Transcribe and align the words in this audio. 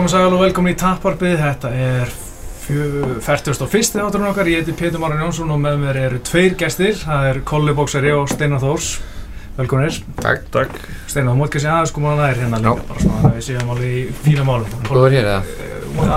Já, 0.00 0.04
komið 0.06 0.12
sæl 0.14 0.32
og 0.32 0.40
velkomin 0.40 0.72
í 0.72 0.76
Tapparpið, 0.80 1.32
þetta 1.36 1.70
er 1.76 2.12
41. 2.64 3.98
áturinn 4.00 4.28
okkar, 4.30 4.48
ég 4.48 4.62
heiti 4.62 4.72
Pétur 4.72 5.02
Máran 5.02 5.20
Jónsson 5.20 5.50
og 5.52 5.58
með 5.60 5.74
mér 5.82 5.98
eru 6.06 6.20
tveir 6.24 6.54
gestir, 6.56 6.94
það 6.96 7.26
er 7.28 7.40
Kolli 7.50 7.74
Bóksari 7.76 8.14
og 8.16 8.30
Steinar 8.32 8.62
Þórs, 8.62 8.94
velkominir. 9.58 9.98
Takk, 10.22 10.46
takk. 10.54 10.78
Steinar, 11.04 11.34
þú 11.34 11.42
mótt 11.42 11.52
kannski 11.52 11.68
aðeins 11.68 11.92
koma 11.92 12.14
að 12.14 12.22
nær 12.22 12.40
hérna 12.40 12.62
líka, 12.64 12.88
bara 12.88 13.04
svona 13.04 13.28
að 13.28 13.36
við 13.36 13.46
séum 13.50 13.74
alveg 13.76 13.92
í 13.92 14.06
fína 14.24 14.48
málum. 14.48 14.80
Þú 14.88 15.04
er 15.04 15.18
hér 15.18 15.30
eða? 15.34 15.68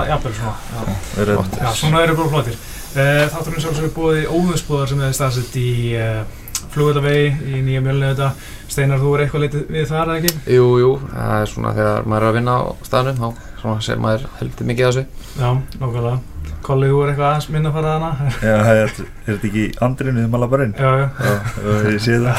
Jafnvel 0.08 0.34
svona, 0.40 0.56
já. 0.72 0.98
Verið. 1.18 1.54
Já, 1.60 1.70
svona 1.82 2.04
eru 2.06 2.18
bara 2.22 2.34
flottir. 2.38 2.60
Uh, 2.94 3.22
Þátturinn 3.36 3.64
sjálfsögur 3.66 3.96
búið 3.98 4.22
í 4.22 4.26
óðunsbúðar 4.32 4.94
sem 4.94 5.04
er 5.04 5.16
staðsett 5.18 5.58
í 5.60 5.70
uh, 6.00 6.22
flugvöldavegi 6.72 7.58
í 7.58 7.64
nýja 7.68 7.84
mjölni 7.84 8.14
þetta. 8.14 8.32
Steinar, 8.64 9.02
þú 9.02 9.12
er 9.18 9.26
eitthvað 9.26 9.44
litið 9.44 9.72
við 9.76 9.90
þar, 9.92 10.14
eða 10.14 10.22
ekki? 10.22 10.54
Jú, 10.56 10.70
jú, 10.80 10.94
það 11.10 11.42
er 11.42 11.50
svona 11.52 11.74
þegar 11.76 12.08
maður 12.08 12.24
er 12.24 12.32
að 12.32 12.38
vinna 12.38 12.54
á 12.56 12.62
staðnum, 12.88 13.20
þá 13.20 13.52
svona 13.64 13.80
ser 13.84 14.00
maður 14.02 14.28
heldur 14.38 14.68
mikið 14.68 14.86
af 14.86 14.94
þessu. 14.94 15.26
Já, 15.40 15.48
nákvæmlega. 15.80 16.16
Kolli, 16.64 16.88
þú 16.88 17.00
er 17.04 17.10
eitthvað 17.12 17.26
aðeins 17.28 17.48
minna 17.52 17.70
að 17.70 17.74
fara 17.76 17.94
hana? 17.94 18.28
Já, 18.40 18.54
er, 18.72 18.92
er 19.00 19.26
þetta 19.26 19.48
ekki 19.50 19.64
andrinu 19.84 20.22
þegar 20.22 20.30
maður 20.32 20.52
bara 20.54 20.66
inn? 20.68 20.74
Já, 20.80 20.92
já. 21.00 21.06
Já, 21.24 21.74
ég 21.92 22.00
sé 22.04 22.16
það. 22.24 22.36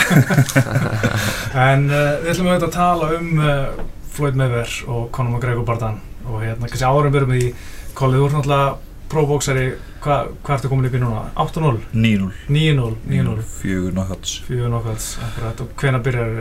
En 1.66 1.86
uh, 1.90 2.00
við 2.24 2.32
ætlum 2.34 2.50
auðvitað 2.50 2.66
að 2.68 2.74
tala 2.76 3.12
um 3.20 3.30
uh, 3.42 3.84
Floyd 4.16 4.40
Mayweather 4.40 4.74
og 4.96 5.06
Conor 5.16 5.36
McGregor 5.36 5.68
barðan 5.68 6.02
og 6.26 6.42
hérna 6.42 6.70
kannski 6.72 6.90
árum 6.90 7.14
byrjum 7.14 7.36
við 7.36 7.46
í 7.46 7.54
Kolli, 7.96 8.20
þú 8.20 8.28
ert 8.28 8.38
náttúrulega 8.40 8.74
próbóksari, 9.14 9.68
hvað 10.04 10.34
hva 10.42 10.58
ertu 10.58 10.72
komin 10.72 10.90
upp 10.90 10.98
í 10.98 11.04
núna? 11.04 11.22
8-0? 11.46 11.78
9-0. 11.94 12.34
9-0, 12.50 12.98
9-0, 13.14 13.46
4 13.62 13.94
knockouts. 13.94 14.36
4 14.50 14.74
knockouts, 14.74 15.14
akkurat, 15.30 15.64
og 15.64 15.78
hvena 15.80 16.02
byrjar 16.04 16.36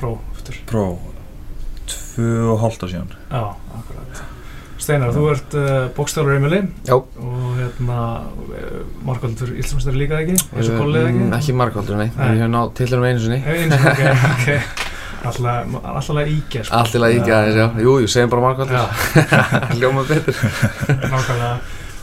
pró 0.00 0.16
eftir? 2.20 2.42
Pró, 2.44 2.58
2,5 2.60 2.84
ár 2.84 2.92
síðan. 2.92 3.14
Já, 3.30 3.42
akkurat. 3.80 4.20
Steinar, 4.80 5.10
þú 5.12 5.24
ert 5.28 5.54
uh, 5.60 5.90
bókstálur 5.92 6.32
Emili 6.38 6.62
Já. 6.88 6.94
og 6.96 7.48
hérna 7.58 7.96
uh, 8.24 8.78
markvöldur 9.04 9.50
Ílsumstari 9.60 9.98
líka 10.00 10.22
ekki, 10.22 10.38
eins 10.56 10.70
og 10.72 10.78
Kolli 10.80 10.96
eða 11.02 11.10
ekki? 11.10 11.18
Mm, 11.26 11.34
Ekki 11.36 11.56
margvaldur, 11.60 11.98
nei. 12.00 12.06
Nei. 12.16 12.30
Ég 12.32 12.40
hef 12.46 12.48
náð 12.54 12.70
tilhörum 12.78 13.04
einu 13.10 13.20
sinni. 13.20 13.40
Eins 13.44 13.74
og, 13.76 13.84
ok, 13.90 14.00
ok. 14.30 14.86
Alltaf, 15.28 15.74
alltaf 15.84 16.30
íkja, 16.32 16.62
sko. 16.64 16.78
Allt 16.78 16.94
til 16.96 17.02
að 17.04 17.16
íkja 17.18 17.40
já. 17.52 17.66
Jú, 17.84 17.98
jú, 18.00 18.08
segjum 18.08 18.32
bara 18.32 18.46
margvaldur. 18.46 18.78
Já. 18.80 18.88
Ljóma 19.82 20.06
betur. 20.08 20.40
Nákvæmlega. 21.12 21.52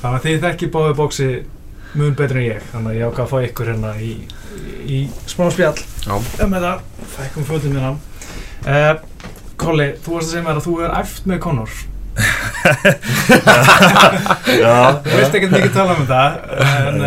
Þannig 0.03 0.19
að 0.19 0.27
þið 0.27 0.39
þekki 0.45 0.69
báði 0.77 0.95
bóksi 1.01 1.29
mun 1.97 2.13
betur 2.19 2.37
en 2.43 2.45
ég. 2.45 2.67
Þannig 2.75 2.91
að 2.93 2.99
ég 2.99 3.09
ákvað 3.09 3.25
að 3.25 3.31
fá 3.33 3.37
ykkur 3.49 3.71
hérna 3.73 3.95
í, 3.97 4.11
í, 4.13 4.85
í 4.85 5.01
smá 5.33 5.47
spjall 5.49 5.73
Já. 6.05 6.13
um 6.45 6.53
þetta. 6.53 6.75
Fækkum 7.17 7.49
fötum 7.49 7.73
mína. 7.73 7.95
Uh, 8.67 9.01
Kolli, 9.57 9.87
þú 10.05 10.17
varst 10.17 10.27
að 10.27 10.33
segja 10.33 10.45
mér 10.47 10.59
að 10.59 10.65
þú 10.67 10.73
er 10.85 10.91
æft 11.01 11.29
með 11.29 11.39
Conor. 11.45 11.77
Já, 14.57 14.75
Þú 15.05 15.13
veist 15.13 15.35
ekkert 15.37 15.53
mikið 15.53 15.73
tala 15.75 15.93
um 15.93 16.01
þetta, 16.07 16.21
en 16.87 16.97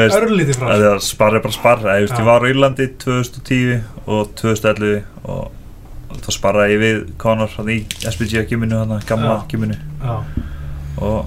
veist, 0.00 0.14
okkur 0.16 0.26
örlítið 0.30 0.58
frá 0.58 0.66
Það 0.70 0.84
þessu. 0.84 1.08
er 1.38 1.44
bara 1.46 1.56
sparra. 1.56 1.96
Ég, 2.00 2.12
ég 2.16 2.28
var 2.28 2.44
á 2.44 2.48
Írlandi 2.50 2.86
2010 3.02 3.80
og 4.06 4.32
2011 4.40 5.02
og 5.26 6.20
þá 6.24 6.30
sparraði 6.38 6.76
ég 6.76 6.82
við 6.84 7.02
hann 7.60 7.72
í 7.72 7.78
SPG 8.00 8.46
gyminu, 8.52 8.80
hann 8.82 9.04
gamla 9.08 9.36
Já, 10.00 10.14
og 11.04 11.20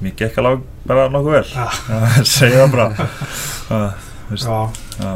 mér 0.00 0.16
gekk 0.16 0.40
alveg 0.40 0.64
bara 0.88 1.08
nokkuð 1.12 1.36
vel. 1.36 1.48
Segja 2.36 2.64
það 2.64 2.72
bara. 2.76 2.88
Já, 4.30 5.12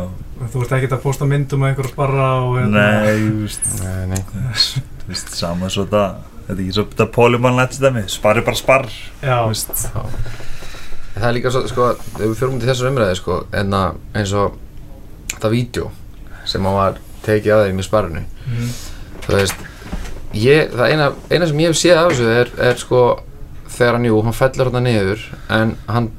þú 0.53 0.63
ert 0.65 0.73
ekkert 0.79 0.95
að 0.97 1.03
posta 1.05 1.27
myndum 1.31 1.61
með 1.65 1.73
einhver 1.73 1.89
að 1.89 1.93
sparra 1.95 2.29
og 2.45 2.55
hérna. 2.59 2.85
Nei, 3.05 3.19
þú 3.25 3.43
veist, 3.45 3.69
Nei, 3.81 4.07
nei. 4.13 4.23
þú 5.03 5.11
veist, 5.13 5.33
sama 5.39 5.71
svo 5.73 5.85
þetta, 5.87 6.05
þetta 6.47 6.57
er 6.59 6.63
ekki 6.65 6.77
svo 6.79 6.85
þetta 6.93 7.07
pólumannlegt 7.15 7.77
stæmi, 7.79 8.05
sparri 8.13 8.45
bara 8.47 8.61
sparr, 8.61 8.89
Já, 9.23 9.37
þú 9.45 9.53
veist. 9.53 9.85
Það 11.15 11.29
er 11.29 11.37
líka 11.37 11.53
svo, 11.55 11.63
sko, 11.71 11.91
við 12.19 12.33
fyrir 12.41 12.57
til 12.63 12.71
þessar 12.73 12.91
umræði, 12.91 13.19
sko, 13.21 13.37
en 13.55 13.77
að 13.79 14.01
eins 14.19 14.33
og 14.39 14.57
þetta 15.35 15.53
vídeo 15.53 15.91
sem 16.45 16.67
hann 16.67 16.75
var 16.77 16.99
tekið 17.25 17.55
að 17.55 17.63
þeim 17.69 17.79
í 17.81 17.87
sparrinu. 17.87 18.25
mm, 18.49 18.73
þú 19.29 19.37
veist 19.39 19.63
ég, 20.35 20.73
það 20.75 20.91
eina, 20.91 21.07
eina 21.31 21.47
sem 21.49 21.63
ég 21.63 21.71
hef 21.71 21.79
séð 21.79 22.01
af 22.01 22.11
þessu 22.11 22.27
er, 22.35 22.51
er 22.69 22.81
sko 22.83 23.03
þegar 23.75 23.97
hann, 23.99 24.09
jú, 24.11 24.19
hann 24.27 24.35
fellur 24.37 24.69
hérna 24.73 24.83
niður 24.85 25.23
en 25.55 25.77
hann 25.89 26.11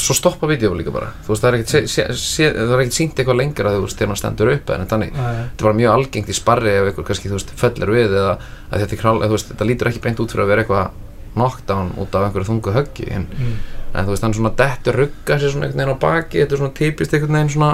svo 0.00 0.14
stoppa 0.16 0.48
vídeo 0.48 0.72
líka 0.76 0.92
bara. 0.94 1.10
Þú 1.26 1.32
veist, 1.32 1.42
það 1.42 1.48
er 1.48 1.58
ekkert, 1.58 2.80
er 2.80 2.92
sínt 2.96 3.18
eitthvað 3.18 3.38
lengra 3.38 3.74
þú 3.74 3.84
veist, 3.84 3.98
þegar 3.98 4.12
hann 4.12 4.20
stendur 4.20 4.52
upp 4.54 4.72
en 4.72 4.88
þannig. 4.90 5.14
Þetta 5.16 5.66
var 5.68 5.78
mjög 5.78 5.94
algengt 5.96 6.32
í 6.32 6.36
sparri 6.36 6.72
ef 6.72 6.88
eitthvað 6.88 7.08
kannski, 7.10 7.30
þú 7.30 7.38
veist, 7.38 7.54
fellur 7.60 7.94
við 7.94 8.16
eða 8.18 8.34
að 8.72 8.84
þetta 8.84 9.00
král, 9.02 9.16
þú 9.22 9.32
veist, 9.36 9.50
þetta 9.52 9.68
lítur 9.68 9.90
ekki 9.92 10.04
beint 10.06 10.22
út 10.22 10.34
fyrir 10.34 10.44
að 10.46 10.52
vera 10.52 10.64
eitthvað 10.64 11.00
knockdown 11.32 11.94
út 12.02 12.14
af 12.16 12.26
einhverju 12.26 12.48
þungu 12.50 12.74
höggi 12.76 13.08
en, 13.08 13.26
mm, 13.32 13.52
en 13.94 14.06
þú 14.06 14.14
veist, 14.14 14.26
hann 14.26 14.36
svona 14.36 14.54
dettur 14.56 14.98
rugga 15.00 15.38
sér 15.40 15.52
svona 15.54 15.68
einhvern 15.68 15.80
veginn 15.80 15.96
á 15.96 16.04
baki, 16.04 16.42
þetta 16.42 16.56
er 16.56 16.60
svona 16.60 16.76
típist 16.76 17.14
einhvern 17.14 17.38
veginn 17.38 17.52
svona 17.54 17.72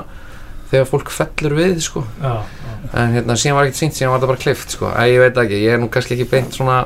þegar 0.70 0.90
fólk 0.90 1.10
fellur 1.10 1.56
við, 1.58 1.80
sko. 1.82 2.04
Já, 2.22 2.34
já. 2.44 2.74
en 3.02 3.16
hérna 3.16 3.38
síðan 3.40 3.58
var 3.58 3.66
ekkert 3.66 3.80
sínt, 3.80 3.96
síðan 3.96 4.12
var 4.14 4.22
það 4.22 4.32
bara 4.34 4.44
klift 4.44 4.76
sko. 4.76 4.90
Æ, 4.92 5.02
ég 5.10 5.22
veit 5.24 5.40
ekki, 5.42 5.62
ég 5.64 5.74
er 5.74 5.82
nú 5.82 5.88
kannski 5.90 6.14
ekki 6.14 6.28
beint 6.30 6.54
svona 6.54 6.82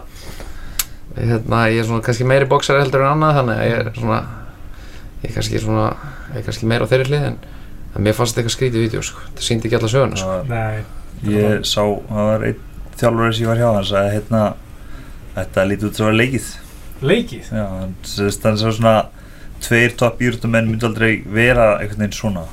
hérna, 1.16 1.64
ég 1.68 1.82
er 1.82 1.88
svona 1.88 2.04
kannski 2.06 2.24
meiri 2.28 2.48
bóksari 2.48 2.80
heldur 2.80 3.04
en 3.04 3.16
annað 3.16 3.40
þannig 3.40 3.58
að 3.58 3.68
ég 3.68 3.80
er 3.82 3.90
svona 3.98 4.20
ég 5.22 5.30
er 5.30 5.36
kannski 5.36 5.60
svona, 5.62 5.86
ég 6.32 6.40
er 6.42 6.46
kannski 6.48 6.68
meira 6.70 6.86
á 6.86 6.90
þeirri 6.90 7.08
hlið 7.10 7.28
en, 7.30 7.38
en 7.94 8.02
mér 8.06 8.16
fannst 8.18 8.34
þetta 8.34 8.42
eitthvað 8.42 8.56
skrítið 8.56 8.84
vídeo 8.86 9.02
sko. 9.06 9.24
það 9.36 9.46
síndi 9.48 9.68
ekki 9.68 9.78
alla 9.78 9.92
söguna 9.92 10.20
sko. 10.20 10.36
Nei, 10.50 10.82
Ég 11.22 11.62
sá, 11.68 11.82
það 12.08 12.28
var 12.32 12.44
einn 12.48 12.62
þjálfur 12.98 13.34
sem 13.34 13.44
ég 13.44 13.50
var 13.52 13.60
hjá 13.60 13.68
hans 13.76 13.92
að 13.94 14.08
hérna, 14.16 14.40
þetta 15.36 15.66
lítið 15.68 15.88
út 15.88 15.98
sem 15.98 16.06
var 16.08 16.16
leikið. 16.18 16.48
leikið. 17.02 17.50
Já, 17.52 17.66
hann 17.78 18.58
svo 18.58 18.72
svona 18.72 18.94
tveir 19.62 19.94
topp 19.98 20.22
írutumenn 20.22 20.68
myndi 20.70 20.86
aldrei 20.88 21.22
vera 21.26 21.76
einhvern 21.78 22.02
veginn 22.04 22.18
svona. 22.18 22.44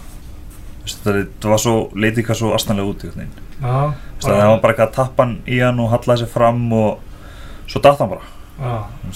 Það 0.90 1.50
var 1.50 1.62
svo, 1.62 1.76
leitið 1.94 2.28
hvað 2.30 2.40
svo 2.42 2.54
astanlega 2.58 2.94
út 2.94 3.04
einhvern 3.06 3.26
veginn. 3.26 3.46
Já, 3.60 3.94
Það 4.20 4.40
var 4.40 4.62
bara 4.62 4.74
eitthvað 4.74 4.88
að 4.88 4.96
tappa 4.96 5.26
hann 5.26 5.36
í 5.48 5.60
hann 5.64 5.80
og 5.80 5.92
hallaði 5.94 6.24
sér 6.24 6.32
fram 6.34 6.62
og 6.76 7.70
svo 7.70 7.82
datt 7.84 8.02
hann 8.02 8.12
bara. 8.12 8.30
Já, 8.60 8.74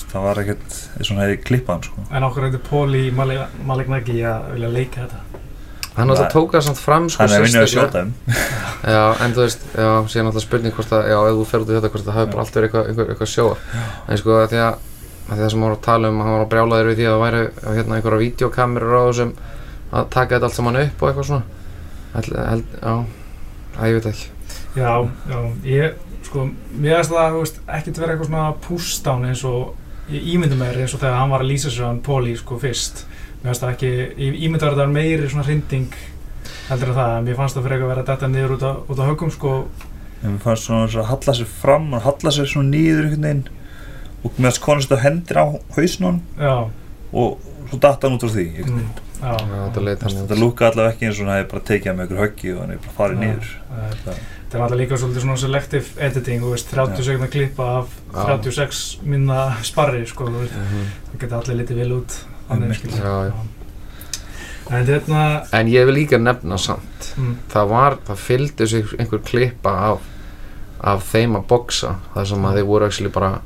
Það 0.07 0.23
var 0.23 0.39
ekkert, 0.43 0.75
eins 0.97 1.09
og 1.09 1.15
hann 1.17 1.23
hefði 1.25 1.37
klippað 1.43 1.73
hann 1.75 1.83
sko. 1.87 2.03
en 2.15 2.25
okkur 2.29 2.45
hefði 2.47 2.59
Póli 2.69 3.01
Malignagi 3.67 4.21
að 4.23 4.45
vilja 4.53 4.69
leika 4.71 5.03
þetta. 5.03 5.19
hann 5.97 6.09
alltaf 6.13 6.31
tók 6.33 6.53
það 6.55 6.63
samt 6.67 6.79
fram 6.81 7.09
sko, 7.11 7.23
Hann 7.25 7.35
er 7.35 7.43
vinnið 7.43 7.61
að 7.65 7.67
sjóta 7.73 7.99
þeim. 8.03 8.13
já, 8.95 9.03
en 9.25 9.35
þú 9.35 9.43
veist, 9.43 9.65
já, 9.75 9.89
síðan 10.13 10.29
alltaf 10.31 10.45
spurning 10.47 10.73
hvort 10.77 10.95
að, 10.95 11.09
já, 11.11 11.17
ef 11.27 11.37
þú 11.41 11.45
fer 11.51 11.65
út 11.65 11.69
í 11.73 11.75
þetta, 11.77 11.91
hvort 11.93 12.07
það 12.07 12.17
hafi 12.19 12.31
bara 12.33 12.45
allt 12.45 12.57
verið 12.57 12.69
eitthvað, 12.69 12.87
eitthvað, 12.93 13.11
eitthvað 13.13 13.31
sjóa 13.33 13.57
en 14.07 14.21
sko, 14.23 14.39
því 14.53 14.61
að, 14.63 14.79
að 15.27 15.35
því 15.37 15.45
að 15.47 15.51
sem 15.53 15.65
var 15.67 15.75
að 15.75 15.83
tala 15.89 16.13
um, 16.13 16.21
hann 16.23 16.33
var 16.37 16.45
að 16.45 16.51
brjálaður 16.55 16.89
við 16.93 16.97
því 17.01 17.09
að 17.09 17.13
það 17.17 17.25
væri 17.25 17.43
hérna 17.77 17.99
einhverja 17.99 18.23
videokamerur 18.23 18.95
á 18.95 19.03
þessum 19.11 19.35
að 19.93 20.07
taka 20.15 20.35
þetta 20.37 20.49
allt 20.49 20.57
saman 20.57 20.79
upp 20.81 21.03
og 21.03 21.11
eitthvað 21.11 21.29
svona. 21.29 21.43
Held, 22.13 22.31
held, 22.47 22.73
já, 22.79 22.95
það 23.75 23.91
ég 23.91 23.99
veit 23.99 24.09
ekki. 24.13 24.27
Já, 24.73 24.91
já, 25.29 25.39
ég, 25.69 26.01
sko, 26.33 26.47
mér 26.73 26.97
finnst 26.97 27.13
það, 27.13 27.37
veist, 27.37 27.59
ekkert 27.77 27.99
vera 28.01 28.15
eitthvað 28.15 28.29
svona 28.31 28.47
push-down 28.65 29.27
eins 29.29 29.43
og, 29.45 29.75
ég 30.09 30.25
ímyndi 30.33 30.57
mér 30.57 30.81
eins 30.81 30.95
og 30.95 31.03
þegar 31.03 31.19
hann 31.19 31.33
var 31.33 31.45
að 31.45 31.51
lýsa 31.53 31.69
sér 31.69 31.87
hann 31.87 32.01
Póli, 32.03 32.33
sko, 32.39 32.57
fyrst. 32.61 33.05
Mér 33.43 33.51
finnst 33.51 33.63
það 33.63 33.73
ekki, 33.75 33.91
ég 34.17 34.41
ímyndi 34.47 34.65
að 34.65 34.73
það 34.73 34.81
var 34.81 34.93
meiri 34.95 35.29
svona 35.29 35.45
hrinding 35.47 35.97
heldur 36.69 36.91
en 36.91 36.97
það, 36.97 37.15
en 37.17 37.27
mér 37.27 37.37
fannst 37.37 37.57
það 37.57 37.67
fyrir 37.67 37.77
eitthvað 37.77 37.89
að 37.89 37.93
vera 37.93 38.05
detta 38.09 38.31
niður 38.31 38.55
út 38.55 38.65
á, 38.65 38.71
út 38.89 39.03
á 39.03 39.09
höggum, 39.11 39.33
sko, 39.35 39.53
mér 40.23 40.41
fannst 40.43 40.69
svona 40.69 40.89
að 40.89 41.09
halla 41.11 41.37
sér 41.37 41.53
fram 41.61 41.89
og 41.93 42.05
halla 42.07 42.33
sér 42.33 42.49
svona 42.49 42.71
nýður 42.73 43.09
einhvern 43.11 43.27
veginn 43.27 43.45
og 44.23 44.37
með 44.37 44.49
þess 44.49 44.63
konast 44.63 44.93
að 44.95 45.03
hendir 45.03 45.39
á 45.39 45.45
hausn 45.75 46.03
á 46.03 46.07
hann 46.07 46.21
já, 46.39 46.55
og 47.11 47.49
svo 47.69 47.79
datt 47.83 48.05
hann 48.05 48.15
út 48.15 48.23
frá 48.23 48.31
því 48.31 48.45
einhvern 48.47 48.69
mm, 48.71 48.79
veginn. 48.79 48.93
já. 48.95 49.02
Þetta 49.23 50.11
Þetta 50.13 50.37
lúka 50.39 50.67
allavega 50.69 50.93
ekki 50.93 51.07
eins 51.07 51.19
og 51.19 51.27
hann 51.27 51.37
hefði 51.37 51.49
bara 51.53 51.63
tekið 51.69 51.95
með 51.95 52.03
einhver 52.05 52.21
höggi 52.23 52.53
og 52.53 52.59
hann 52.63 52.73
hefði 52.73 52.85
bara 52.85 52.97
farið 52.99 53.19
Það- 53.73 54.23
Það 54.53 54.59
er 54.59 54.63
alltaf 54.67 54.77
líka 54.77 54.97
svolítið 55.01 55.23
svona 55.23 55.37
selective 55.41 55.85
editing, 55.97 56.41
þú 56.43 56.49
veist, 56.53 56.67
30 56.69 56.99
Já. 56.99 57.03
sekundar 57.07 57.29
klippa 57.33 57.69
af 57.79 57.87
Já. 58.13 58.25
36 58.37 58.81
minna 59.01 59.55
sparri, 59.63 60.05
sko, 60.05 60.27
Mhm. 60.29 60.83
það 61.09 61.19
geta 61.19 61.39
allir 61.39 61.57
litið 61.63 61.75
vel 61.81 61.91
út. 61.97 62.19
En 64.71 64.85
hérna, 64.87 65.45
En 65.51 65.67
ég 65.67 65.85
vil 65.85 65.95
líka 65.95 66.17
nefna 66.17 66.57
samt 66.57 67.09
mm, 67.17 67.35
það 67.51 67.67
var, 67.69 67.97
það 68.07 68.15
fylgdi 68.17 68.67
sig 68.67 68.85
einhver 68.99 69.19
klippa 69.25 69.69
af, 69.91 69.99
af 70.81 71.03
þeim 71.13 71.35
að 71.35 71.47
boksa 71.47 71.95
þar 72.13 72.25
sem 72.29 72.45
að 72.47 72.53
þeir 72.59 72.65
voru 72.69 72.85
actually 72.85 73.11
bara 73.11 73.41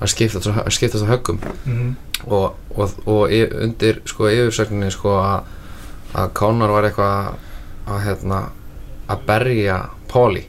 að 0.00 0.12
skiptast, 0.12 0.46
að 0.52 0.70
skiptast 0.74 1.04
á 1.06 1.12
höggum. 1.12 1.38
Mm, 1.66 1.96
og, 2.26 2.54
og, 2.76 2.92
og 3.06 3.32
y- 3.34 3.48
undir 3.64 4.00
sko 4.06 4.28
yfirsögninni 4.30 4.90
sko 4.94 5.16
að 5.22 5.54
að 6.18 6.30
Conor 6.38 6.70
var 6.72 6.86
eitthvað 6.88 7.34
að 7.88 7.98
hérna 8.06 8.38
að 9.12 9.24
berja 9.28 9.74
Póli 10.08 10.46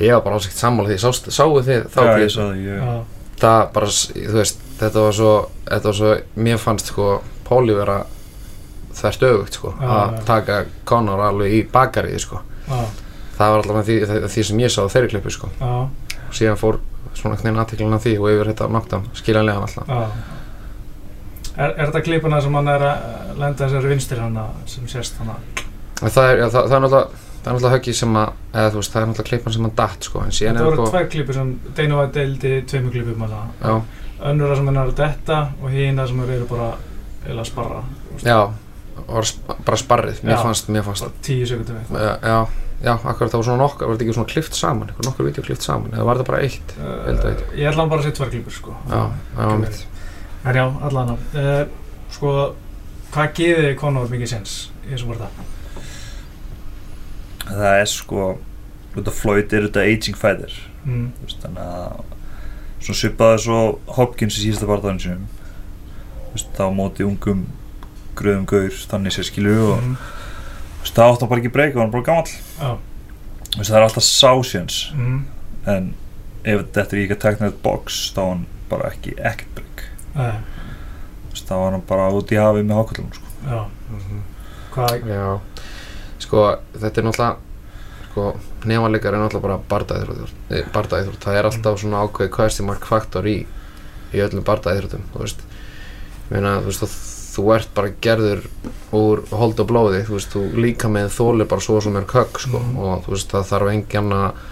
ég 0.00 0.12
var 0.14 0.22
bara 0.24 0.36
ásækt 0.40 0.56
sammála 0.56 0.88
því, 0.88 0.96
Sást, 1.02 1.28
sáu 1.32 1.58
þið 1.64 1.82
þá 1.92 2.00
sá 2.32 2.40
það, 2.40 2.56
ég, 2.64 2.78
já, 2.80 2.94
það 3.40 3.60
bara, 3.74 3.86
þú 3.92 4.36
veist, 4.38 4.62
þetta 4.80 5.04
var 5.04 5.12
svo 5.18 5.32
þetta 5.68 5.88
var 5.90 5.96
svo, 6.00 6.14
mér 6.48 6.58
fannst 6.62 6.90
sko 6.92 7.08
Póli 7.48 7.76
vera 7.76 7.98
þvert 8.96 9.26
öfugt 9.28 9.58
sko, 9.60 9.74
Já, 9.80 9.86
að 9.92 10.14
já. 10.16 10.22
taka 10.32 10.58
Conor 10.88 11.20
alveg 11.28 11.52
í 11.52 11.60
bakarið 11.72 12.18
sko. 12.24 12.40
Já, 12.66 12.80
það 13.36 13.52
var 13.52 13.60
alltaf 13.60 13.86
því, 13.90 13.96
því, 14.08 14.20
því 14.32 14.44
sem 14.48 14.60
ég 14.64 14.72
sá 14.72 14.80
á 14.84 14.92
þeirri 14.96 15.12
klippu 15.12 15.32
sko 15.36 15.50
já, 16.36 16.40
síðan 16.40 16.58
fór 16.60 16.80
svona 17.16 17.36
aðteklinn 17.62 17.96
af 17.96 18.02
því 18.04 18.16
og 18.20 18.32
yfir 18.32 18.50
þetta 18.52 18.70
knockdown, 18.72 19.06
skiljanlega 19.16 19.62
alltaf. 19.66 19.88
Já. 19.88 20.32
Er, 21.56 21.70
er 21.70 21.86
þetta 21.86 22.02
klipuna 22.04 22.40
sem 22.44 22.56
hann 22.58 22.68
er 22.68 22.82
að 22.84 23.38
lenda 23.40 23.62
þessari 23.62 23.92
vinstir 23.94 24.20
hann 24.20 24.36
sem 24.68 24.88
sést 24.92 25.16
hann 25.22 25.30
En 26.02 26.12
það 26.12 26.26
er, 26.28 26.42
já, 26.42 26.48
það, 26.52 26.66
það 26.66 26.74
er 26.76 26.82
náttúrulega 26.84 27.22
það 27.22 27.46
er 27.46 27.54
náttúrulega 27.54 27.76
höggið 27.76 27.96
sem 27.96 28.18
að, 28.20 28.34
eða 28.52 28.72
þú 28.74 28.82
veist, 28.82 28.92
það 28.92 29.00
er 29.00 29.08
náttúrulega 29.08 29.30
klippan 29.30 29.54
sem 29.54 29.64
hann 29.64 29.76
datt 29.78 30.10
sko, 30.10 30.24
en 30.26 30.36
síðan 30.36 30.58
Þetta 30.58 30.66
er 30.66 30.68
voru 30.68 30.82
sko, 30.82 30.90
tvær 30.92 31.08
klipur 31.14 31.38
sem 31.38 31.54
Deino 31.78 32.02
var 32.02 32.12
deildi 32.12 32.52
tveimur 32.68 32.92
klipum 32.92 33.24
hann 33.24 33.34
já, 33.62 34.04
önnura 34.32 34.58
sem 34.58 34.68
hann 34.68 34.82
er 34.82 34.92
að 34.92 35.00
detta 35.00 35.40
og 35.62 35.72
hina 35.72 36.06
sem 36.10 36.22
eru 36.26 36.50
bara 36.52 36.68
eða 37.24 37.40
að 37.40 37.48
sparra 37.48 37.82
já 38.20 38.40
var 39.06 39.26
sp 39.28 39.56
bara 39.64 39.78
sparrið, 39.78 40.22
mér 40.24 40.36
Já. 40.36 40.42
fannst, 40.42 40.70
mér 40.72 40.84
fannst 40.86 41.04
bara 41.04 41.24
tíu 41.24 41.46
sekundum 41.48 41.76
eitthvað. 41.80 42.02
Já, 42.02 42.12
já, 42.22 42.65
já, 42.86 42.92
akkurat 42.94 43.32
það 43.32 43.40
var 43.40 43.46
svona 43.48 43.62
nokkur, 43.64 43.86
var 43.90 43.96
þetta 43.96 44.06
ekki 44.06 44.14
svona 44.16 44.30
klift 44.32 44.54
saman, 44.58 44.88
eitthvað 44.92 45.08
nokkur 45.10 45.26
vídeo 45.28 45.44
klift 45.46 45.66
saman, 45.66 45.90
eða 45.96 46.06
var 46.06 46.20
þetta 46.20 46.30
bara 46.30 46.42
eitt, 46.46 46.74
held 46.78 47.24
að 47.26 47.32
uh, 47.32 47.56
Ég 47.58 47.70
ætla 47.72 47.82
hann 47.82 47.90
bara 47.92 48.00
að 48.02 48.06
setja 48.06 48.18
tvær 48.20 48.32
klipur 48.34 48.54
sko 48.56 48.76
já, 48.92 49.00
já, 49.36 49.44
Ok. 49.50 49.58
mitt 49.64 49.82
En 50.46 50.60
já, 50.60 50.64
allan 50.88 51.12
uh, 51.16 51.66
Sko, 52.14 52.32
hvað 53.12 53.32
gefið 53.40 53.64
þið 53.66 53.76
Conor 53.80 54.10
mikið 54.14 54.30
sens 54.36 54.56
í 54.86 54.92
þessum 54.94 55.10
var 55.14 55.24
það? 55.26 55.42
það 57.46 57.80
er 57.80 57.88
sko 57.90 58.26
út 58.96 59.08
af 59.10 59.18
Floyd 59.20 59.52
er 59.54 59.66
þetta 59.68 59.84
aging 59.86 60.16
fighter 60.18 60.54
Mm. 60.86 61.08
þú 61.18 61.24
veist, 61.26 61.40
þannig 61.42 61.62
að 61.66 62.02
svona 62.86 62.98
svipaði 63.00 63.38
svo 63.42 63.56
Hopkins 63.96 64.36
í 64.38 64.44
síðasta 64.44 64.68
þú 64.70 66.34
veist, 66.36 66.52
þá 66.54 66.62
á 66.62 66.70
móti 66.78 67.02
ungum 67.02 67.40
gröðum 68.14 68.44
gaur 68.46 68.70
þannig 68.70 69.12
sér 69.16 69.26
skilu 69.26 69.54
og 69.72 69.80
Mm. 69.82 69.96
Það 70.94 71.12
átti 71.12 71.20
hann 71.20 71.28
bara 71.30 71.40
ekki 71.40 71.52
breyka, 71.52 71.78
hann 71.80 71.90
var 71.90 72.00
bara 72.00 72.02
gamall 72.02 72.30
Já. 72.60 72.78
Þú 73.46 73.58
veist, 73.58 73.70
það 73.70 73.76
er 73.78 73.86
alltaf 73.86 74.04
sásjans 74.04 74.92
Mm. 74.94 75.24
en 75.66 75.94
ef 76.44 76.60
þetta 76.72 76.92
er 76.92 77.02
ekki 77.04 77.16
að 77.16 77.24
tekna 77.24 77.48
þetta 77.50 77.62
box 77.62 78.12
þá 78.14 78.18
á 78.22 78.28
hann 78.28 78.46
bara 78.70 78.90
ekki 78.90 79.14
ekkert 79.18 79.54
breyk 79.54 79.82
Nei, 80.16 80.32
þá 81.34 81.50
var 81.54 81.70
hann 81.72 81.82
bara 81.88 82.10
út 82.12 82.30
í 82.32 82.36
hafi 82.40 82.62
með 82.62 82.76
hákallum 82.80 83.10
sko. 83.14 83.26
já, 83.46 83.66
Mhm. 83.90 84.22
hvað 84.74 85.08
Já, 85.08 85.40
sko, 86.18 86.58
þetta 86.78 86.98
er 86.98 87.04
náttúrulega 87.04 87.36
sko, 88.10 88.36
nefnleikar 88.64 89.14
er 89.14 89.20
náttúrulega 89.20 89.42
bara 89.42 89.58
bardæðiþrótt 89.68 90.72
bardæðiþrótt, 90.72 91.20
það 91.24 91.36
er 91.38 91.44
alltaf 91.44 91.80
svona 91.80 92.02
ákveði 92.08 92.30
question 92.30 92.66
mark 92.66 92.84
faktor 92.84 93.24
í 93.24 93.46
í 94.14 94.18
öllum 94.22 94.44
bardæðiþróttum, 94.44 95.02
þú 95.14 95.18
veist 95.20 95.40
ég 95.40 96.30
meina, 96.30 96.60
þú 96.60 96.64
veist, 96.66 96.82
þú, 97.36 97.46
ert 97.54 97.70
bara 97.76 97.92
gerður 98.02 98.44
úr 98.96 99.22
hold 99.36 99.60
og 99.60 99.68
blóði 99.70 100.02
þú 100.08 100.16
veist, 100.16 100.32
þú 100.34 100.42
líka 100.64 100.88
með 100.92 101.10
þóli 101.16 101.46
bara 101.50 101.60
svo 101.64 101.80
sem 101.84 101.96
er 102.00 102.06
kökk, 102.08 102.40
sko, 102.46 102.58
Mhm. 102.58 102.76
og 102.78 103.04
þú 103.06 103.14
veist, 103.16 103.30
það 103.32 103.50
þarf 103.52 103.72
enginn 103.74 104.12
að 104.16 104.44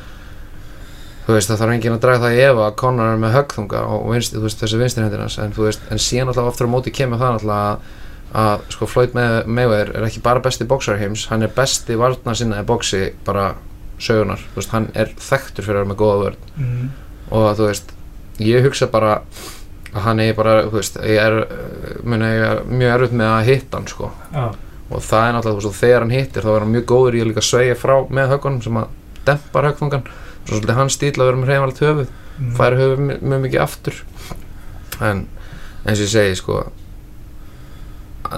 þú 1.27 1.33
veist, 1.39 1.49
það 1.51 1.61
þarf 1.63 1.75
enginn 1.75 1.95
að 1.97 2.01
draga 2.05 2.23
það 2.27 2.35
í 2.37 2.41
efa 2.45 2.65
að 2.69 2.75
Conor 2.77 3.13
er 3.15 3.21
með 3.23 3.35
höggþunga 3.39 3.83
og 3.89 4.09
vinst, 4.13 4.35
veist, 4.43 4.61
þessi 4.61 4.81
vinstirhendinans 4.83 5.39
en 5.41 5.53
þú 5.57 5.63
veist, 5.69 5.81
en 5.91 5.99
síðan 5.99 6.29
alltaf 6.33 6.51
aftur 6.53 6.69
á 6.69 6.75
móti 6.75 6.93
kemur 6.93 7.19
það 7.23 7.39
alltaf 7.39 7.61
að 7.61 8.01
að 8.35 8.63
sko 8.75 8.87
Floyd 8.91 9.13
May- 9.15 9.45
Mayweather 9.47 9.93
er 9.95 10.03
ekki 10.09 10.21
bara 10.23 10.41
besti 10.43 10.65
bóksar 10.67 10.99
heims, 10.99 11.27
hann 11.31 11.45
er 11.47 11.53
besti 11.55 11.95
varna 11.97 12.35
sinna 12.35 12.59
í 12.61 12.65
bóksi 12.67 13.13
bara 13.25 13.55
sögunar, 14.03 14.41
þú 14.53 14.59
veist, 14.59 14.71
hann 14.75 14.89
er 14.95 15.07
þekktur 15.15 15.63
fyrir 15.65 15.79
að 15.79 15.85
vera 15.85 15.91
með 15.93 16.01
góða 16.01 16.17
vörn 16.25 16.37
mm. 16.59 16.89
og 17.31 17.57
þú 17.57 17.69
veist, 17.69 17.93
ég 18.43 18.65
hugsa 18.67 18.89
bara 18.91 19.21
að 19.95 20.07
hann 20.09 20.21
er 20.25 20.35
bara, 20.35 20.55
þú 20.67 20.79
veist, 20.79 20.99
ég 21.07 21.21
er 21.23 21.37
muni, 22.03 22.29
ég 22.35 22.45
er 22.49 22.63
mjög 22.67 22.95
erfitt 22.97 23.17
með 23.21 23.31
að 23.31 23.49
hitta 23.51 23.79
hann 23.79 23.89
sko, 23.91 24.11
Já, 24.35 24.45
og 24.91 25.03
það 25.05 25.27
er 25.27 25.37
náttúrulega, 25.37 25.63
þú 25.63 25.71
veist, 25.71 25.81
þegar 25.81 26.05
hann 26.05 26.15
hittir 26.15 26.45
þá 26.45 26.51
er 26.55 26.65
hann 26.65 26.75
mjög 26.75 26.87
góður 26.91 27.17
í 27.17 27.23
að 27.23 27.31
líka 27.31 27.45
sveigja 27.45 27.77
frá 27.79 27.95
með 28.11 28.33
höggunum 28.35 28.65
sem 28.65 28.81
að 28.81 28.97
dempar 29.25 29.69
höggfungan 29.71 30.09
svo 30.45 30.57
svolítið 30.59 30.79
hann 30.81 30.93
stíl 30.93 31.13
að 31.15 31.29
vera 31.29 31.41
með 31.41 31.51
hreyfanlegt 31.51 31.85
höfuð 31.85 32.09
mm. 32.11 32.51
færi 32.59 32.81
höfuð 32.81 33.05
mjög, 33.05 33.45
mikið 33.47 33.63
aftur. 33.65 34.01
En 35.01 35.23
eins 35.85 36.01
og 36.01 36.05
ég 36.05 36.13
segi 36.13 36.41
sko 36.41 36.59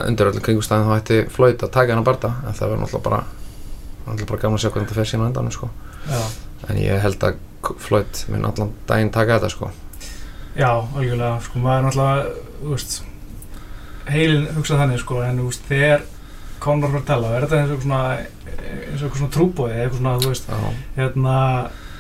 undir 0.05 0.31
öllum 0.31 0.45
kringumstæðin 0.45 0.91
þá 0.91 0.95
ætti 1.01 1.19
Floyd 1.33 1.63
að 1.63 1.73
taka 1.75 1.95
hann 1.95 2.03
að 2.03 2.09
barda 2.11 2.33
en 2.43 2.57
það 2.59 2.73
verður 2.73 2.85
náttúrulega 2.85 3.09
bara 3.09 3.21
náttúrulega 4.07 4.31
bara 4.31 4.43
gaman 4.45 4.59
að 4.59 4.63
sjá 4.63 4.71
hvernig 4.71 4.89
þetta 4.89 4.99
fer 5.01 5.11
síðan 5.11 5.27
á 5.27 5.29
endanum 5.31 5.55
sko. 5.55 5.71
Já, 6.07 6.23
en 6.69 6.81
ég 6.83 7.03
held 7.07 7.27
að 7.27 7.43
Floyd 7.83 8.23
mun 8.31 8.47
allan 8.47 8.73
daginn 8.87 9.13
taka 9.15 9.39
þetta 9.39 9.53
sko 9.55 9.73
já, 10.57 10.71
algjörlega 10.73 11.39
sko, 11.45 11.63
maður 11.63 11.79
er 11.79 11.87
náttúrulega, 11.87 12.35
þú 12.61 12.75
veist 12.75 12.99
heilin 14.11 14.47
hugsa 14.57 14.79
þannig 14.81 15.03
sko 15.03 15.23
en 15.27 15.41
þú 15.41 15.49
veist, 15.51 15.67
þegar 15.71 16.07
Conor 16.67 16.93
var 16.95 17.03
að 17.03 17.09
tala 17.11 17.33
er 17.37 17.45
þetta 17.45 17.59
eins 17.63 17.73
og 17.75 17.83
svona 17.85 18.05
eins 18.17 19.03
og 19.05 19.19
svona 19.19 19.35
trúbóði, 19.35 19.81
eitthvað 19.83 19.99
svona, 20.01 20.15
þú 20.23 20.31
veist 20.33 20.47
já, 20.49 20.71
hérna 20.97 21.35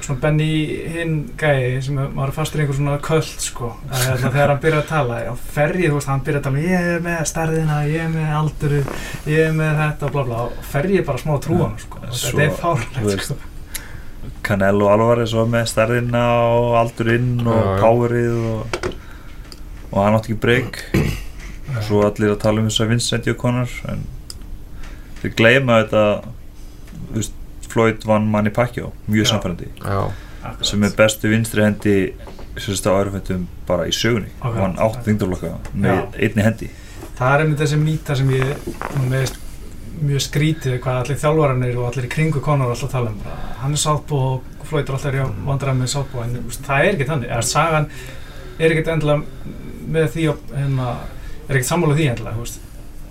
svona 0.06 0.20
Benny 0.22 0.48
hinn 0.92 1.16
gæi 1.40 1.82
sem 1.84 1.98
er, 2.00 2.12
er 2.24 2.32
fastur 2.36 2.60
í 2.60 2.64
einhver 2.64 2.78
svona 2.78 2.96
köld 3.04 3.42
sko 3.42 3.72
að 3.90 4.04
hérna, 4.06 4.30
þegar 4.30 4.52
hann 4.52 4.62
byrjar 4.62 4.84
að 4.84 4.88
tala 4.92 5.18
á 5.28 5.34
ferji, 5.56 5.90
þú 5.90 5.98
veist, 5.98 6.10
hann 6.12 6.24
byrjar 6.28 6.40
að 6.40 6.46
tala 6.48 6.62
ég 6.64 6.88
er 6.94 7.04
með 7.04 7.20
stærðina, 7.32 7.80
ég 7.90 8.06
er 8.06 8.14
með 8.14 8.38
aldurinn 8.40 8.88
ég 9.32 9.50
er 9.50 9.58
með 9.60 9.82
þetta, 9.82 10.12
bla 10.16 10.24
bla 10.30 10.40
og 10.46 10.64
ferji 10.72 11.04
bara 11.10 11.22
smá 11.24 11.36
trúan 11.44 11.76
sko, 11.82 12.02
þetta 12.06 12.46
er 12.46 12.56
fárlegt 12.62 13.28
sko 13.28 13.38
Canelo 14.46 14.88
Alvarez 14.92 15.32
var 15.36 15.48
með 15.50 15.66
stærðina 15.72 16.22
og 16.54 16.76
aldurinn 16.80 17.32
og 17.46 17.56
Já, 17.56 17.64
já. 17.66 17.80
powerið 17.82 18.36
og, 18.52 18.92
og 19.90 19.98
hann 20.04 20.18
átti 20.18 20.32
ekki 20.34 20.40
breyk 20.44 20.80
svo 21.86 22.04
allir 22.06 22.32
að 22.36 22.40
tala 22.44 22.62
um 22.62 22.68
þess 22.70 22.84
að 22.84 22.92
Vincent 22.94 23.26
og 23.32 23.38
Conor 23.42 23.72
en 23.90 24.04
þeir 25.22 25.34
gleyma 25.40 25.80
þetta 25.82 26.04
Floyd 27.72 28.06
vann 28.08 28.28
Manny 28.32 28.50
Pacquiao 28.54 28.92
mjög 29.10 29.26
samfærandi 29.32 29.68
sem 30.64 30.84
er 30.86 30.92
bestu 30.96 31.28
vinstri 31.32 31.64
hendi 31.66 31.96
sérst 32.56 32.86
á 32.88 32.94
örfendum 32.96 33.42
bara 33.68 33.84
í 33.84 33.92
sögunni. 33.92 34.30
Og 34.40 34.54
hann 34.56 34.76
átt 34.80 35.02
þingdarlokka 35.04 35.50
með 35.74 35.90
Já. 35.90 36.04
einni 36.24 36.44
hendi. 36.46 36.68
Það 37.18 37.32
er 37.34 37.42
einmitt 37.42 37.58
þessi 37.60 37.78
mýta 37.82 38.16
sem 38.16 38.30
ég 38.32 38.68
með 39.10 39.34
mjög 40.02 40.20
skrítið 40.26 40.80
hvað 40.84 41.00
allir 41.02 41.20
þjálfararnir 41.22 41.78
og 41.80 41.88
allir 41.90 42.06
í 42.08 42.12
kringu 42.12 42.40
Conor 42.44 42.72
alltaf 42.74 42.92
tala 42.92 43.10
um 43.10 43.20
hann 43.62 43.72
er 43.72 43.82
sáttbú 43.82 44.20
og 44.20 44.66
Floyd 44.66 44.88
er 44.88 44.96
alltaf 44.96 45.14
í 45.14 45.16
Mm. 45.22 45.44
vandræði 45.46 45.80
með 45.80 45.92
sáttbú 45.94 46.22
en 46.24 46.36
það 46.50 46.84
er 46.84 46.92
ekki 46.94 47.08
þannig, 47.10 47.30
eða 47.30 47.42
sagan 47.42 47.88
er 48.58 48.70
ekkert 48.70 48.92
endilega 48.94 49.22
með 49.86 50.08
því 50.16 50.28
að 50.32 50.54
hérna, 50.56 50.88
er 51.48 51.54
ekkert 51.56 51.70
sammála 51.70 51.94
því 51.96 52.08
endilega 52.10 52.36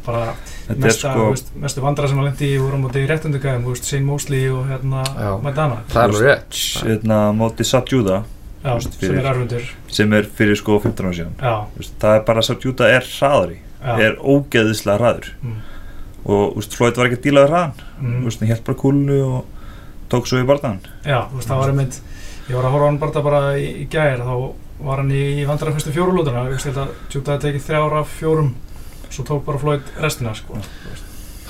bara 0.05 0.35
er 0.69 0.75
mesta, 0.77 1.09
sko 1.09 1.19
þú 1.19 1.29
veist, 1.31 1.51
mestu 1.63 1.81
vandræði 1.81 2.09
sem 2.11 2.17
hann 2.19 2.27
lendi 2.29 2.49
í 2.53 2.57
voru 2.61 2.77
á 2.77 2.83
móti 2.83 3.01
í 3.01 3.07
réttundugæðum, 3.09 3.63
Shane 3.89 4.05
Mosley 4.05 4.49
og 4.53 4.67
hérna. 4.69 5.03
Maidana 5.41 5.79
það 5.89 6.03
er 6.03 6.25
rétt. 6.27 6.59
hérna, 6.85 7.19
móti 7.33 7.65
veist, 8.75 8.99
sem 8.99 9.17
er 9.17 9.29
erfundur 9.31 9.69
sem 9.87 10.13
er 10.13 10.23
fyrir 10.37 10.57
sko 10.59 10.79
15 10.83 11.05
ára 11.05 11.13
síðan. 11.13 11.35
Það 12.01 12.15
er 12.15 12.25
bara 12.27 12.41
að 12.43 12.49
Satjuda 12.49 12.89
er 12.89 13.01
hraðari. 13.01 13.59
Já, 13.85 13.99
er 14.01 14.15
ógeðislega 14.17 14.97
hraður. 14.97 15.27
Mm. 15.43 15.57
Og 16.25 16.57
veist, 16.57 16.75
Floyd 16.77 16.97
var 16.97 17.09
ekki 17.09 17.19
að 17.19 17.25
díla 17.27 17.45
við 17.45 17.53
hraðan 17.53 17.73
mm, 18.01 18.25
hann 18.25 18.51
held 18.51 18.65
bara 18.65 18.81
kúlunu 18.81 19.21
og 19.29 20.09
tók 20.11 20.29
svo 20.29 20.41
í 20.41 20.47
barðan 20.47 20.81
já, 21.05 21.19
veist, 21.33 21.49
það 21.49 21.61
var 21.61 21.73
einmitt 21.73 22.01
ég 22.49 22.57
var 22.57 22.67
að 22.67 22.75
horfa 22.75 22.85
á 22.85 22.89
hann 22.89 23.01
bara, 23.01 23.25
bara 23.25 23.41
í, 23.57 23.65
í 23.83 23.87
gæðir 23.91 24.25
þá 24.25 24.35
var 24.85 25.01
hann 25.01 25.13
í, 25.13 25.23
í 25.41 25.47
vandræði 25.47 25.77
fyrstu 25.77 25.95
fjórulútuna 25.95 26.45
ég 26.49 26.57
veist 26.57 26.69
að 26.73 26.93
Júta 27.13 27.35
hafði 27.35 27.49
tekið 27.49 27.65
þrjára 27.69 28.03
af 28.03 28.13
fjórum 28.19 28.53
svo 29.09 29.25
tók 29.25 29.45
bara 29.45 29.61
Floyd 29.61 29.91
restina 30.01 30.33
sko. 30.35 30.59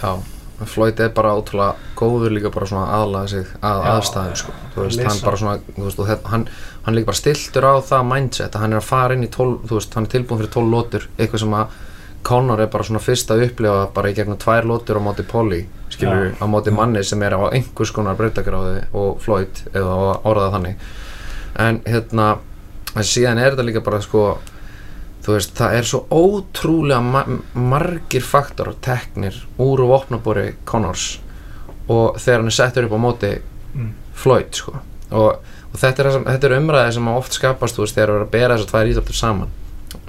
já, 0.02 0.12
Floyd 0.72 1.00
er 1.04 1.12
bara 1.16 1.34
ótrúlega 1.36 1.96
góður 1.98 2.36
líka 2.36 2.52
bara 2.54 2.70
svona 2.70 3.00
aðlaga 3.00 3.32
sig 3.32 3.50
að 3.62 3.88
aðstæðum 3.96 4.40
sko. 4.44 4.56
þú 4.76 4.86
veist, 4.86 5.04
hann 5.08 5.24
bara 5.26 5.42
svona, 5.42 5.58
veist, 5.80 6.00
og 6.00 6.12
þetta, 6.12 6.32
hann 6.36 6.48
hann 6.86 6.98
líka 7.00 7.10
bara 7.10 7.22
stiltur 7.22 7.66
á 7.66 7.74
það 7.82 8.08
mindset 8.12 8.56
að 8.56 8.66
hann 8.66 8.76
er 8.76 8.84
að 8.84 8.90
fara 8.92 9.18
inn 9.18 9.26
í 9.26 9.32
12, 9.34 9.58
þú 9.66 9.80
veist, 9.80 9.98
hann 9.98 10.08
er 10.08 10.14
tilbúin 10.14 10.42
fyrir 10.44 10.54
12 10.54 10.72
lótur 10.76 11.08
eitthvað 11.18 11.44
sem 11.46 11.58
að 11.58 11.82
Conor 12.26 12.64
er 12.64 12.70
bara 12.74 12.86
svona 12.88 13.04
fyrst 13.04 13.30
að 13.34 13.44
upplifa 13.46 13.86
bara 13.94 14.10
í 14.10 14.16
gegnum 14.18 14.40
tvær 14.42 14.66
lótur 14.66 14.98
á 14.98 15.02
móti 15.06 15.26
Polly 15.30 15.62
skilur 15.94 16.32
Já. 16.32 16.38
á 16.42 16.46
móti 16.50 16.74
manni 16.74 17.04
sem 17.06 17.22
er 17.22 17.36
á 17.38 17.42
einhvers 17.52 17.94
konar 17.94 18.18
breytagráði 18.18 18.88
og 18.98 19.20
Floyd 19.22 19.62
eða 19.74 19.94
á 19.94 20.00
að 20.00 20.28
orða 20.32 20.48
það 20.48 20.56
þannig 20.58 20.88
en 21.66 21.80
hérna 21.86 22.28
en 22.96 23.08
síðan 23.08 23.42
er 23.42 23.54
þetta 23.54 23.66
líka 23.68 23.84
bara 23.86 24.02
sko 24.04 24.24
þú 25.26 25.36
veist, 25.36 25.54
það 25.58 25.76
er 25.78 25.90
svo 25.90 26.02
ótrúlega 26.14 27.02
ma 27.02 27.24
margir 27.54 28.26
faktor 28.26 28.74
teknir 28.86 29.38
úr 29.62 29.84
og 29.86 29.94
vopnabóri 29.94 30.56
Conors 30.66 31.20
og 31.86 32.18
þegar 32.22 32.42
hann 32.42 32.52
er 32.52 32.58
settur 32.58 32.88
upp 32.88 32.98
á 32.98 33.06
móti 33.06 33.32
mm. 33.38 33.92
Floyd 34.18 34.58
sko 34.58 34.80
og, 35.12 35.46
og 35.70 35.78
þetta, 35.78 36.10
er, 36.10 36.34
er 36.38 36.58
umræði 36.58 36.98
sem 36.98 37.14
oft 37.14 37.38
skapast 37.38 37.78
þú 37.78 37.86
veist 37.86 37.98
þegar 37.98 38.14
það 38.14 38.20
er 38.20 38.26
að 38.26 38.34
bera 38.34 38.58
þessar 38.58 38.72
tvær 38.74 38.92
íþjóttur 38.94 39.20
saman 39.20 39.54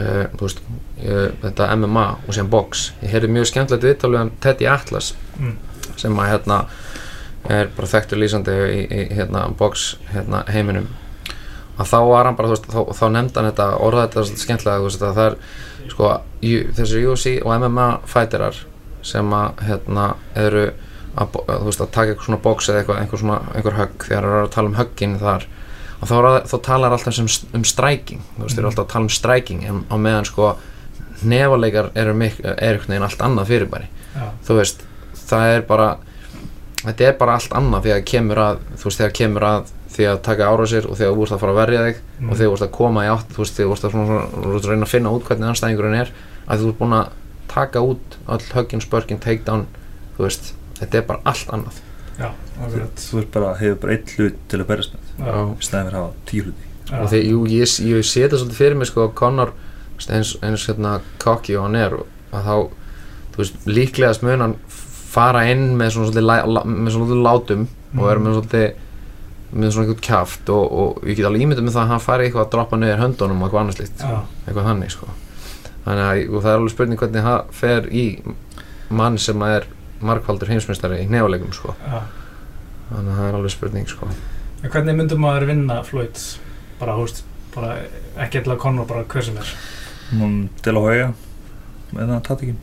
uh, 0.00 0.26
veist 0.40 0.60
uh, 0.66 1.30
þetta 1.42 1.70
MMA 1.76 2.06
og 2.26 2.34
síðan 2.36 2.50
box. 2.52 2.90
Ég 3.02 3.14
heyrði 3.14 3.32
mjög 3.36 3.48
skemmtilegt 3.52 3.86
viðtalið 3.88 4.20
um 4.26 4.34
Teddy 4.44 4.68
Atlas 4.70 5.14
Mm. 5.36 5.56
sem 6.00 6.14
að 6.16 6.30
hérna 6.32 6.56
er 7.52 7.68
bara 7.76 7.86
þekktur 7.90 8.18
lýsandi 8.18 8.54
í, 8.72 8.78
í 8.88 9.02
hérna 9.14 9.42
box 9.58 9.96
hérna 10.14 10.40
heiminum. 10.48 10.86
Að 11.76 11.90
þá 11.90 11.98
var 12.08 12.24
hann 12.24 12.36
bara, 12.38 12.48
veist, 12.54 12.64
þá, 12.72 12.80
þá 12.96 13.04
nefndi 13.12 13.36
hann 13.36 13.50
þetta 13.50 13.66
orðaði 13.84 14.06
þetta 14.08 14.22
svolítið 14.24 14.44
skemmtilega, 14.46 14.84
veist, 14.86 15.02
að 15.04 15.18
það 15.18 15.26
er 15.26 15.36
sko, 15.92 16.08
þessi 16.78 17.02
UFC 17.04 17.34
og 17.44 17.52
MMA 17.60 17.88
fætirar 18.08 18.62
sem 19.06 19.34
að 19.36 19.60
hérna 19.68 20.06
eru 20.34 20.64
að, 21.20 21.36
veist, 21.68 21.84
að 21.84 21.92
taka 21.92 22.14
eitthvað 22.14 22.26
svona 22.30 22.42
box 22.48 22.70
eða 22.72 22.80
eitthvað, 22.80 23.02
einhver 23.02 23.22
svona, 23.22 23.38
einhver 23.54 23.76
högg 23.76 24.08
þegar 24.08 24.26
það 24.30 24.38
er 24.40 24.46
að 24.48 24.50
tala 24.56 24.72
um 24.72 24.78
höggin 24.80 25.18
þar 25.20 25.46
og 26.00 26.08
þá, 26.08 26.14
þá 26.46 26.56
talar 26.62 26.92
alltaf 26.92 27.14
sem, 27.14 27.28
um 27.54 27.64
striking 27.64 28.20
þú 28.36 28.42
veist, 28.42 28.56
þeir 28.56 28.58
eru 28.58 28.66
Mhm. 28.66 28.72
alltaf 28.72 28.86
að 28.86 28.92
tala 28.92 29.02
um 29.04 29.08
striking 29.08 29.64
en 29.64 29.84
á 29.90 29.96
meðan 29.96 30.24
sko 30.28 30.56
nefaleikar 31.24 31.90
eru 31.94 32.10
er 32.10 32.14
einhvern 32.16 32.88
veginn 32.88 33.02
allt 33.06 33.18
annað 33.24 33.46
fyrirbæri 33.50 33.86
Já, 34.16 34.26
þú 34.46 34.56
veist, 34.60 34.82
það 35.28 35.54
er 35.56 35.62
bara 35.68 35.96
þetta 36.84 37.00
er 37.08 37.16
bara 37.18 37.34
allt 37.34 37.50
annað 37.56 37.82
þegar 37.88 38.04
kemur 38.04 38.36
að 38.36 38.58
þú 38.76 38.84
veist, 38.90 39.00
þegar 39.00 39.14
kemur 39.20 39.42
að 39.48 39.72
því 39.96 40.04
að 40.10 40.20
taka 40.22 40.48
ára 40.52 40.66
sér 40.68 40.86
og 40.90 40.96
þegar 40.98 41.14
þú 41.16 41.22
ert 41.24 41.32
að 41.36 41.40
fara 41.40 41.52
að 41.52 41.60
verja 41.62 41.84
þig 41.86 41.96
Mm. 42.20 42.30
og 42.30 42.36
þegar 42.36 42.48
þú 42.48 42.52
ert 42.56 42.66
að 42.68 42.72
koma 42.76 43.00
í 43.04 43.08
átt 43.12 43.28
þú 43.32 43.38
veist, 43.42 43.56
þegar 43.56 43.68
þú 43.68 43.72
ert 43.76 43.84
að, 43.84 43.90
svona, 43.90 44.06
svona, 44.32 44.56
að 44.56 44.68
reyna 44.70 44.86
að 44.86 44.92
finna 44.92 45.10
út 45.12 45.24
hvernig 45.24 45.48
anstæðingurinn 45.50 46.00
er 46.00 46.10
að 46.48 46.60
þú 46.62 46.68
ert 46.68 46.78
búin 46.78 46.94
að 46.96 47.08
taka 47.48 47.78
út 47.80 48.16
öll 48.28 48.46
höggin, 48.54 48.80
spörkin, 48.80 49.18
takedown 49.20 49.66
þú 50.16 50.24
veist, 50.24 50.52
þetta 50.80 50.94
er 50.98 51.02
bara 51.02 51.20
allt 51.24 51.48
annað 51.52 51.80
já, 52.18 52.30
þú 53.02 53.24
bara, 53.34 53.52
hefur 53.60 53.78
bara 53.82 53.96
eitt 53.96 54.14
hlut 54.16 54.38
til 54.50 54.62
að 54.62 54.70
berjast 54.70 54.96
með. 54.96 55.12
Í 55.20 55.66
staðin 55.66 55.90
fyrir 55.90 55.98
að 55.98 56.02
hafa 56.02 56.26
tíu 56.30 56.46
hluti. 56.46 56.70
Og 56.86 57.08
þegar, 57.10 57.28
jú, 57.32 57.44
ég, 57.50 57.76
ég 57.90 58.06
sé 58.06 58.24
þetta 58.24 58.40
svolítið 58.40 58.60
fyrir 58.60 58.80
mig 58.80 58.90
sko, 58.90 59.08
Conor, 59.18 59.52
eins, 60.06 60.36
eins 60.44 60.66
hérna 60.70 60.98
cocky 61.22 61.56
og 61.58 61.66
hann 61.66 61.78
er 61.80 61.96
að 62.36 62.46
þá, 62.46 62.56
þú 63.34 63.42
veist, 63.42 63.62
líklegast 63.68 64.24
mun 64.26 64.44
hann 64.44 64.56
fara 65.16 65.46
inn 65.50 65.70
með 65.78 65.94
svona 65.94 66.10
svolítið, 66.10 66.26
la, 66.28 66.40
la, 66.46 66.64
með 66.68 66.92
svona 66.94 67.08
svolítið 67.08 67.24
látum 67.26 67.68
og 67.96 68.10
er 68.12 68.20
með 68.22 68.36
svolítið 68.38 68.66
með 69.56 69.70
svona 69.72 69.86
einhvern 69.86 70.02
kjaft 70.04 70.50
og, 70.52 70.64
og 70.80 71.06
ég 71.06 71.18
get 71.18 71.28
alveg 71.28 71.44
ímyndið 71.44 71.66
með 71.66 71.76
það 71.76 71.84
að 71.84 71.92
hann 71.94 72.02
fari 72.02 72.26
eitthvað 72.26 72.44
að 72.44 72.50
droppa 72.56 72.78
niður 72.80 73.02
höndunum 73.04 73.40
og 73.40 73.46
eitthvað 73.46 73.62
annars 73.62 73.78
líkt, 73.80 74.02
Já, 74.02 74.16
eitthvað 74.44 74.68
þannig 74.68 74.92
sko. 74.92 75.08
þannig 75.86 76.04
að 76.06 76.22
og 76.26 76.42
það 76.42 76.50
er 76.50 76.58
alveg 76.58 76.74
spurning 76.74 77.00
hvernig 77.02 77.26
það 77.26 77.54
fer 77.60 77.86
í 77.94 78.04
mann 79.00 79.18
sem 79.22 79.44
er 79.46 79.68
markvaldur 80.00 80.48
heimsmeistari 80.52 81.02
í 81.04 81.08
nefalegjum 81.10 81.52
sko. 81.56 81.74
já 81.86 82.00
þannig 82.86 83.10
að 83.12 83.16
það 83.18 83.28
er 83.28 83.34
alveg 83.40 83.50
spurning 83.50 83.88
sko. 83.90 84.06
En 84.62 84.70
hvernig 84.70 84.94
myndum 84.96 85.18
maður 85.24 85.46
vinna 85.48 85.80
Floyd? 85.84 86.20
Bara, 86.78 86.92
hú 86.94 87.02
veist, 87.06 87.24
bara 87.54 87.72
ekki 88.22 88.38
eitthvað 88.38 88.58
Conor, 88.62 88.86
bara 88.86 89.02
hver 89.10 89.24
sem 89.26 89.36
er 89.40 89.50
Nún 90.14 90.36
til 90.62 90.74
að 90.76 90.86
hauga 90.86 91.08
með 91.96 92.12
það 92.12 92.20
tattikinn 92.28 92.60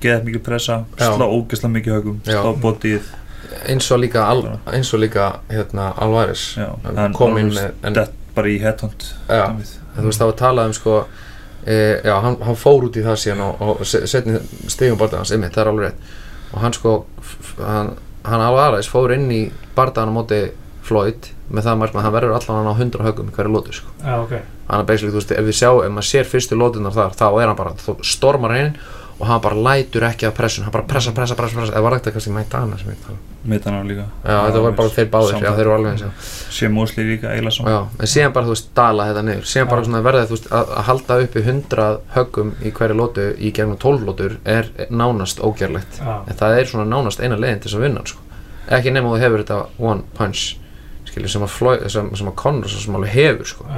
geða 0.00 0.22
mikið 0.24 0.42
pressa, 0.46 0.78
Já. 1.00 1.10
slá 1.16 1.26
ógeðslega 1.26 1.72
mikið 1.74 1.94
högum 1.96 2.18
Já. 2.24 2.40
slá 2.40 2.50
bótið 2.62 3.10
eins 3.68 3.90
og 3.92 4.00
líka, 4.00 4.24
al, 4.28 4.42
eins 4.72 4.92
og 4.96 5.00
líka 5.02 5.26
hérna, 5.50 5.90
Alvarez 6.02 6.46
Já, 6.56 6.70
Hann 6.84 6.96
hann 7.02 7.12
kom 7.16 7.36
inn 7.40 7.50
alveg 7.52 7.62
með 7.76 7.86
en, 7.90 7.96
dett 8.00 8.12
bara 8.36 8.48
í 8.52 8.58
headhunt 8.62 9.06
en 9.28 9.60
þú 9.96 10.08
veist 10.08 10.20
það 10.22 10.30
var 10.32 10.38
talað 10.40 10.70
um 10.72 10.76
sko 10.76 10.96
e, 11.66 11.76
já, 12.04 12.14
hann, 12.24 12.36
hann 12.48 12.58
fór 12.60 12.84
út 12.88 12.96
í 12.96 13.04
það 13.04 13.20
síðan 13.22 13.44
og, 13.46 13.62
og 13.70 13.84
se- 13.88 14.04
setni 14.08 14.40
stigum 14.72 14.98
barðan 15.00 15.22
hans 15.24 15.32
einmitt, 15.36 15.52
það 15.56 15.64
er 15.66 15.72
alveg 15.72 15.90
rétt 15.90 16.14
og 16.52 16.60
hann 16.62 16.76
sko, 16.76 16.92
hann, 17.60 17.94
hann 18.26 18.44
Alvarez 18.44 18.88
fór 18.90 19.14
inn 19.16 19.30
í 19.34 19.42
barðan 19.76 20.12
á 20.12 20.16
móti 20.16 20.40
Floyd 20.86 21.32
með 21.50 21.66
það 21.66 21.84
að 21.86 22.04
hann 22.04 22.14
verður 22.14 22.36
allan 22.36 22.68
á 22.70 22.74
100 22.74 23.06
högum 23.06 23.30
í 23.30 23.34
hverju 23.34 23.52
lótu 23.54 23.74
sko. 23.74 23.90
Já, 24.02 24.14
ok. 24.20 24.36
Hann 24.66 24.82
er 24.82 24.86
basically, 24.86 25.12
þú 25.14 25.20
veist, 25.20 25.34
ef 25.34 25.46
við 25.46 25.58
sjá, 25.60 25.70
ef 25.82 25.92
maður 25.94 26.08
sér 26.08 26.28
fyrstu 26.30 26.58
lótunar 26.58 26.94
þar, 26.94 27.14
þá 27.18 27.26
er 27.30 27.50
hann 27.50 27.58
bara, 27.58 27.74
þá 27.78 27.90
stormar 28.06 28.54
hann 28.54 28.64
inn 28.64 28.78
og 29.18 29.26
hann 29.30 29.40
bara 29.40 29.56
lætur 29.56 30.04
ekki 30.04 30.26
af 30.28 30.34
pressun, 30.36 30.66
hann 30.66 30.72
bara 30.74 30.84
pressa, 30.88 31.12
pressa, 31.16 31.36
pressa, 31.38 31.56
pressa, 31.56 31.72
eða 31.72 31.84
var 31.86 31.96
þetta 31.96 32.12
kannski 32.12 32.32
Maidana 32.34 32.76
sem 32.76 32.90
ég 32.92 32.98
tala 33.00 33.16
um? 33.16 33.22
Meitana 33.48 33.78
líka 33.86 34.04
Já, 34.26 34.36
þetta 34.44 34.60
var 34.64 34.74
bara 34.76 34.92
þeir 34.92 35.08
báðir, 35.14 35.38
já, 35.40 35.48
þeir 35.56 35.62
eru 35.62 35.72
alveg 35.76 35.94
eins, 35.94 36.02
já. 36.04 36.26
sé 36.58 36.68
Mosley 36.72 37.08
líka 37.08 37.32
eiginlega 37.32 37.72
Já, 37.72 37.78
en 37.96 38.10
síðan 38.12 38.34
bara, 38.36 38.48
þú 38.48 38.52
veist, 38.52 38.68
dala 38.76 39.06
þetta 39.08 39.22
niður 39.28 39.48
síðan 39.52 39.70
bara 39.72 39.86
svona 39.86 40.02
verða, 40.04 40.26
þú 40.28 40.36
veist, 40.36 40.50
að, 40.58 40.74
að 40.76 40.86
halda 40.90 41.18
uppi 41.24 41.44
100 41.46 41.88
höggum 42.16 42.52
í 42.60 42.74
hverju 42.76 42.98
lótu 43.00 43.26
í 43.38 43.52
gegnum 43.56 43.80
12 43.86 44.06
lótur 44.10 44.36
er 44.44 44.70
nánast 44.90 45.40
ógerlegt 45.40 46.00
en 46.04 46.40
það 46.42 46.60
er 46.60 46.70
svona 46.72 46.88
nánast 46.90 47.22
eina 47.22 47.40
leiðin 47.40 47.62
til 47.62 47.70
þess 47.70 47.80
að 47.80 47.86
vinna 47.88 48.04
sko. 48.04 48.24
ekki 48.76 48.92
nema 48.92 49.14
þú 49.14 49.22
hefur 49.24 49.44
þetta 49.46 49.60
one 49.78 50.04
punch 50.18 50.58
skilur, 51.08 51.30
sem 51.32 51.46
að, 51.46 51.54
Floyd, 51.54 51.86
sem, 51.92 52.10
sem 52.18 52.28
að 52.28 52.36
Conor 52.42 52.68
svo 52.68 52.82
sem 52.82 52.98
alveg 52.98 53.14
hefur, 53.14 53.52
sko. 53.54 53.68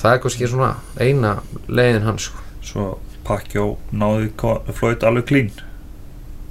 það 0.00 0.14
er 0.16 0.22
kannski 0.24 0.48
svona 0.50 0.72
eina 0.98 1.36
leiðin 1.68 2.08
hans, 2.08 2.30
sko. 2.32 2.46
svo 2.64 2.88
Pacquiao 3.28 3.76
náði 3.92 4.30
Floyd 4.78 5.04
alveg 5.04 5.26
clean 5.28 5.50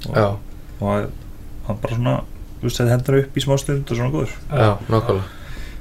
og, 0.10 0.38
og 0.80 1.10
hann 1.68 1.80
bara 1.82 1.96
svona 1.98 2.16
þú 2.62 2.68
veist, 2.70 2.80
þetta 2.80 2.94
hendur 2.96 3.20
upp 3.24 3.38
í 3.38 3.44
smá 3.44 3.58
stund 3.62 3.92
og 3.92 3.98
svona 4.00 4.14
góður 4.14 4.36
já, 4.52 4.70
nákvæmlega 4.88 5.34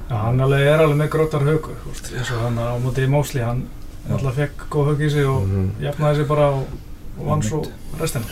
Já, 0.07 0.15
hann 0.23 0.39
alveg 0.39 0.61
er 0.71 0.79
alveg 0.79 0.97
með 1.01 1.09
grótar 1.11 1.43
högu, 1.43 1.73
þú 1.83 1.89
veist, 1.91 2.13
eins 2.15 2.29
og 2.31 2.43
hann 2.45 2.59
á 2.63 2.67
móti 2.79 3.07
Mosley, 3.11 3.43
hann 3.43 3.65
Já. 4.07 4.13
alltaf 4.15 4.37
fekk 4.39 4.61
góð 4.71 4.85
högg 4.93 5.01
í 5.03 5.09
sig 5.11 5.25
og 5.27 5.41
Mhm. 5.47 5.65
jafnaði 5.83 6.15
sig 6.21 6.27
bara 6.29 6.45
og, 6.55 6.67
og 7.19 7.25
vann 7.27 7.41
svo 7.43 7.59
restina. 7.99 8.23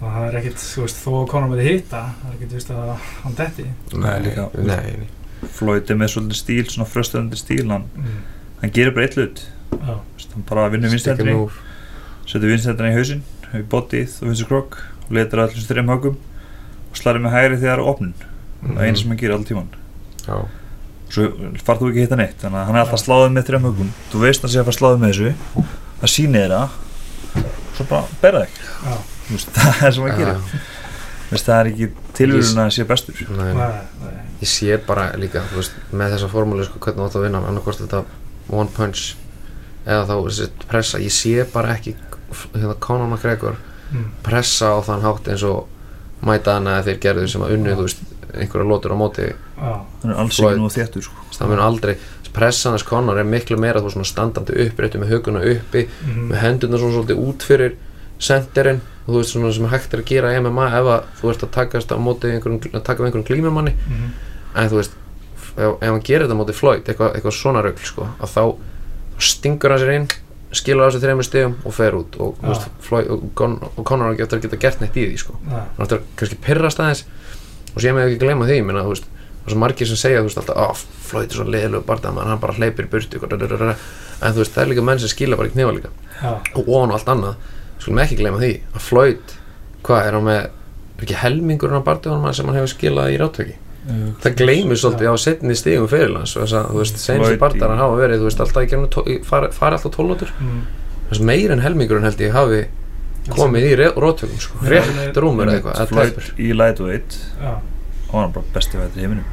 Og 0.00 0.06
það 0.08 0.24
er 0.30 0.38
ekkit, 0.40 0.56
þú 0.64 0.80
veist, 0.86 0.96
þó 1.04 1.10
að 1.18 1.26
Conor 1.28 1.48
með 1.52 1.60
hitta, 1.66 2.00
það 2.22 2.30
er 2.30 2.38
ekkit 2.38 2.54
vist 2.56 2.70
að 2.70 2.94
hann 3.22 3.34
detti. 3.36 3.66
Nei, 3.92 4.14
líka. 4.24 4.48
nei, 4.56 4.96
nei. 4.96 5.08
Floyd 5.58 5.90
er 5.90 5.94
með 6.00 6.08
svolítið 6.14 6.40
stíl, 6.40 6.64
svona 6.72 6.88
fröstöðandi 6.88 7.36
stíl 7.42 7.68
hann, 7.70 7.84
Mm. 7.94 8.16
hann 8.62 8.70
gerir 8.72 8.94
bara 8.94 9.04
eitt 9.06 9.14
hlut 9.20 9.42
Hann 9.72 10.46
bara 10.48 10.68
vinstendrinni 10.72 11.34
move. 11.36 11.52
setur 12.28 12.48
vinstendrinni 12.52 12.94
í 12.94 12.98
hausinn 12.98 13.22
í 13.52 13.62
bótið 13.68 14.18
og 14.22 14.30
vinstur 14.30 14.48
krokk 14.48 14.78
og 15.06 15.14
letur 15.16 15.42
allir 15.44 15.66
þreim 15.68 15.90
höggum 15.92 16.16
og 16.16 16.98
slarið 17.00 17.24
með 17.26 17.34
hægri 17.36 17.60
þegar 17.60 17.72
það 17.72 17.82
er 17.82 17.92
opnun. 17.92 18.14
Það 18.62 18.76
er 18.78 18.88
eina 18.88 19.00
sem 19.00 19.12
hann 19.12 19.20
gerir 19.20 19.34
allir 19.36 19.48
tíman 19.48 19.70
Já, 20.22 20.36
svo 21.12 21.26
farð 21.66 21.82
þú 21.82 21.88
ekki 21.90 21.98
að 21.98 22.04
hitta 22.06 22.18
neitt 22.20 22.44
þannig 22.44 22.60
að 22.60 22.68
hann 22.68 22.78
er 22.78 22.84
alltaf 22.84 23.02
sláðið 23.02 23.32
með 23.34 23.48
þreim 23.48 23.66
höggum. 23.68 23.90
Þú 24.12 24.22
veist 24.22 24.46
að 24.46 24.52
sé 24.52 24.60
að 24.60 24.68
fara 24.68 24.78
sláðið 24.78 25.02
með 25.02 25.12
þessu. 25.12 25.64
Það 26.02 26.12
sýnir 26.14 26.54
það. 26.54 26.76
Svo 27.76 27.88
bara 27.90 28.20
berða 28.22 28.44
þig 28.44 28.60
já, 28.62 28.94
Þú 29.26 29.36
veist, 29.36 29.52
það 29.56 29.82
er 29.88 29.96
sem 29.96 30.06
hann 30.06 30.20
gerir. 30.20 30.62
Veist, 31.32 31.46
það 31.48 31.58
er 31.58 31.70
ekki 31.72 31.86
tilvíðun 32.18 32.62
að 32.62 32.70
sé 32.76 32.84
bestur. 32.88 33.20
Nei, 33.32 33.50
nei. 33.56 34.16
Ég 34.42 34.50
sé 34.50 34.76
bara 34.86 35.08
líka, 35.16 35.42
veist, 35.54 35.76
með 35.94 36.16
þessa 36.16 36.28
formúli 36.32 36.66
sko, 36.66 36.80
hvernig 36.82 37.00
þú 37.00 37.06
átt 37.08 37.18
að 37.18 37.26
vinna, 37.26 37.42
annarkvort 37.48 37.80
þetta 37.80 38.02
one 38.52 38.68
punch 38.76 39.14
eða 39.86 40.06
þá 40.08 40.14
þessi 40.16 40.48
pressa, 40.70 41.00
ég 41.02 41.14
sé 41.14 41.44
bara 41.52 41.76
ekki 41.76 41.96
hérna 42.54 42.76
Conor 42.80 43.10
McGregor 43.10 43.58
mm, 43.90 44.08
pressa 44.24 44.72
á 44.72 44.78
þann 44.86 45.04
hátt 45.04 45.30
eins 45.32 45.44
og 45.46 45.68
mætaðana 46.22 46.78
eða 46.78 46.86
þeir 46.88 47.00
gerðu 47.02 47.28
sem 47.32 47.44
að 47.44 47.54
unnu, 47.56 47.76
þú 47.76 47.86
veist, 47.88 48.02
einhverja 48.32 48.68
lótur 48.68 48.94
á 48.94 48.96
móti. 48.96 49.28
Já, 49.32 49.72
hann 50.02 50.12
er 50.12 50.20
alls 50.22 50.38
Floyd. 50.38 50.54
ekki 50.54 50.62
nú 50.62 50.70
þéttur 50.72 51.06
sko. 51.08 51.26
það 51.36 51.50
mun 51.52 51.62
aldrei, 51.66 51.94
pressan 52.32 52.76
þess 52.76 52.88
Conor 52.88 53.18
er 53.20 53.28
miklu 53.28 53.58
meira 53.60 53.82
þú 53.82 53.92
svona 53.96 54.08
standandi 54.08 54.56
uppréttu 54.68 55.02
með 55.02 55.16
huguna 55.16 55.42
uppi 55.50 55.84
mm, 55.88 56.22
með 56.30 56.40
hendurna 56.46 56.80
svona 56.80 56.96
svolítið 56.96 57.22
út 57.26 57.44
fyrir 57.44 57.74
senderinn 58.22 58.80
og 59.02 59.10
þú 59.10 59.18
veist 59.18 59.34
svona 59.34 59.52
sem 59.52 59.68
hægt 59.68 59.94
er 59.96 60.00
að 60.04 60.08
gera 60.08 60.32
MMA 60.40 60.66
ef 60.78 60.90
að 60.94 61.06
þú 61.20 61.32
ert 61.34 61.44
að 61.44 61.54
takast 61.58 61.92
á 61.92 61.96
móti 61.98 62.30
einhverjum, 62.30 62.60
að 62.70 62.84
taka 62.86 63.02
við 63.02 63.10
einhverjum 63.10 63.28
glímumanni. 63.28 63.74
Mm, 63.90 64.10
en 64.62 64.70
þú 64.70 64.78
veist, 64.78 64.94
ef, 65.58 65.72
ef 65.74 65.88
hann 65.90 66.04
gerir 66.06 66.24
þetta 66.28 66.38
móti 66.38 66.56
Floyd, 66.56 66.86
eitthvað, 66.86 67.16
eitthvað 67.18 67.36
svona 67.36 67.64
rögl 67.66 67.88
sko, 67.90 68.06
að 68.22 68.36
þá 68.36 68.44
stingur 69.28 69.74
hann 69.74 69.82
sér 69.82 69.94
inn 69.96 70.08
skilur 70.52 70.84
á 70.84 70.88
þessu 70.90 71.00
þreymur 71.02 71.26
stegum 71.26 71.54
og 71.64 71.74
fer 71.76 71.96
út 71.96 72.18
og, 72.20 72.36
Já. 72.42 72.48
veist, 72.50 72.68
Floyd, 72.84 73.08
og, 73.14 73.24
Con, 73.38 73.56
og 73.70 73.84
Conor 73.88 74.12
eftir 74.12 74.38
að 74.38 74.44
geta 74.46 74.60
gert 74.60 74.82
neitt 74.82 74.98
í 75.00 75.06
því 75.08 75.20
sko. 75.22 75.38
nei, 75.48 75.62
hann 75.78 75.88
að 75.88 76.04
kannski 76.20 76.38
pyrrast 76.44 76.82
aðeins 76.82 77.04
og 77.72 77.80
sé 77.80 77.92
mig 77.94 78.04
ekki 78.04 78.20
gleyma 78.20 78.48
því, 78.48 78.58
ég 78.60 78.68
þú 78.82 78.92
veist 78.92 79.08
er 79.42 79.54
svo 79.54 79.58
margir 79.58 79.88
sem 79.88 79.98
segja, 79.98 80.22
veist, 80.22 80.38
alltaf, 80.38 80.58
að 80.60 80.82
Floyd 81.08 81.32
er 81.32 81.38
svo 81.40 81.46
leiðilegu 81.48 81.86
barndað, 81.88 82.20
hann 82.20 82.42
bara 82.42 82.54
hleypir 82.58 82.86
í 82.86 83.22
dadadadada. 83.22 83.76
en 84.20 84.34
þú 84.36 84.42
veist, 84.44 84.52
það 84.54 84.62
er 84.62 84.70
líka 84.70 84.84
menn 84.86 85.00
sem 85.02 85.10
skila 85.10 85.38
bara 85.40 85.48
í 85.48 85.54
knifa 85.56 85.72
líka 85.72 85.90
já, 86.20 86.36
og 86.54 86.68
ofan 86.68 86.92
og 86.92 86.98
allt 86.98 87.08
annað, 87.08 87.48
skulum 87.80 88.02
ekki 88.04 88.20
gleyma 88.20 88.38
því 88.38 88.52
að 88.76 88.84
Floyd, 88.86 89.34
hvað 89.82 90.06
er 90.06 90.18
hann 90.18 90.28
með 90.28 90.42
er 91.02 91.08
ekki 91.08 91.18
helmingurinn 91.18 91.80
af 91.80 91.86
barndöðunum 91.88 92.34
sem 92.36 92.46
hann 92.46 92.60
hefur 92.60 92.70
skilað 92.70 93.10
í 93.10 93.18
ráttæki 93.18 93.56
það 94.22 94.36
gleymir 94.38 94.78
svolítið 94.78 95.10
á 95.10 95.16
setni 95.18 95.54
stígum 95.58 95.88
fyrirlands 95.90 96.36
og 96.36 96.44
þess 96.44 96.54
að, 96.54 96.68
þú 96.70 96.78
veist, 96.82 96.98
senstu 97.02 97.38
barndar 97.40 97.72
hafa 97.80 97.96
verið, 97.98 98.20
þú 98.22 98.28
veist, 98.28 98.40
alltaf 98.44 99.06
í- 99.10 99.18
fari, 99.26 99.48
fari 99.56 99.74
alltaf 99.78 99.92
tólótur, 99.96 100.30
mm, 100.38 100.60
þess 101.10 101.18
að 101.20 101.26
meir 101.32 101.50
en 101.50 101.60
helmingurinn 101.64 102.04
held 102.06 102.20
ég 102.22 102.32
hafi 102.36 102.60
komið 103.32 103.66
í 103.66 103.72
róttökum, 103.98 104.38
sko, 104.38 104.58
rétt 104.66 105.16
rúmur 105.18 105.46
eða 105.50 105.58
eitthvað, 105.74 105.88
tæpur. 106.14 106.30
í 106.38 106.52
lightweight 106.54 107.18
já, 107.42 107.52
og 108.08 108.14
hann 108.14 108.28
er 108.28 108.32
bara 108.38 108.46
besti 108.54 108.78
vætri 108.78 108.98
í 108.98 109.06
heiminum. 109.06 109.24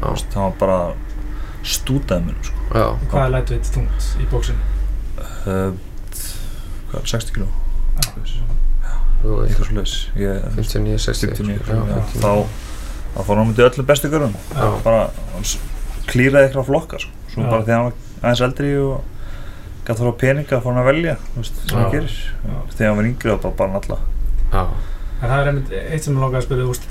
Veist, 0.00 0.34
hann 0.34 0.42
var 0.50 0.56
bara 0.60 0.94
stútaði 1.62 2.24
mér 2.30 2.34
sko. 2.42 2.56
já, 2.74 2.86
Hvað 3.10 3.24
er 3.26 3.30
lætveit 3.34 3.70
þungt 3.74 4.08
í 4.22 4.26
bóksinu? 4.30 4.58
uh, 5.46 5.72
hvað, 6.92 7.04
60 7.06 7.32
kg 7.32 7.46
þú 9.20 9.36
veist, 9.36 9.50
eitthvað 9.50 9.68
slúðis 9.68 9.94
59, 10.56 10.98
60 10.98 11.34
59 11.36 11.64
sko, 11.64 11.72
já, 11.72 11.80
já, 11.80 11.96
já, 11.96 12.02
59. 12.14 12.22
þá 12.22 12.32
þá 13.14 13.20
fór 13.26 13.40
hann 13.40 13.50
mútið 13.50 13.66
öllum 13.68 13.88
bestu 13.88 14.10
görðum 14.12 14.36
bara 14.84 15.02
klíraði 16.10 16.48
eitthvað 16.48 16.68
flokka 16.70 17.00
sko. 17.02 17.10
svo 17.32 17.44
Já. 17.44 17.50
bara 17.50 17.66
þegar 17.66 17.76
hann 17.76 17.88
var 17.88 17.98
aðeins 18.20 18.44
eldri 18.46 18.70
og 18.84 19.02
gæti 19.86 19.98
þóra 20.00 20.14
peninga 20.20 20.60
fór 20.60 20.72
hann 20.74 20.82
að 20.82 20.88
velja 20.90 21.16
þú 21.24 21.42
veist, 21.42 21.60
sem 21.66 21.78
hann 21.80 21.92
gerir. 21.94 22.16
Já. 22.44 22.56
þegar 22.76 22.88
hann 22.90 23.00
var 23.00 23.10
yngri 23.10 23.34
og 23.34 23.42
bara 23.44 23.58
bara 23.60 23.82
alla. 23.82 24.00
Já, 24.50 24.64
En 25.20 25.28
það 25.28 25.40
er 25.40 25.48
einmitt 25.50 25.72
eitt 25.76 26.04
sem 26.06 26.14
ég 26.16 26.22
langaði 26.22 26.38
að 26.40 26.44
spyrja, 26.46 26.64
þú 26.64 26.70
veist, 26.72 26.86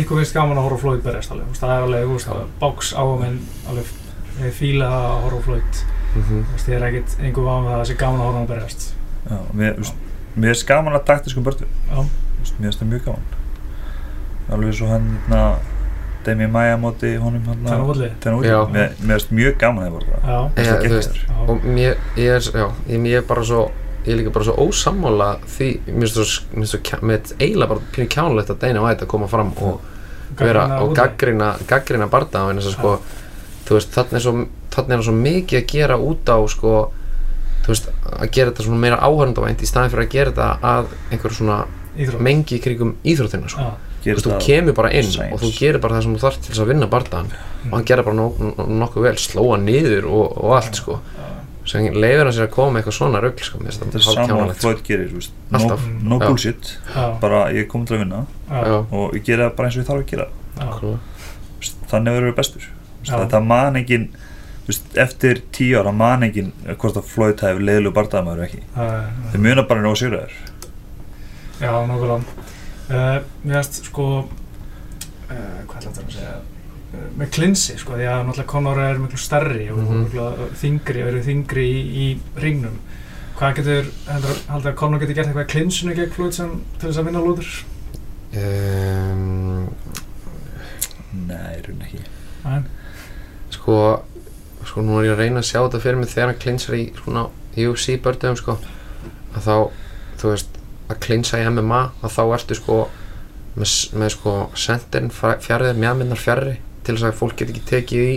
ykkur 0.00 0.20
finnst 0.20 0.36
gaman 0.38 0.56
að 0.56 0.64
horfa 0.64 0.78
Floyd 0.80 1.02
berjast 1.04 1.34
alveg, 1.34 1.50
það 1.58 1.74
er 1.74 1.82
alveg, 1.84 2.14
Já. 2.24 2.38
bóks 2.62 2.92
áhugaminn 2.96 3.36
alveg 3.68 3.90
ég 4.40 4.56
fíla 4.56 4.88
það 4.88 5.04
að 5.10 5.26
horfa 5.26 5.58
mhm, 5.58 6.24
þú 6.24 6.40
veist, 6.54 6.70
ég 6.70 6.78
er 6.78 6.86
ekkit 6.88 7.16
einhver 7.20 7.44
váum 7.50 7.68
það 7.68 7.74
að 7.74 7.82
það 7.82 7.88
sé 7.90 7.98
gaman 8.00 8.20
að 8.20 8.24
horfa 8.24 8.34
á 8.34 8.40
hann 8.40 8.50
berjast. 8.54 8.86
Já, 9.28 9.38
mér, 9.60 9.92
mér 10.34 10.54
er 10.54 10.60
skaman 10.60 10.96
að 10.96 11.06
taktiskum 11.12 11.44
börtu 11.46 11.68
Já, 11.68 12.00
mér 12.00 12.64
finnst 12.64 12.80
það 12.80 12.90
mjög 12.94 13.04
gaman 13.10 13.43
alveg 14.52 14.74
svo 14.76 14.90
hann 14.92 15.06
hérna 15.28 15.44
Demi 16.24 16.46
Maia 16.48 16.76
móti 16.80 17.14
honum. 17.20 17.42
Mér 19.04 19.18
finnst 19.18 19.30
mjög 19.30 19.56
gaman 19.60 19.90
voru 19.92 20.06
finnst 20.56 20.70
það 20.70 20.84
geggjaður. 20.84 21.24
og 21.48 21.64
mér, 21.64 21.98
ég 22.16 22.36
er, 22.38 22.46
já, 22.48 22.66
ég, 22.88 23.08
er 23.18 23.26
bara 23.28 23.44
svo 23.44 23.64
ég 24.04 24.12
er 24.12 24.20
líka 24.20 24.32
bara 24.32 24.44
svo 24.48 24.54
ósammála 24.64 25.30
því 25.56 25.68
mér 25.90 26.08
finnst 26.08 26.48
finnst 26.54 27.34
eiginlega 27.38 27.68
bara 27.74 27.84
pínu 27.92 28.08
kjánulegt 28.08 28.52
að 28.54 28.62
Dana 28.64 28.84
White 28.84 29.04
að 29.04 29.12
koma 29.12 29.28
fram 29.28 29.52
og 29.60 29.80
vera 30.38 30.64
og 30.80 30.94
gaggrina, 30.96 31.54
gaggrina 31.68 32.08
en 32.08 32.58
þess 32.58 32.72
að 32.72 32.76
sko, 32.78 32.96
þú 33.68 33.78
veist, 33.78 33.94
þannig 33.94 34.18
er 34.18 34.24
svo 34.24 34.34
þannig 34.74 34.90
er 34.90 34.96
hann 34.96 35.06
svo 35.06 35.16
mikið 35.18 35.60
að 35.60 35.66
gera 35.70 35.98
út 36.00 36.28
á 36.32 36.38
sko, 36.50 36.74
þú 37.64 37.72
veist, 37.72 37.88
að 38.10 38.30
gera 38.34 38.50
þetta 38.50 38.66
svona 38.66 38.82
meira 38.82 39.00
áhörndavænt 39.04 39.62
í 39.62 39.68
staðin 39.68 39.92
fyrir 39.92 40.06
að 40.06 40.14
gera 40.16 40.32
þetta 40.32 40.48
að 40.72 40.94
einhverju 41.10 41.38
svona 41.38 41.58
Íþrótt. 41.94 42.24
mengi 42.26 42.56
í 42.58 42.62
krigum 42.64 42.96
íþróttina 43.06 43.50
sko. 43.52 43.68
Þú 44.04 44.14
veist, 44.14 44.26
þú 44.26 44.32
það- 44.34 44.46
kemur 44.46 44.74
bara 44.78 44.90
inn 44.92 45.08
science. 45.10 45.32
og 45.34 45.40
þú 45.40 45.50
gerir 45.58 45.80
bara 45.80 45.94
það 45.98 46.02
sem 46.02 46.14
þú 46.16 46.20
þarf 46.24 46.40
til 46.40 46.50
þess 46.52 46.62
að 46.64 46.70
vinna 46.72 46.86
bardaðan 46.92 47.30
og 47.64 47.72
hann 47.72 47.84
gerir 47.88 48.04
bara 48.04 48.16
nok 48.18 48.38
nok 48.44 48.68
nokkuð 48.68 49.02
vel 49.08 49.14
slóa 49.16 49.56
niður 49.62 50.04
og, 50.10 50.38
og 50.44 50.56
allt 50.58 50.74
sko. 50.80 50.98
Sem 51.64 51.86
leifir 51.96 52.24
hann 52.28 52.34
sér 52.36 52.44
að 52.44 52.50
koma 52.52 52.74
með 52.74 52.82
eitthvað 52.82 52.96
svona 52.98 53.20
rugl 53.24 53.40
sko, 53.40 53.58
Þetta 53.64 53.86
er 53.86 53.88
það 53.88 54.04
hálf 54.04 54.04
sama 54.04 54.24
að 54.24 54.28
kjánulegt 54.28 54.58
sko. 54.58 54.68
Floyd 54.68 54.82
gerir. 54.84 55.28
No, 55.50 55.58
Alltaf. 55.58 55.86
no 56.02 56.18
bullshit. 56.18 56.72
Já, 56.94 57.20
Bara 57.20 57.38
ég 57.54 57.60
er 57.62 57.68
komin 57.72 57.86
til 57.88 57.96
að 57.96 58.02
vinna 58.04 58.26
já, 58.50 58.86
Og 58.92 59.14
ég 59.16 59.24
gera 59.24 59.46
það 59.48 59.56
bara 59.56 59.68
eins 59.68 59.78
og 59.78 59.80
ég 59.80 59.88
þarf 59.88 60.02
að 60.02 60.10
gera. 60.12 60.26
Já, 60.60 60.98
Þannig 61.88 62.12
verður 62.18 62.28
við 62.32 62.36
bestur. 62.36 62.68
Þetta 63.08 63.40
man 63.46 63.74
engin 63.80 64.08
þú 64.64 64.68
veist, 64.68 64.84
Eftir 64.96 65.40
tíu 65.52 65.78
ára 65.80 65.92
man 65.94 66.20
engin 66.22 66.52
Hvort 66.66 66.96
að 67.00 67.04
Floyd 67.08 67.40
hefur 67.40 67.64
leiðilegu 67.64 67.94
bardaðamæður 67.96 68.44
ekki. 68.44 68.60
Já, 68.76 68.84
Þeir 69.32 69.40
muna 69.40 69.62
bara 69.68 69.80
nóg 69.80 69.96
sigraðir 69.96 70.36
já, 71.60 71.70
nokkulega 71.86 72.20
uh, 72.90 73.20
Mér 73.44 73.62
finnst 73.62 73.84
sko 73.88 74.06
uh, 74.24 74.26
hvað 75.30 75.76
ætla 75.78 75.90
þetta 75.90 76.04
að 76.04 76.16
segja? 76.16 76.34
Uh, 76.94 77.06
með 77.18 77.30
klinsi 77.34 77.76
sko, 77.80 77.96
því 77.98 78.06
að 78.10 78.20
náttúrulega 78.28 78.50
Conor 78.52 78.78
er 78.84 78.98
miklu 79.02 79.18
stærri 79.18 79.70
og 79.72 79.78
Mhm. 79.82 80.02
miklu 80.04 80.48
þingri, 80.60 81.02
verið 81.08 81.24
þingri 81.30 81.64
í, 81.66 81.80
í 82.04 82.06
ringnum. 82.44 82.76
Hvað 83.38 83.56
getur, 83.58 83.88
heldur 84.06 84.36
heldur 84.48 84.70
að 84.72 84.76
Conor 84.78 85.00
getur 85.02 85.14
gert 85.18 85.26
eitthvað 85.32 85.48
í 85.48 85.52
klinsinu 85.56 85.94
gegn 85.98 86.12
Floyd 86.14 86.34
sem 86.36 86.52
til 86.78 86.88
þess 86.90 86.98
að 87.02 87.08
vinna 87.08 87.24
lúður? 87.24 87.64
um, 88.34 89.68
Nei, 91.28 91.60
raun 91.62 91.82
ekki. 91.86 92.00
Nei, 92.44 92.62
sko 93.54 93.76
sko 94.66 94.82
nú 94.82 94.96
er 94.98 95.06
ég 95.10 95.12
að 95.14 95.20
reyna 95.22 95.42
að 95.42 95.48
sjá 95.50 95.60
þetta 95.62 95.80
fyrir 95.84 95.98
mig 96.00 96.08
þegar 96.10 96.30
hann 96.32 96.40
klinsar 96.42 96.74
í 96.78 96.84
svona 96.98 97.26
UFC 97.60 97.98
bördum 98.02 98.36
sko. 98.40 98.56
Að 99.36 99.44
þá, 99.46 99.56
þú 100.22 100.30
veist 100.32 100.58
að 100.90 101.00
klinsa 101.04 101.40
í 101.40 101.46
MMA 101.48 101.80
að 102.04 102.14
þá 102.16 102.22
ertu 102.36 102.58
sko 102.58 102.78
með, 103.54 103.72
með 103.94 104.12
sko 104.16 104.34
sendirinn 104.58 105.12
fjarrið, 105.14 105.80
mjadmyndar 105.80 106.20
fjarrri 106.20 106.58
til 106.84 106.96
þess 106.96 107.08
að 107.08 107.18
fólk 107.20 107.38
get 107.40 107.52
ekki 107.54 107.64
tekið 107.70 108.04
í 108.04 108.14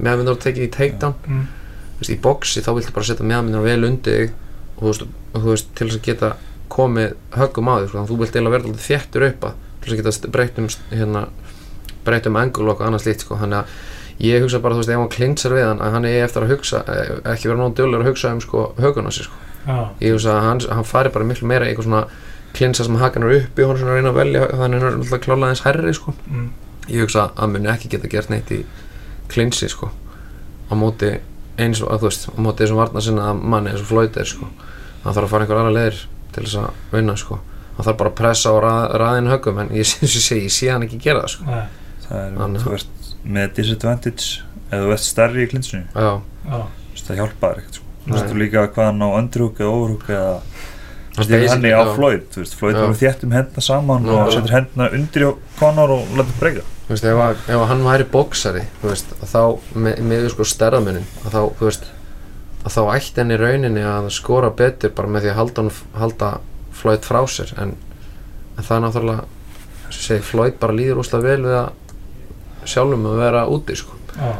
mjadmyndar 0.00 0.36
og 0.36 0.42
tekið 0.44 0.66
í 0.66 0.70
takedown. 0.74 1.16
Mm, 1.26 1.46
þú 1.94 2.02
veist, 2.02 2.12
í 2.12 2.20
boxi 2.24 2.64
þá 2.64 2.70
viltu 2.76 2.94
bara 2.96 3.08
setja 3.08 3.26
mjadmyndar 3.30 3.64
vel 3.64 3.88
undir 3.88 4.18
þig 4.20 4.34
og 4.76 4.82
þú 4.82 4.90
veist, 4.90 5.06
og 5.30 5.44
þú 5.44 5.54
veist 5.54 5.72
til 5.76 5.88
þess 5.88 6.00
að 6.00 6.06
geta 6.08 6.32
komið 6.70 7.14
höggum 7.36 7.70
á 7.70 7.74
þig 7.80 7.92
sko, 7.92 8.04
þú 8.08 8.18
vilt 8.20 8.36
eiginlega 8.36 8.56
vera 8.56 8.68
alltaf 8.70 8.88
þéttur 8.90 9.26
upp 9.30 9.48
að 9.48 9.56
til 9.80 9.88
þess 9.88 9.94
að 9.94 10.02
geta 10.02 10.34
breytt 10.36 10.60
um 10.60 10.68
hérna, 10.90 11.24
breytt 12.06 12.28
um 12.30 12.38
angul 12.40 12.68
og 12.70 12.84
annað 12.84 13.04
slíkt 13.06 13.24
sko, 13.24 13.38
þannig 13.40 13.62
að 13.62 13.74
ég 14.20 14.44
hugsa 14.44 14.60
bara, 14.60 14.76
þú 14.76 14.82
veist, 14.82 14.92
ef 14.92 15.00
hann 15.00 15.12
klinsar 15.14 15.54
við 15.56 15.66
hann 15.66 15.80
að 15.80 15.94
hann 15.96 16.08
er 16.08 16.24
eftir 16.26 16.44
að 16.44 16.52
hugsa, 16.54 16.82
eh, 16.92 17.12
ekki 17.32 17.48
vera 17.48 17.60
nóg 17.62 17.76
dölur 17.78 18.02
að 18.02 18.10
hugsa 18.10 18.32
um 18.34 18.42
sko 18.44 18.66
höguna 18.78 19.12
sér 19.14 19.28
sko. 19.28 19.34
já, 19.34 19.49
ég 20.00 20.14
hugsa 20.14 20.34
að 20.36 20.44
hann, 20.46 20.60
hann 20.70 20.86
fari 20.88 21.12
bara 21.14 21.26
miklu 21.28 21.48
meira 21.50 21.66
í 21.66 21.72
eitthvað 21.72 21.88
svona 21.88 22.02
klinsa 22.56 22.84
sem 22.86 22.96
hakan 22.98 23.26
er 23.28 23.36
upp 23.36 23.58
í 23.60 23.66
honum 23.66 23.78
svona 23.78 23.92
að 23.94 23.98
reyna 24.00 24.10
að 24.10 24.18
velja 24.20 24.46
þannig 24.58 24.82
er 24.82 24.94
alltaf 24.96 25.20
klálega 25.24 25.50
eins 25.54 25.64
herri 25.66 25.92
sko. 25.94 26.14
Mm, 26.26 26.46
ég 26.88 27.04
hugsa 27.04 27.26
að 27.26 27.42
hann 27.42 27.52
muni 27.54 27.70
ekki 27.70 27.90
geta 27.92 28.10
gert 28.10 28.32
neitt 28.32 28.50
í 28.54 28.62
klinsi 29.30 29.68
sko. 29.70 29.90
Á 30.70 30.72
móti 30.78 31.12
eins 31.60 31.82
og, 31.84 31.90
að, 31.92 32.00
þú 32.02 32.08
veist, 32.08 32.26
á 32.30 32.38
móti 32.40 32.64
þessum 32.64 32.80
varna 32.80 33.04
sinna 33.04 33.34
manni 33.34 33.70
eins 33.74 33.84
og 33.84 33.90
Floyd 33.90 34.16
er 34.18 34.28
sko. 34.28 34.48
Hann 35.04 35.14
þarf 35.14 35.26
að 35.28 35.32
fara 35.34 35.46
einhver 35.46 35.60
aðra 35.60 35.76
leiðir 35.76 36.00
til 36.34 36.44
þess 36.46 36.58
að 36.62 36.96
vinna 36.96 37.16
sko. 37.20 37.38
Hann 37.76 37.86
þarf 37.86 38.00
bara 38.00 38.12
að 38.12 38.18
pressa 38.20 38.54
og 38.54 38.62
rað, 38.64 38.86
raðin 39.02 39.30
höggum 39.30 39.60
en 39.62 39.70
ég, 39.76 39.92
ég, 40.02 40.16
ég, 40.16 40.42
ég 40.48 40.54
sé 40.56 40.70
hann 40.72 40.86
ekki 40.88 41.00
gera 41.04 41.26
það 41.26 41.34
sko. 41.36 41.46
Nei, 41.50 41.66
Það 42.10 42.24
er, 42.24 42.56
þú 42.64 42.72
ert 42.74 43.12
með 43.22 43.52
disadvantage 43.60 44.40
eða 44.70 44.82
þú 44.82 44.94
ert 44.96 45.04
stærri 45.06 45.44
í 45.44 45.50
klinsinu. 45.52 45.84
Já, 45.94 46.10
já, 46.18 46.58
Þú 46.58 46.96
veist, 46.96 47.06
það 47.06 47.20
hjálpa 47.20 47.50
þér 47.52 47.62
ekkert 47.62 47.78
sko. 47.78 47.89
Þú 48.10 48.18
veist, 48.18 48.34
líka 48.42 48.66
hvað 48.74 48.90
hann 48.90 49.04
á 49.06 49.08
underhook 49.20 49.60
eða 49.60 49.70
overhook 49.76 50.10
eða 50.10 50.34
basically, 51.16 51.48
henni 51.48 51.72
á. 51.74 51.82
Floyd, 51.94 52.26
þú 52.32 52.42
veist, 52.42 52.56
Floyd 52.58 52.76
Já. 52.76 52.82
voru 52.82 52.98
þétt 52.98 53.24
um 53.26 53.34
hendna 53.36 53.64
saman 53.64 54.10
og 54.10 54.32
setur 54.34 54.54
hendna 54.56 54.90
undir 54.96 55.24
hjá 55.24 55.30
Conor 55.60 55.94
og 55.96 56.12
letur 56.18 56.38
breyka 56.40 56.66
þú 56.86 56.94
veist, 56.94 57.06
ef, 57.06 57.22
að, 57.24 57.42
ef 57.46 57.56
að 57.56 57.66
hann 57.70 57.86
væri 57.86 58.06
bóksari 58.10 58.62
þú 58.82 58.92
veist, 58.92 59.16
að 59.20 59.32
þá 59.34 59.42
með, 59.86 60.00
með 60.12 60.28
sko 60.34 60.46
stærðamunin 60.52 61.08
að 61.24 61.34
þá, 61.36 61.40
þú 61.58 61.68
veist 61.68 61.90
að 62.60 62.76
þá 62.76 62.80
ætti 62.94 63.22
henni 63.22 63.40
rauninni 63.40 63.84
að 63.86 64.08
skora 64.14 64.52
betur 64.56 64.94
bara 64.96 65.12
með 65.12 65.26
því 65.26 65.32
að 65.32 65.38
halda, 65.40 65.62
hann, 65.64 66.00
halda 66.02 66.30
Floyd 66.80 67.06
frá 67.06 67.20
sér 67.30 67.52
en, 67.60 67.76
en 68.56 68.64
það 68.66 68.76
er 68.76 68.84
náttúrulega 68.86 69.26
og 69.26 69.94
ég 69.94 70.00
segi, 70.06 70.26
Floyd 70.30 70.58
bara 70.60 70.76
líður 70.76 71.02
úslega 71.02 71.26
vel 71.26 71.44
við 71.46 71.58
að 71.60 72.68
sjálfum 72.70 73.06
að 73.08 73.20
vera 73.22 73.46
úti 73.50 73.76
sko. 73.80 73.96
já, 74.14 74.34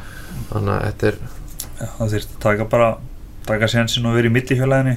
þannig 0.51 0.75
að 0.75 0.83
þetta 0.89 1.11
er 1.11 1.21
Já, 1.81 1.87
það 1.97 2.11
þurft 2.13 2.33
að 2.35 2.43
taka 2.45 2.65
bara 2.69 2.89
taka 3.49 3.69
sjansin 3.71 4.09
og 4.09 4.17
vera 4.19 4.31
í 4.31 4.35
millihjólaðinni 4.35 4.97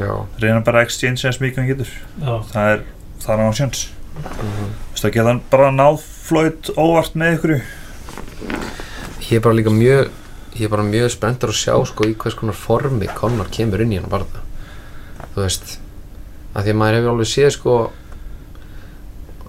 já, 0.00 0.12
reyna 0.42 0.62
bara 0.66 0.82
að 0.82 0.88
exchange 0.88 1.26
eins 1.26 1.40
mikið 1.42 1.62
hann 1.62 1.70
getur. 1.70 1.92
Já, 2.20 2.32
það 2.52 2.70
er, 2.74 2.86
það 3.24 3.34
er 3.34 3.50
á 3.50 3.58
sjans 3.60 3.88
mm 4.20 4.70
Þú 4.90 4.94
veist, 4.94 5.04
það 5.04 5.12
geta 5.14 5.28
hann 5.30 5.44
bara 5.50 5.68
náð 5.72 6.00
Floyd 6.02 6.68
óvart 6.78 7.14
með 7.18 7.36
ykkur. 7.36 7.52
Ég 9.30 9.38
er 9.38 9.44
bara 9.44 9.56
líka 9.56 9.72
mjög 9.72 10.10
ég 10.56 10.66
er 10.66 10.72
bara 10.72 10.86
mjög 10.86 11.10
spenntur 11.14 11.52
að 11.52 11.60
sjá 11.60 11.74
sko 11.86 12.06
í 12.08 12.16
hvers 12.18 12.36
konar 12.38 12.56
formi 12.58 13.08
Conor 13.16 13.48
kemur 13.54 13.82
inn 13.84 13.94
í 13.94 14.00
hann 14.00 14.10
barða 14.10 14.42
þú 15.34 15.44
veist 15.44 15.76
að 16.52 16.66
því 16.66 16.72
að 16.72 16.80
maður 16.80 16.96
hefur 16.98 17.12
alveg 17.12 17.30
séð 17.30 17.50
sko 17.54 17.76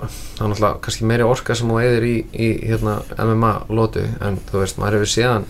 það 0.01 0.11
er 0.11 0.51
náttúrulega 0.51 0.81
kannski 0.85 1.07
meiri 1.09 1.25
orka 1.25 1.57
sem 1.57 1.71
hún 1.71 1.81
eðir 1.81 2.05
í, 2.05 2.13
í 2.31 2.49
hérna, 2.69 2.99
MMA 3.17 3.51
lótu 3.73 4.05
en 4.21 4.39
þú 4.49 4.61
veist 4.61 4.79
maður 4.81 4.99
hefur 4.99 5.13
séð 5.15 5.29
hann 5.31 5.49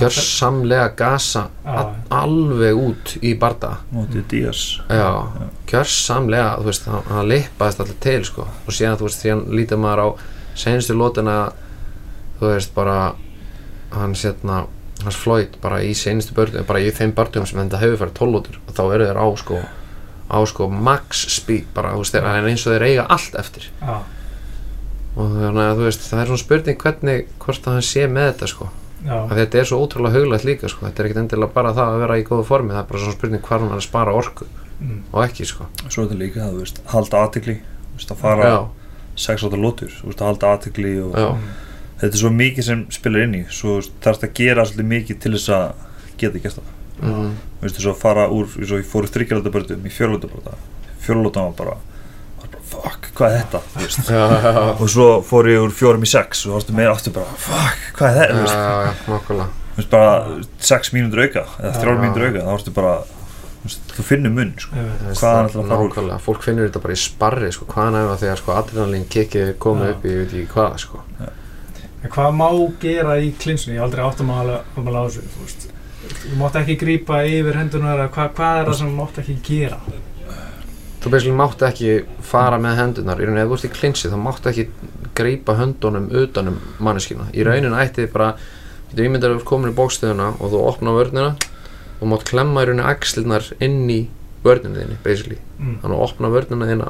gjörsamlega 0.00 0.88
gasa 0.96 1.46
Já. 1.64 1.74
a- 1.80 1.94
alveg 2.22 2.76
út 2.76 3.14
í 3.22 3.34
barða 3.38 3.76
mótið 3.92 4.24
Díaz. 4.30 4.62
Já, 4.88 5.26
gjörsamlega 5.66 6.56
þú 6.60 6.64
veist, 6.70 6.86
hann, 6.90 7.28
lippaðist 7.28 7.80
allir 7.80 8.00
til 8.00 8.24
sko. 8.24 8.46
Og 8.66 8.72
síðan 8.76 8.98
þú 9.00 9.08
veist, 9.08 9.22
því 9.24 9.30
hann 9.34 9.44
lítið 9.56 9.78
maður 9.82 10.02
á 10.04 10.08
senstu 10.56 10.94
lótina 10.96 11.36
þú 12.40 12.52
veist, 12.52 12.74
bara 12.74 13.14
hann 13.92 14.14
sérna, 14.14 14.66
hans 15.04 15.16
Floyd 15.16 15.56
bara 15.62 15.80
í 15.84 15.94
senustu 15.94 16.34
börnum, 16.34 16.64
bara 16.66 16.80
í 16.80 16.90
þeim 16.90 17.12
börnum 17.16 17.46
sem 17.46 17.58
þetta 17.60 17.80
hefur 17.80 17.98
farið 18.04 18.14
12 18.20 18.32
lótur 18.32 18.58
og 18.66 18.74
þá 18.74 18.82
eru 18.94 19.06
þeir 19.06 19.20
á 19.20 19.26
sko 19.36 19.60
á 20.26 20.38
sko 20.46 20.68
max 20.68 21.26
speed 21.36 21.66
bara, 21.74 21.92
þú 21.94 22.02
veist, 22.02 22.12
þeir, 22.16 22.22
það 22.26 22.38
er 22.40 22.48
eins 22.50 22.66
og 22.66 22.72
þeir 22.74 22.86
eiga 22.88 23.06
allt 23.08 23.34
eftir. 23.38 23.68
Já, 23.80 23.96
og 25.16 25.30
þannig 25.36 25.62
að 25.70 25.76
þú 25.78 25.84
veist, 25.86 26.02
það 26.10 26.20
er 26.20 26.26
svona 26.26 26.42
spurning 26.42 26.78
hvernig, 26.82 27.26
hvort 27.38 27.66
að 27.68 27.72
hann 27.78 27.82
sé 27.86 28.06
með 28.10 28.32
þetta 28.32 28.48
sko 28.52 28.68
þetta 29.06 29.60
er 29.60 29.68
svo 29.68 29.80
ótrúlega 29.84 30.20
huglægt 30.20 30.46
líka 30.48 30.70
sko. 30.70 30.86
Þetta 30.86 31.02
er 31.02 31.08
ekkert 31.08 31.22
endilega 31.22 31.54
bara 31.54 31.72
það 31.76 31.92
að 31.92 32.02
vera 32.04 32.18
í 32.20 32.24
góðu 32.26 32.46
formi. 32.48 32.74
Það 32.74 32.82
er 32.82 32.88
bara 32.90 33.02
svona 33.02 33.16
spurning 33.16 33.44
hvar 33.46 33.62
hann 33.62 33.72
er 33.72 33.80
að 33.80 33.86
spara 33.86 34.16
orku 34.16 34.48
mm, 34.48 35.00
og 35.12 35.20
ekki 35.24 35.48
sko. 35.50 35.68
Svo 35.86 36.02
er 36.02 36.08
þetta 36.08 36.20
líka 36.22 36.44
að 36.46 36.54
þú 36.56 36.62
veist, 36.64 36.80
halda 36.92 37.22
aðtikli 37.22 37.56
þú 37.56 37.98
veist, 38.00 38.14
að 38.14 38.22
fara 38.22 38.50
já, 38.50 38.58
sex 39.26 39.46
átta 39.46 39.60
lótur 39.62 39.92
þú 39.94 40.10
veist, 40.10 40.22
að 40.22 40.32
halda 40.32 40.52
aðtikli 40.54 40.94
og 41.04 41.18
já, 41.20 41.28
þetta 42.02 42.12
er 42.12 42.22
svo 42.24 42.32
mikið 42.36 42.70
sem 42.70 42.86
spilar 42.98 43.26
inn 43.26 43.36
í. 43.40 43.42
Svo 43.50 43.80
þarf 43.82 44.22
þetta 44.22 44.32
að 44.32 44.40
gera 44.40 44.68
svolítið 44.70 44.90
mikið 44.94 45.20
til 45.24 45.36
þess 45.36 45.52
að 45.58 45.68
geta 46.22 46.42
gert 46.46 46.60
það. 46.60 46.72
Mm, 46.96 47.36
þú 47.58 47.66
veist, 47.66 47.76
þess 47.76 47.92
að 47.92 48.00
fara 48.00 48.30
úr, 48.32 48.56
ég 48.62 48.88
fór 48.88 49.04
úr 49.04 49.12
þryggjaldabörðum 49.12 49.84
í 49.84 49.92
fjörlótabörða 49.92 50.56
fjörlótan 51.06 51.44
var 51.44 51.52
bara, 51.52 51.76
var 52.40 52.48
bara 52.52 52.55
fuck, 52.70 53.08
hvað 53.18 53.34
er 53.36 53.42
þetta 53.44 53.60
þú 53.74 53.84
veist 53.84 54.10
já, 54.10 54.22
já, 54.32 54.52
já, 54.56 54.64
og 54.80 54.88
svo 54.92 55.08
fór 55.26 55.48
ég 55.52 55.62
úr 55.66 55.74
fjórum 55.76 56.06
í 56.06 56.10
sex 56.10 56.46
og 56.46 56.56
varstu 56.58 56.74
meira 56.76 56.92
aftur 56.96 57.14
bara 57.16 57.36
fuck, 57.46 57.84
hvað 57.98 58.08
er 58.10 58.18
þetta, 58.20 58.34
þú 58.36 58.42
veist, 58.46 58.56
já, 58.56 58.86
já, 58.86 58.94
nokkulega 59.12 59.48
þú 59.76 59.82
veist 59.82 59.92
bara 59.92 60.10
sex 60.72 60.92
mínútur 60.96 61.22
auka 61.26 61.44
eða 61.60 61.74
þrjár 61.80 61.94
Já. 61.96 62.00
mínútur 62.04 62.26
auka, 62.30 62.42
þá 62.46 62.50
varstu 62.54 62.74
bara 62.80 62.96
þú 63.96 64.02
finnur 64.06 64.30
munn, 64.30 64.52
sko 64.62 64.76
ég 64.78 64.84
veit. 64.86 64.98
Þú 65.00 65.06
veist, 65.10 65.20
Hvaðan 65.22 65.36
það- 65.36 65.48
ætlar 65.50 65.62
að 65.64 65.70
fara 65.72 65.82
úr? 65.82 65.88
nákvæmlega, 65.90 66.18
fólk 66.26 66.42
finnur 66.46 66.68
þetta 66.68 66.82
bara 66.84 66.94
í 66.94 67.00
sparri 67.02 67.48
sko, 67.52 67.64
hvaðan 67.72 67.96
er 67.98 68.04
það 68.12 68.20
þegar 68.22 68.40
sko 68.42 68.52
adrenalín 68.60 69.06
kikkið 69.10 69.48
er 69.48 69.56
komið 69.64 69.88
Já. 69.88 69.94
upp 69.96 70.04
í, 70.06 70.12
ég 70.12 70.20
veit 70.22 70.34
ekki 70.36 70.52
hvað 70.54 70.76
sko 70.84 71.00
hvað 72.06 72.36
má 72.38 72.48
gera 72.78 73.16
í 73.18 73.32
klinsinu? 73.34 73.74
Ég 73.74 73.80
hef 73.80 73.86
aldrei 73.88 74.04
áttum 74.06 74.28
að 74.30 74.50
alveg 74.78 74.94
á 74.94 75.02
þessu, 75.08 75.22
þú 75.32 75.40
veist. 75.42 75.64
Þú 76.22 76.36
mátt 76.38 76.58
ekki 76.60 76.76
grípa 76.78 77.16
yfir 77.26 77.56
hendunar 77.58 77.98
eða 77.98 78.12
hvað, 78.14 78.28
hvað 78.36 78.60
er 78.60 78.68
það 78.70 78.76
sem 78.78 78.90
þú 78.92 78.94
mátt 79.00 79.18
ekki 79.22 79.34
gera? 79.48 79.78
Þú 81.06 81.12
basically 81.12 81.38
mátt 81.38 81.62
ekki 81.62 81.90
fara 82.26 82.56
með 82.58 82.80
hendunar 82.80 83.20
í 83.20 83.26
rauninni, 83.26 83.44
ef 83.44 83.50
þú 83.52 83.56
ert 83.56 83.66
í 83.68 83.72
klinsi 83.76 84.08
þá 84.10 84.16
mátt 84.18 84.46
ekki 84.50 84.64
greipa 85.14 85.54
höndunum 85.54 86.08
utanum 86.18 86.56
manneskina, 86.82 87.28
í 87.30 87.44
rauninni 87.46 87.78
ætti 87.78 88.02
þið 88.02 88.14
bara 88.16 88.32
þú 88.90 89.04
ímyndar 89.06 89.30
að 89.30 89.36
þú 89.36 89.40
ert 89.40 89.48
komin 89.52 89.70
í 89.70 89.76
bókstöðuna 89.76 90.32
og 90.34 90.50
þú 90.50 90.62
opna 90.66 90.94
vörnina 90.96 91.28
og 92.00 92.10
mátt 92.10 92.26
klemma 92.26 92.64
í 92.64 92.68
rauninni 92.70 92.88
axlirnar 92.90 93.46
inn 93.62 93.84
í 93.86 94.00
vörninu 94.42 94.80
þinni, 94.82 94.96
basically. 95.04 95.38
Mm. 95.60 95.76
þannig 95.84 95.94
að 95.96 96.02
opna 96.08 96.30
vörnina 96.34 96.70
þína. 96.70 96.88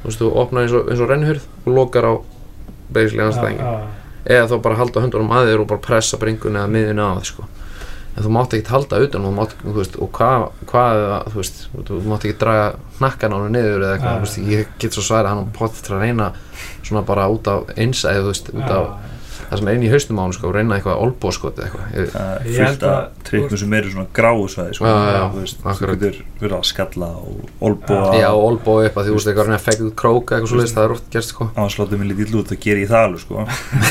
Þú 0.00 0.08
veist, 0.08 0.22
þú 0.22 0.30
opnar 0.40 0.64
eins 0.64 0.76
og, 0.76 0.88
eins 0.92 1.02
og 1.04 1.10
rennhurð 1.12 1.44
og 1.64 1.68
lokar 1.78 2.08
á 2.08 2.12
basically 2.92 3.24
anstæðingin. 3.24 3.92
Eða 4.24 4.48
þá 4.50 4.56
bara 4.64 4.80
halda 4.80 5.04
höndunum 5.04 5.36
að 5.36 5.50
þér 5.50 5.62
og 5.64 5.70
bara 5.70 5.84
pressa 5.84 6.20
bringunni 6.20 6.60
eða 6.60 6.72
miðunni 6.72 7.08
á 7.08 7.16
þig 7.20 7.30
sko 7.30 7.48
en 8.14 8.22
þú 8.22 8.32
mátt 8.34 8.54
ekki 8.54 8.70
halda 8.70 9.00
utan 9.02 9.26
og, 9.26 9.34
mátt, 9.34 9.54
veist, 9.64 9.96
og 9.98 10.10
hvað, 10.14 10.44
hvað 10.70 11.00
þú 11.32 11.40
veist, 11.40 11.62
þú 11.88 12.02
mátt 12.06 12.26
ekki 12.28 12.38
draga 12.42 12.66
hnakkan 13.00 13.34
á 13.34 13.36
henni 13.42 13.56
niður 13.56 13.82
eða 13.82 13.96
eitthvað, 13.96 14.20
veist, 14.22 14.38
ég 14.52 14.76
get 14.82 14.94
svo 14.94 15.04
sværi 15.06 15.32
hann 15.32 15.50
potið 15.56 15.82
til 15.88 15.96
að 15.96 16.04
reyna 16.04 16.28
svona 16.84 17.02
bara 17.08 17.26
út 17.32 17.50
af 17.50 17.74
veist, 17.74 18.52
út 18.54 18.70
af 18.70 19.13
það 19.50 19.58
sem 19.60 19.68
er 19.68 19.74
inn 19.78 19.82
í 19.86 19.90
haustum 19.92 20.18
á 20.18 20.22
hann 20.24 20.32
sko, 20.36 20.50
reyna 20.54 20.76
eitthvað 20.78 21.00
olbóskot 21.04 21.58
eða 21.58 21.66
eitthvað, 21.68 21.86
ég, 21.98 22.08
Það 22.14 22.46
er 22.54 22.64
held 22.66 22.82
að- 22.88 23.08
trikknum 23.24 23.58
sem 23.62 23.72
eru 23.78 23.90
svona 23.90 24.06
gráu 24.14 24.44
svæði 24.48 24.74
sko. 24.74 24.84
Þú 25.64 25.88
getur 25.94 26.18
verið 26.40 26.56
að 26.58 26.64
skalla 26.68 27.08
og 27.18 27.50
olbúa 27.60 28.14
já, 28.20 28.28
olbó 28.32 28.76
upp 28.84 28.96
að 29.00 29.08
þú 29.08 29.16
veist 29.16 29.26
eitthvað 29.28 29.44
að 29.44 29.48
reyna 29.48 29.58
að 29.60 29.66
fekka 29.68 29.84
út 29.88 29.96
króka 29.96 30.36
eitthvað 30.36 30.48
svo 30.52 30.58
leiðist, 30.60 30.74
það 30.78 30.84
er 30.88 30.94
oft 30.96 31.10
gerst 31.10 31.28
sko. 31.34 31.48
Ásláttu 31.56 31.98
mig 31.98 32.08
lítið 32.12 32.26
illa 32.28 32.40
út 32.42 32.52
að 32.54 32.60
gera 32.64 32.86
það 32.94 33.04
alveg 33.08 33.20
sko. 33.24 33.46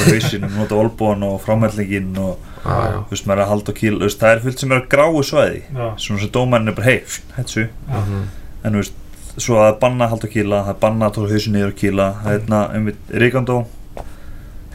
Hausinum, 0.08 0.56
nota 0.58 0.76
olbúan 0.76 1.24
og 1.28 1.42
framhællingin 1.44 2.18
og 2.18 2.38
þú 2.64 3.10
veist, 3.12 3.26
maður 3.28 3.38
er 3.40 3.44
að 3.44 3.52
halda 3.54 3.72
á 3.72 3.80
kíl 3.80 3.96
það 4.00 4.30
er 4.34 4.40
fullt 4.44 4.60
sem 4.64 4.72
eru 4.72 4.88
gráu 4.88 5.24
svæði 5.24 5.62
Já, 5.74 5.88
svona 6.00 6.20
sem 6.24 6.30
dómarinn 6.32 6.68
er 6.72 6.76
bara, 6.78 6.86
hei, 6.88 7.02
hættu 7.38 7.68
Mhm. 7.90 8.22
en 8.64 8.72
þú 8.74 8.78
veist, 8.84 8.94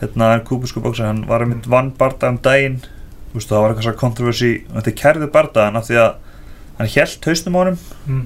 hérna, 0.00 0.32
er 0.36 0.46
kúbusku 0.46 0.82
bóksar, 0.84 1.10
hann 1.10 1.24
var 1.28 1.44
einmitt 1.44 1.68
vann 1.70 1.92
barda 1.98 2.30
um 2.32 2.38
daginn. 2.42 2.80
Þú 3.28 3.38
veist, 3.38 3.50
það 3.50 3.62
var 3.62 3.72
eitthvað 3.72 3.86
svona 3.88 4.00
kontroversi 4.00 4.50
þetta 4.72 4.96
kærðu 5.02 5.30
bardaðan 5.34 5.78
af 5.78 5.88
því 5.88 6.00
að 6.00 6.10
hann 6.78 6.90
held 6.94 7.28
hausnum 7.28 7.58
á 7.58 7.60
honum 7.60 7.78
mm, 8.06 8.24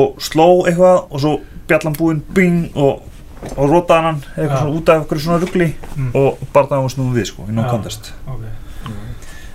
og 0.00 0.20
sló 0.22 0.48
eitthvað 0.64 0.98
og 1.10 1.22
svo 1.22 1.32
bjallan 1.70 1.96
búinn, 1.98 2.22
bing 2.34 2.76
og, 2.78 3.02
og 3.56 3.64
rotaði 3.70 4.06
hann 4.06 4.20
eitthvað 4.22 4.54
Já. 4.54 4.62
svona 4.62 4.78
út 4.78 4.92
af 4.92 5.02
eitthvað 5.02 5.22
svona 5.26 5.40
ruggli 5.44 5.68
mm, 5.96 6.10
og 6.18 6.44
bardaðan 6.54 6.86
var 6.86 6.94
snúum 6.94 7.14
við 7.16 7.30
sko, 7.32 7.46
í 7.50 7.56
no 7.56 7.66
Já. 7.66 7.70
contest 7.74 8.12
ok. 8.26 8.48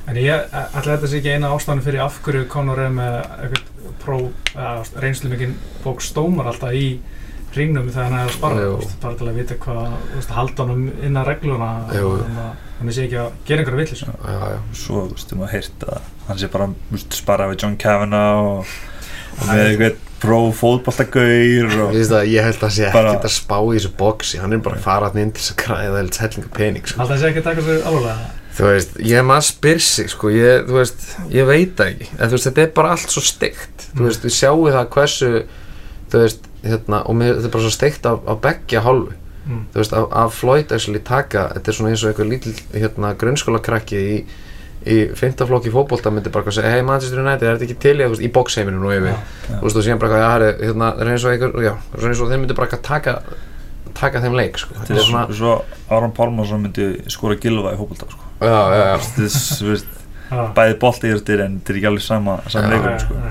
En 0.06 0.20
ég 0.22 0.52
ætla 0.54 0.92
þetta 0.92 1.08
sé 1.10 1.18
ekki 1.18 1.32
eina 1.34 1.50
ástæðan 1.56 1.82
fyrir 1.82 2.04
af 2.04 2.20
hverju 2.22 2.46
Conor 2.52 2.84
er 2.84 2.92
með 2.94 3.16
eitthvað 3.24 3.94
pró, 4.04 4.18
eða 4.54 5.02
reynslu 5.02 5.32
mikinn 5.32 5.56
bókstómar 5.82 6.52
alltaf 6.52 6.76
í 6.78 7.00
ringnum 7.60 7.90
þegar 7.92 8.06
hann 8.10 8.20
er 8.20 8.30
að 8.30 8.36
spara, 8.38 8.66
þú 8.66 8.90
bara 9.04 9.18
til 9.20 9.28
að 9.32 9.40
vita 9.42 9.58
hvað, 9.66 9.94
þú 10.12 10.16
veist, 10.20 10.34
halda 10.38 10.66
honum 10.66 10.88
innan 11.10 11.28
regluna 11.28 11.70
þannig 11.92 12.42
að 12.46 12.52
hann 12.80 12.92
sé 12.98 13.06
ekki 13.08 13.20
að 13.22 13.38
gera 13.48 13.64
einhverja 13.64 13.82
villis 13.84 14.04
svo, 14.06 15.06
þú 15.06 15.14
veist, 15.16 15.36
maður 15.40 15.54
heyrt 15.56 15.86
að 15.88 16.10
hann 16.28 16.42
sé 16.42 16.50
bara, 16.56 16.68
þú 16.90 16.98
veist, 16.98 17.20
sparað 17.22 17.54
við 17.54 17.64
John 17.66 17.78
Kavanagh 17.86 18.50
og, 18.50 18.76
og 19.40 19.48
með 19.52 19.64
eitthvað 19.70 20.02
pró 20.26 20.40
fótballtagaur 20.56 21.74
og 21.86 21.96
Ég, 21.96 22.42
held 22.42 22.56
að 22.56 22.62
það 22.64 22.74
sé 22.78 22.86
ekkert 22.90 23.28
að 23.28 23.34
spá 23.36 23.58
í 23.60 23.76
þessu 23.76 23.92
boxi. 24.00 24.40
Hann 24.42 24.56
er 24.56 24.62
bara 24.64 24.80
að 24.80 24.86
fara 24.88 25.10
inn 25.22 25.32
til 25.36 25.42
þess 25.44 25.52
að 25.54 25.60
græða 25.62 26.00
eða 26.00 26.22
hellinga 26.24 26.52
pening 26.56 26.88
sko. 26.88 27.02
Alltaf 27.04 27.20
sé 27.22 27.30
ekki 27.30 27.42
að 27.44 27.48
taka 27.50 27.66
sér 27.68 27.82
alvarlega. 27.92 28.32
Þú 28.56 28.68
veist, 28.70 28.96
ég 29.04 29.26
maður 29.28 29.46
spyr 29.50 29.82
sig 29.84 30.10
sko, 30.14 30.32
ég, 30.32 30.64
þú 30.70 30.78
veist, 30.80 31.06
ég 31.36 31.50
veit 31.50 31.84
ekki. 31.86 32.08
En 32.16 32.32
þú 32.32 32.38
veist, 32.38 32.48
þetta 32.48 32.64
er 32.64 32.72
bara 32.80 32.94
allt 32.96 33.12
svo 33.14 33.24
steikt 33.28 33.86
Mm. 33.96 34.00
þú 34.00 34.08
veist, 34.10 34.24
við 34.26 34.34
sjáum 34.36 34.64
það 34.74 34.88
hversu 34.96 35.28
þú 36.12 36.22
veist, 36.24 36.48
hérna, 36.66 37.04
og 37.06 37.20
mér, 37.20 37.38
þetta 37.38 37.50
er 37.50 37.54
bara 37.56 37.68
svo 37.68 37.76
steikt 37.76 38.10
af, 38.10 38.26
af 38.30 38.42
beggja 38.44 38.84
hálfu 38.86 39.14
mm. 39.46 39.62
þú 39.74 39.82
veist, 39.82 39.96
að, 39.96 40.08
að 40.22 40.34
Floyd 40.40 40.74
actually 40.76 41.02
taka 41.06 41.48
þetta 41.54 41.72
er 41.72 41.78
svona 41.78 41.94
eins 41.94 42.04
og 42.04 42.12
eitthvað 42.12 42.32
lítill 42.34 42.56
hérna, 42.74 43.14
grunnskóla 43.22 43.62
krakki 43.66 44.02
í, 44.02 44.20
í 44.86 45.00
fymtaflokki 45.18 45.74
fótbolta 45.74 46.14
myndi 46.14 46.34
bara 46.34 46.44
eitthvað 46.44 46.60
segja, 46.60 46.76
hei 46.76 46.86
Manchester 46.86 47.24
United, 47.24 47.48
er 47.48 47.58
þetta 47.58 47.68
ekki 47.70 47.80
til 47.86 47.96
að, 47.96 48.06
þú 48.06 48.14
veist, 48.14 48.26
í 48.28 48.32
boxheiminu 48.36 48.82
nú 48.82 48.94
yfir, 48.94 49.12
Já. 49.12 49.50
þú 49.50 49.62
veist, 49.68 49.80
og 49.82 49.88
síðan 49.88 50.02
bara 50.02 50.12
eitthvað, 50.12 50.24
já, 50.24 50.32
herri, 50.36 50.70
hérna, 50.70 50.92
það 50.94 51.06
er 51.06 51.12
eins 51.14 51.26
og 51.26 51.36
einhver, 51.36 51.58
já, 51.66 51.74
það 51.92 52.04
er 52.04 52.14
eins 52.14 52.24
og 52.24 52.32
þeir 52.32 52.42
myndi 52.44 52.58
bara 52.60 52.70
eitthvað 52.70 52.88
taka 52.90 53.18
taka 53.96 54.20
þeim 54.26 54.36
leik, 54.36 54.58
sko, 54.60 54.76
þetta 54.82 54.98
er 54.98 55.06
svona 55.08 55.26
svo 55.32 55.54
Aron 55.96 56.12
Pálmarsson 56.16 56.66
myndi 56.66 56.88
skora 57.14 57.38
gilva 57.40 57.72
í 57.72 57.80
fótballtag 57.80 58.12
sko. 58.12 58.32
já, 58.44 58.60
já, 58.76 58.84
já, 58.90 59.30
þú 59.62 59.70
veist, 59.70 59.94
bæði 60.58 60.78
bolti 60.82 61.12
en 61.14 61.22
þetta 61.22 61.38
er 61.38 61.80
ekki 61.80 61.90
alveg 61.92 62.04
sama, 62.04 62.36
sama 62.52 62.74
leikur 62.74 62.98
sko. 63.06 63.22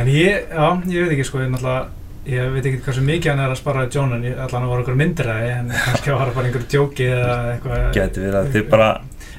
En 0.00 0.08
ég, 0.10 0.50
já, 0.50 0.66
ég 0.90 1.06
veit 1.06 1.14
ekki 1.14 1.26
sko, 1.28 1.42
ég 1.44 1.52
náttúrulega 1.52 1.99
ég 2.28 2.52
veit 2.54 2.66
ekki 2.68 2.82
hversu 2.84 3.04
mikið 3.04 3.32
hann 3.32 3.42
er 3.44 3.54
að 3.54 3.60
spara 3.62 3.86
John 3.92 4.12
en 4.16 4.26
vera 4.26 4.60
einhver 4.60 4.98
myndir 4.98 5.30
að 5.32 5.46
en 5.54 5.72
kannski 5.72 6.12
var 6.12 6.28
það 6.28 6.36
bara 6.36 6.50
einhver 6.50 6.66
djóki 6.74 7.08
eða 7.08 7.38
eitthvað. 7.54 7.86
Geti 7.96 8.24
verið 8.26 8.38
að 8.40 8.52
er 8.60 8.68
bara 8.74 8.90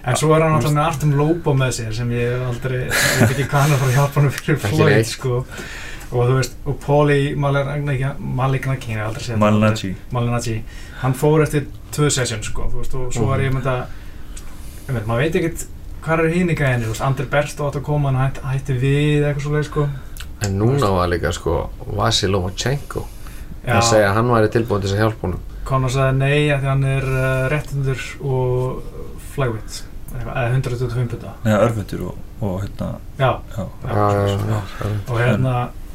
En 0.01 0.17
svo 0.17 0.31
er 0.33 0.41
hann 0.41 0.55
alltaf 0.57 0.73
með 0.73 0.87
Artem 0.87 1.11
Lobo 1.13 1.53
með 1.53 1.75
sér 1.77 1.91
sem 1.93 2.11
ég 2.15 2.31
hef 2.33 2.45
aldrei, 2.47 2.77
ég 2.89 3.19
veit 3.21 3.33
ekki 3.35 3.45
hvað 3.51 3.59
hann 3.61 3.73
er 3.73 3.75
að 3.75 3.81
fara 3.83 3.91
að 3.91 3.97
hjálpa 3.99 4.21
hann 4.23 4.31
fyrir 4.33 4.61
Floyd 4.63 5.09
sko. 5.11 5.41
Og 6.11 6.25
þú 6.27 6.37
veist, 6.39 6.55
og 6.67 6.79
Póli 6.81 7.19
Malignaggi, 7.39 8.01
ég 8.01 8.97
hef 8.97 9.05
aldrei 9.05 9.27
séð 9.27 9.35
þetta. 9.35 9.43
Malinachi 9.45 9.91
Malignaggi, 10.11 10.55
hann 11.03 11.13
fór 11.21 11.45
eftir 11.45 11.69
tvö 11.93 12.09
session 12.11 12.41
sko, 12.43 12.65
þú 12.73 12.81
veist, 12.81 12.97
og 12.97 13.13
svo 13.13 13.29
var 13.29 13.45
ég 13.45 13.53
með 13.53 13.69
þetta 13.69 15.05
maður 15.05 15.21
veit 15.21 15.37
ekkert 15.39 15.67
hvað 16.01 16.23
er 16.25 16.33
hinn 16.33 16.49
í 16.49 16.57
gæðinni, 16.57 16.87
þú 16.87 16.95
veist, 16.95 17.05
Ander 17.05 17.29
Berst 17.31 17.61
átt 17.61 17.77
að 17.77 17.85
koma 17.85 18.09
hann 18.09 18.19
hætti, 18.25 18.43
hætti 18.49 18.77
við 18.81 19.27
eitthvað 19.27 19.45
svo 19.45 19.53
leið 19.53 19.67
sko 19.69 19.85
en 20.41 20.57
núna 20.57 20.89
var 20.95 21.11
líka, 21.11 21.31
sko 21.35 21.69
Vasil 21.97 22.33
Lomachenko. 22.33 23.05
Að 23.61 23.83
segja 23.85 24.09
að 24.09 24.17
hann 24.17 24.33
væri 24.33 24.51
tilbúin 24.55 24.81
til 24.81 24.89
þess 24.89 24.97
að 24.97 25.03
hjálpa 25.05 25.27
honum. 25.27 25.47
Conor 25.67 25.93
sagði 25.93 26.17
nei 26.17 26.49
að 26.49 26.63
því 26.63 26.69
hann 26.71 26.85
er 26.89 27.07
uh, 27.07 27.49
réttundur 27.51 28.05
og 28.25 28.81
flagvitt 29.35 29.83
eða 30.19 30.47
125 30.51 31.11
putta 31.11 31.35
neða 31.45 31.67
örfendur 31.67 32.07
og, 32.09 32.23
og 32.43 32.57
hérna 32.63 32.89
já, 33.19 33.29
já, 33.55 33.67
já, 33.85 33.93
já, 33.93 34.25
já, 34.25 34.57
já, 34.81 34.89
og 35.07 35.21
hérna 35.21 35.53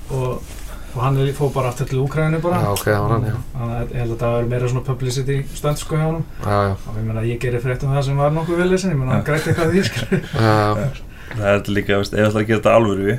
og, 0.09 0.55
og 0.95 1.01
hann 1.05 1.19
er, 1.21 1.33
fór 1.37 1.53
bara 1.53 1.73
aftur 1.73 1.91
til 1.91 2.01
Úkræðinu 2.01 2.41
bara. 2.45 2.63
Já, 2.65 2.71
ok, 2.73 2.87
það 2.87 3.03
var 3.03 3.13
hann, 3.13 3.27
að 3.67 3.93
ég 3.93 4.01
held 4.01 4.15
að 4.15 4.23
það 4.23 4.37
var 4.37 4.51
meira 4.55 4.71
svona 4.73 4.85
publicity 4.87 5.39
stönd 5.53 5.83
sko 5.83 6.01
hjá 6.01 6.07
hann 6.07 6.23
já, 6.23 6.57
já, 6.71 6.75
og 6.87 7.01
ég 7.01 7.09
meina 7.11 7.27
ég 7.29 7.43
gerir 7.43 7.65
frétt 7.65 7.85
um 7.85 7.93
það 7.97 8.09
sem 8.09 8.25
var 8.25 8.37
nokkuð 8.37 8.63
vel 8.63 8.71
þessin 8.73 8.95
ég 8.95 9.01
meina 9.03 9.19
hann 9.19 9.27
græti 9.27 9.53
eitthvað 9.53 9.75
því 9.75 9.83
já, 10.47 10.61
það 11.37 11.49
er 11.53 11.73
líka, 11.77 12.01
veist, 12.01 12.15
ef 12.17 12.23
það 12.23 12.31
ætlar 12.31 12.47
að 12.47 12.51
gera 12.53 12.63
þetta 12.63 12.77
alvöru 12.81 13.19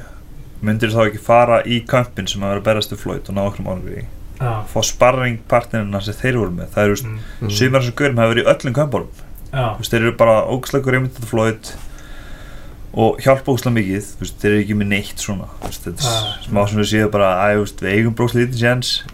myndir 0.61 0.89
þá 0.93 1.01
ekki 1.07 1.19
fara 1.21 1.61
í 1.65 1.81
kampin 1.87 2.27
sem 2.27 2.41
að 2.41 2.49
vera 2.55 2.61
að 2.63 2.67
berast 2.69 2.91
við 2.95 3.01
Floyd 3.03 3.29
og 3.29 3.35
ná 3.37 3.41
okkur 3.47 3.67
ánur 3.73 3.97
í? 4.01 4.05
Já, 4.37 4.51
fá 4.69 4.79
sparringpartnerina 4.85 5.99
sem 6.05 6.13
þeir 6.13 6.35
voru 6.37 6.51
með. 6.59 6.67
Það 6.75 6.83
eru, 6.87 6.95
mm, 7.03 7.19
mm. 7.41 7.49
sumar 7.57 7.81
sem 7.85 7.93
görum 7.97 8.17
hafa 8.21 8.33
verið 8.33 8.43
í 8.45 8.51
öllum 8.53 8.73
kampbólum 8.77 9.11
já, 9.17 9.65
Þú 9.73 9.81
veist, 9.81 9.91
þeir 9.93 10.01
eru 10.05 10.15
bara 10.19 10.35
einmitt 10.99 11.15
þetta 11.17 11.29
Floyd 11.31 11.71
og 12.97 13.17
hjálpa 13.21 13.51
ógæslega 13.53 13.73
mikið. 13.77 14.05
Þú 14.17 14.23
veist, 14.23 14.37
þeir 14.41 14.51
eru 14.51 14.61
ekki 14.63 14.75
með 14.77 14.87
neitt 14.93 15.21
svona. 15.21 15.47
Þú 15.61 15.67
veist, 15.69 15.83
þetta 15.87 16.07
Ah. 16.07 16.29
er 16.37 16.45
smá 16.47 16.61
sem 16.69 16.79
við 16.79 16.87
séum 16.91 17.11
bara 17.13 17.27
að 17.33 17.55
þú 17.57 17.63
veist, 17.65 17.81
við 17.81 17.91
eigum 17.97 18.15
brókslega 18.17 18.45
lítið 18.45 18.61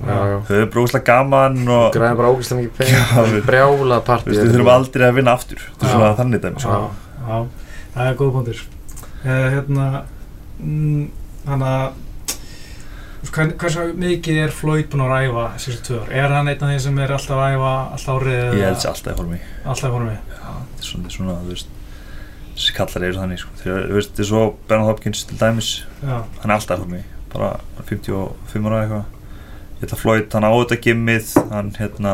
já, 0.07 0.15
já. 0.31 0.37
höfum 0.47 0.69
brókslega 0.75 1.05
gaman 1.09 1.57
og 1.67 1.85
þú 1.91 1.97
græði 1.97 2.17
bara 2.19 2.31
ógæslega 2.31 2.59
mikið 2.63 2.77
við- 3.33 3.45
brjála 3.49 3.97
partí 4.07 4.25
veist, 4.31 4.41
við 4.43 4.53
þurfum 4.53 4.71
aldrei 4.75 5.07
að 5.07 5.15
er 11.43 11.51
Já. 11.51 11.53
svona 11.53 11.59
þannig 11.59 11.67
já, 11.67 11.83
já, 11.83 13.33
er 13.33 13.43
að 13.43 13.53
hversu 13.61 13.85
mikið 13.97 14.39
er 14.43 14.51
Floyd 14.53 14.89
búinn 14.91 15.05
að 15.05 15.13
ræfa 15.13 15.45
síðustu 15.63 15.85
tvö 15.87 15.99
ár? 16.03 16.11
Er 16.11 16.33
hann 16.33 16.49
einn 16.51 16.63
af 16.63 16.69
þeim 16.73 16.81
sem 16.83 16.99
er 16.99 17.13
alltaf 17.15 17.37
að 17.37 17.43
ræfa 17.43 17.71
alltaf 17.95 18.19
árið 18.19 18.35
ég 18.35 18.53
eða 18.53 18.67
held 18.67 18.81
sér 18.83 18.91
alltaf 18.91 19.13
í 19.13 19.17
formi 19.21 19.39
alltaf 19.63 19.87
í 19.87 19.93
formi? 19.93 20.17
þetta 20.33 20.83
er 20.83 20.87
svona, 20.89 21.13
svona 21.15 21.37
þú 21.39 21.53
veist 21.53 21.71
þessi 22.53 22.75
kallar 22.77 23.07
eru 23.07 23.17
þannig 23.17 23.41
sko. 23.41 23.55
þú 23.63 23.95
veist, 23.95 24.11
þetta 24.11 24.23
er 24.25 24.29
svo 24.29 24.43
Bernard 24.69 24.91
Hopkins 24.91 25.23
til 25.29 25.39
dæmis 25.39 25.71
Já, 26.03 26.17
hann 26.43 26.51
er 26.51 26.55
alltaf 26.57 26.77
í 26.77 26.83
formi 26.83 27.01
bara 27.33 27.49
55 27.89 28.69
ára 28.69 28.83
eitthvað 28.83 29.03
ég 29.03 29.83
held 29.83 29.95
að 29.95 30.03
Floyd, 30.03 30.27
hann 30.35 30.45
á 30.47 30.51
þetta 30.53 30.79
gimmið 30.83 31.33
hann 31.49 31.73
hérna 31.79 32.13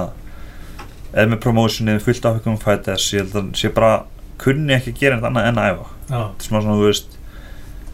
eða 1.10 1.28
með 1.34 1.42
promotionið, 1.44 2.02
fullt 2.06 2.30
áfengum 2.30 2.62
fighters 2.62 3.10
ég 3.14 3.26
held 3.26 3.34
að 3.36 3.42
hann 3.42 3.54
sé 3.60 3.74
bara 3.74 4.06
kunni 4.40 4.78
ekki 4.78 4.94
að 4.94 5.02
gera 5.02 5.18
neitt 5.18 5.28
annað 5.28 5.50
en 5.50 5.60
að 5.60 5.72
æfa 5.74 5.88
já, 5.90 6.20
þetta 6.22 6.46
er 6.46 6.48
smá 6.48 6.58
svona, 6.62 6.78
þú 6.80 6.88
veist 6.88 7.19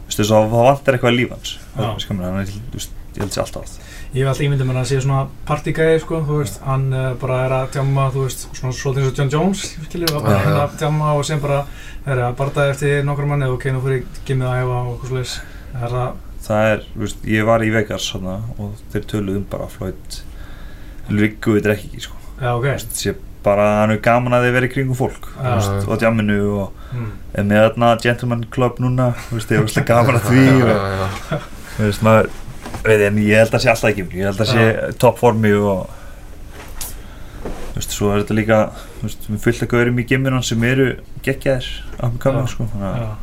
þú 0.06 0.12
veist, 0.12 0.20
þess 0.20 0.32
að 0.32 0.46
það 0.54 0.68
vantar 0.70 0.96
eitthvað 0.96 1.12
í 1.12 1.18
líf 1.20 1.34
hans 1.34 1.52
Já. 1.56 1.76
Það 1.76 1.90
er 1.90 2.04
skamur, 2.06 2.26
hann 2.26 2.40
er, 2.40 2.54
þú 2.54 2.78
veist, 2.80 2.96
ég 3.16 3.22
held 3.24 3.34
sér 3.36 3.44
alltaf 3.44 3.66
að 3.66 3.94
ég 4.16 4.22
hef 4.22 4.30
alltaf 4.30 4.46
ímyndið 4.46 4.68
mér 4.70 4.78
að 4.80 4.88
sé 4.90 5.00
svona 5.02 5.22
partygæði 5.48 5.96
sko, 6.04 6.20
þú 6.28 6.38
veist, 6.40 6.60
hann 6.64 6.86
uh, 6.94 7.08
bara 7.20 7.40
er 7.46 7.54
að 7.56 7.66
tjamma, 7.74 8.06
þú 8.14 8.22
veist, 8.26 8.46
svona 8.56 8.76
svolítið 8.76 9.02
eins 9.02 9.10
og 9.10 9.18
John 9.20 9.32
Jones, 9.34 9.64
skiljið, 9.88 10.12
að 10.14 10.22
bara 10.24 10.36
Já, 10.36 10.44
hérna 10.44 10.60
já. 10.60 10.62
að 10.62 10.76
tjamma 10.82 11.10
og 11.16 11.26
sem 11.28 11.42
bara 11.42 11.58
er 12.06 12.22
að 12.24 12.36
barða 12.38 12.68
eftir 12.70 13.04
nokkur 13.04 13.28
manni 13.28 13.48
og 13.50 13.58
ok, 13.58 13.66
nú 13.74 13.82
fyrir 13.84 14.06
gimmið 14.28 14.48
að 14.48 14.56
hefa 14.60 14.78
og 14.78 14.92
eitthvað 14.94 15.10
svolítið, 15.10 15.34
það 15.74 15.84
er 15.88 15.96
það, 15.96 16.22
það 16.46 16.70
er, 16.70 16.86
þú 16.94 17.04
veist, 17.04 17.28
ég 17.34 17.50
var 17.50 17.66
í 17.66 17.72
Vegas 17.74 18.08
hana, 18.14 18.38
og 18.56 18.80
þeir 18.94 19.10
töluðu 19.12 19.42
um 19.42 19.48
bara 19.52 19.68
Riggu 21.06 21.52
við 21.54 21.66
drekki 21.68 21.90
ekki 21.92 22.00
sko. 22.02 22.16
já, 22.40 22.48
ok, 22.56 22.64
sé 22.90 23.12
bara 23.46 23.66
hann 23.80 23.94
er 23.94 24.00
gaman 24.02 24.36
að 24.36 24.46
þið 24.46 24.56
vera 24.56 24.68
í 24.68 24.72
kringum 24.72 24.98
fólk 24.98 25.28
þú 25.32 25.44
Já. 25.44 25.52
veist, 25.52 25.86
og 25.86 26.00
djamminu 26.02 26.38
og 26.60 26.80
mm. 26.92 27.10
er 27.32 27.46
með 27.46 27.62
þarna 27.64 27.90
gentleman 28.02 28.46
club 28.56 28.80
núna 28.82 29.10
þú 29.28 29.38
veist, 29.38 29.52
ég 29.52 29.60
er 29.60 29.68
veist 29.68 29.84
gaman 29.90 30.18
að 30.18 30.26
því 30.30 30.46
og, 30.64 31.46
veist, 31.78 32.02
maður 32.06 32.30
veit, 32.86 33.04
en 33.10 33.20
ég 33.22 33.42
held 33.42 33.54
að 33.54 33.64
sé 33.64 33.72
alltaf 33.72 33.92
ekki 33.92 34.08
ég 34.20 34.30
held 34.30 34.42
að 34.42 34.52
sé 34.52 34.66
topp 35.02 35.22
formi 35.22 35.52
og 35.56 35.86
þú 37.44 37.78
veist, 37.78 37.92
svo 37.92 38.10
er 38.12 38.24
þetta 38.24 38.38
líka 38.40 38.58
þú 38.96 39.08
veist, 39.08 39.30
við 39.30 39.44
fullt 39.46 39.64
að 39.66 39.72
gaurum 39.74 40.02
í 40.02 40.08
gimminan 40.08 40.46
sem 40.46 40.66
eru 40.66 40.88
geggjaðir 41.26 41.70
með 42.00 42.18
kamera 42.24 42.46
Já. 42.46 42.52
sko, 42.54 42.68
þannig 42.74 42.90
að. 42.96 43.14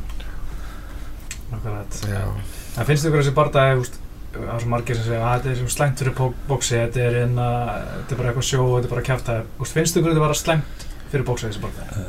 En 2.74 2.88
finnst 2.88 3.06
ykkur 3.06 3.22
þessi 3.22 3.34
barndagi, 3.38 4.03
það 4.34 4.54
er 4.56 4.64
svo 4.64 4.72
margir 4.72 4.98
sem 4.98 5.06
segja 5.08 5.26
að 5.28 5.36
þetta 5.36 5.52
er 5.52 5.60
svo 5.60 5.72
slæmt 5.74 6.02
fyrir 6.02 6.16
bó- 6.18 6.38
bóksi, 6.50 6.78
þetta 6.80 7.02
er, 7.04 7.18
inna, 7.28 7.50
þetta 7.92 8.16
er 8.16 8.20
bara 8.20 8.32
eitthvað 8.32 8.48
sjó, 8.50 8.64
þetta 8.74 8.88
er 8.88 8.94
bara 8.94 9.44
að 9.44 9.74
finnst 9.74 10.00
ykkur 10.00 10.14
þetta 10.14 10.24
bara 10.24 10.38
slæmt 10.38 10.86
fyrir 11.12 11.28
bóksi 11.28 11.50
þessi 11.50 11.62
bara? 11.62 12.00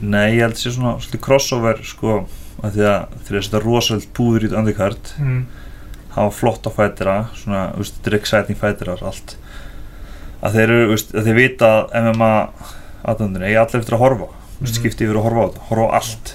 Nei, 0.00 0.24
ég 0.34 0.40
held 0.42 0.56
að 0.56 0.62
sé 0.62 0.72
svona 0.74 0.94
svolítið 0.98 1.22
crossover 1.26 1.82
sko, 1.86 2.16
að 2.64 2.78
því 2.78 2.86
að 2.90 3.18
þeir 3.26 3.36
eru 3.36 3.44
þetta 3.46 3.62
rosalega 3.64 4.14
púður 4.16 4.46
í 4.46 4.48
þetta 4.48 4.62
undercard 4.62 5.12
mm. 5.20 5.42
hafa 6.16 6.34
flotta 6.38 6.72
fætira, 6.74 7.18
svona, 7.36 7.66
þú 7.74 7.84
veist, 7.84 7.98
þetta 7.98 8.12
er 8.12 8.18
exciting 8.18 8.60
fætirar, 8.60 9.04
allt. 9.04 9.36
Að 10.44 10.56
þeir 10.56 10.64
eru, 10.64 10.80
þú 10.88 10.96
veist, 10.96 11.14
að 11.14 11.28
þeir 11.28 11.38
vita 11.38 11.70
að 11.74 12.08
MMA 12.08 12.32
aðdöndinu, 13.04 13.52
ég 13.52 13.60
allir 13.60 13.84
eftir 13.84 13.98
að 13.98 14.04
horfa 14.06 14.30
mm. 14.32 14.72
Skipti 14.72 15.06
yfir 15.06 15.20
að 15.20 15.28
horfa 15.28 15.44
á 15.44 15.46
þetta, 15.46 15.68
horfa 15.68 15.86
á 15.86 15.96
allt. 16.00 16.34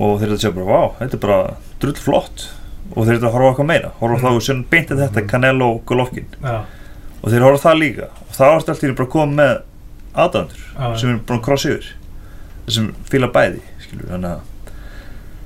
Og 0.00 0.16
þeir 0.20 0.28
eru 0.28 0.36
að 0.36 0.42
segja 0.44 0.56
bara, 0.60 0.70
vá, 0.70 0.98
þetta 1.00 1.16
er 1.16 1.24
bara 1.26 1.42
drull 1.82 1.98
flott 1.98 2.48
og 2.96 3.06
þeir 3.06 3.16
eru 3.16 3.26
að 3.28 3.32
horfa 3.36 3.50
eitthvað 3.52 3.66
meira, 3.70 3.90
horfa 4.00 4.14
á 4.14 4.18
Mhm. 4.18 4.24
það 4.24 4.36
og 4.36 4.42
sér 4.46 4.64
beintið 4.70 5.00
þetta, 5.04 5.26
Canelo 5.30 5.68
og 5.74 5.84
Golovkin. 5.86 6.26
Já, 6.42 6.60
og 7.22 7.30
þeir 7.30 7.40
horfa 7.46 7.68
það 7.68 7.78
líka. 7.80 8.04
Og 8.28 8.34
það 8.36 8.52
varst 8.54 8.68
alltaf 8.68 9.00
að 9.00 9.08
koma 9.10 9.32
með 9.42 9.62
aðdöndur 10.14 10.62
já, 10.78 10.96
sem 10.98 11.10
er 11.10 11.18
búin 11.26 11.38
að 11.40 11.44
krossa 11.44 11.68
yfir. 11.70 11.90
Sem 12.68 12.94
fíla 13.10 13.30
bæði 13.32 13.60
skilur, 13.80 14.06
þannig 14.10 14.30
að 14.30 14.40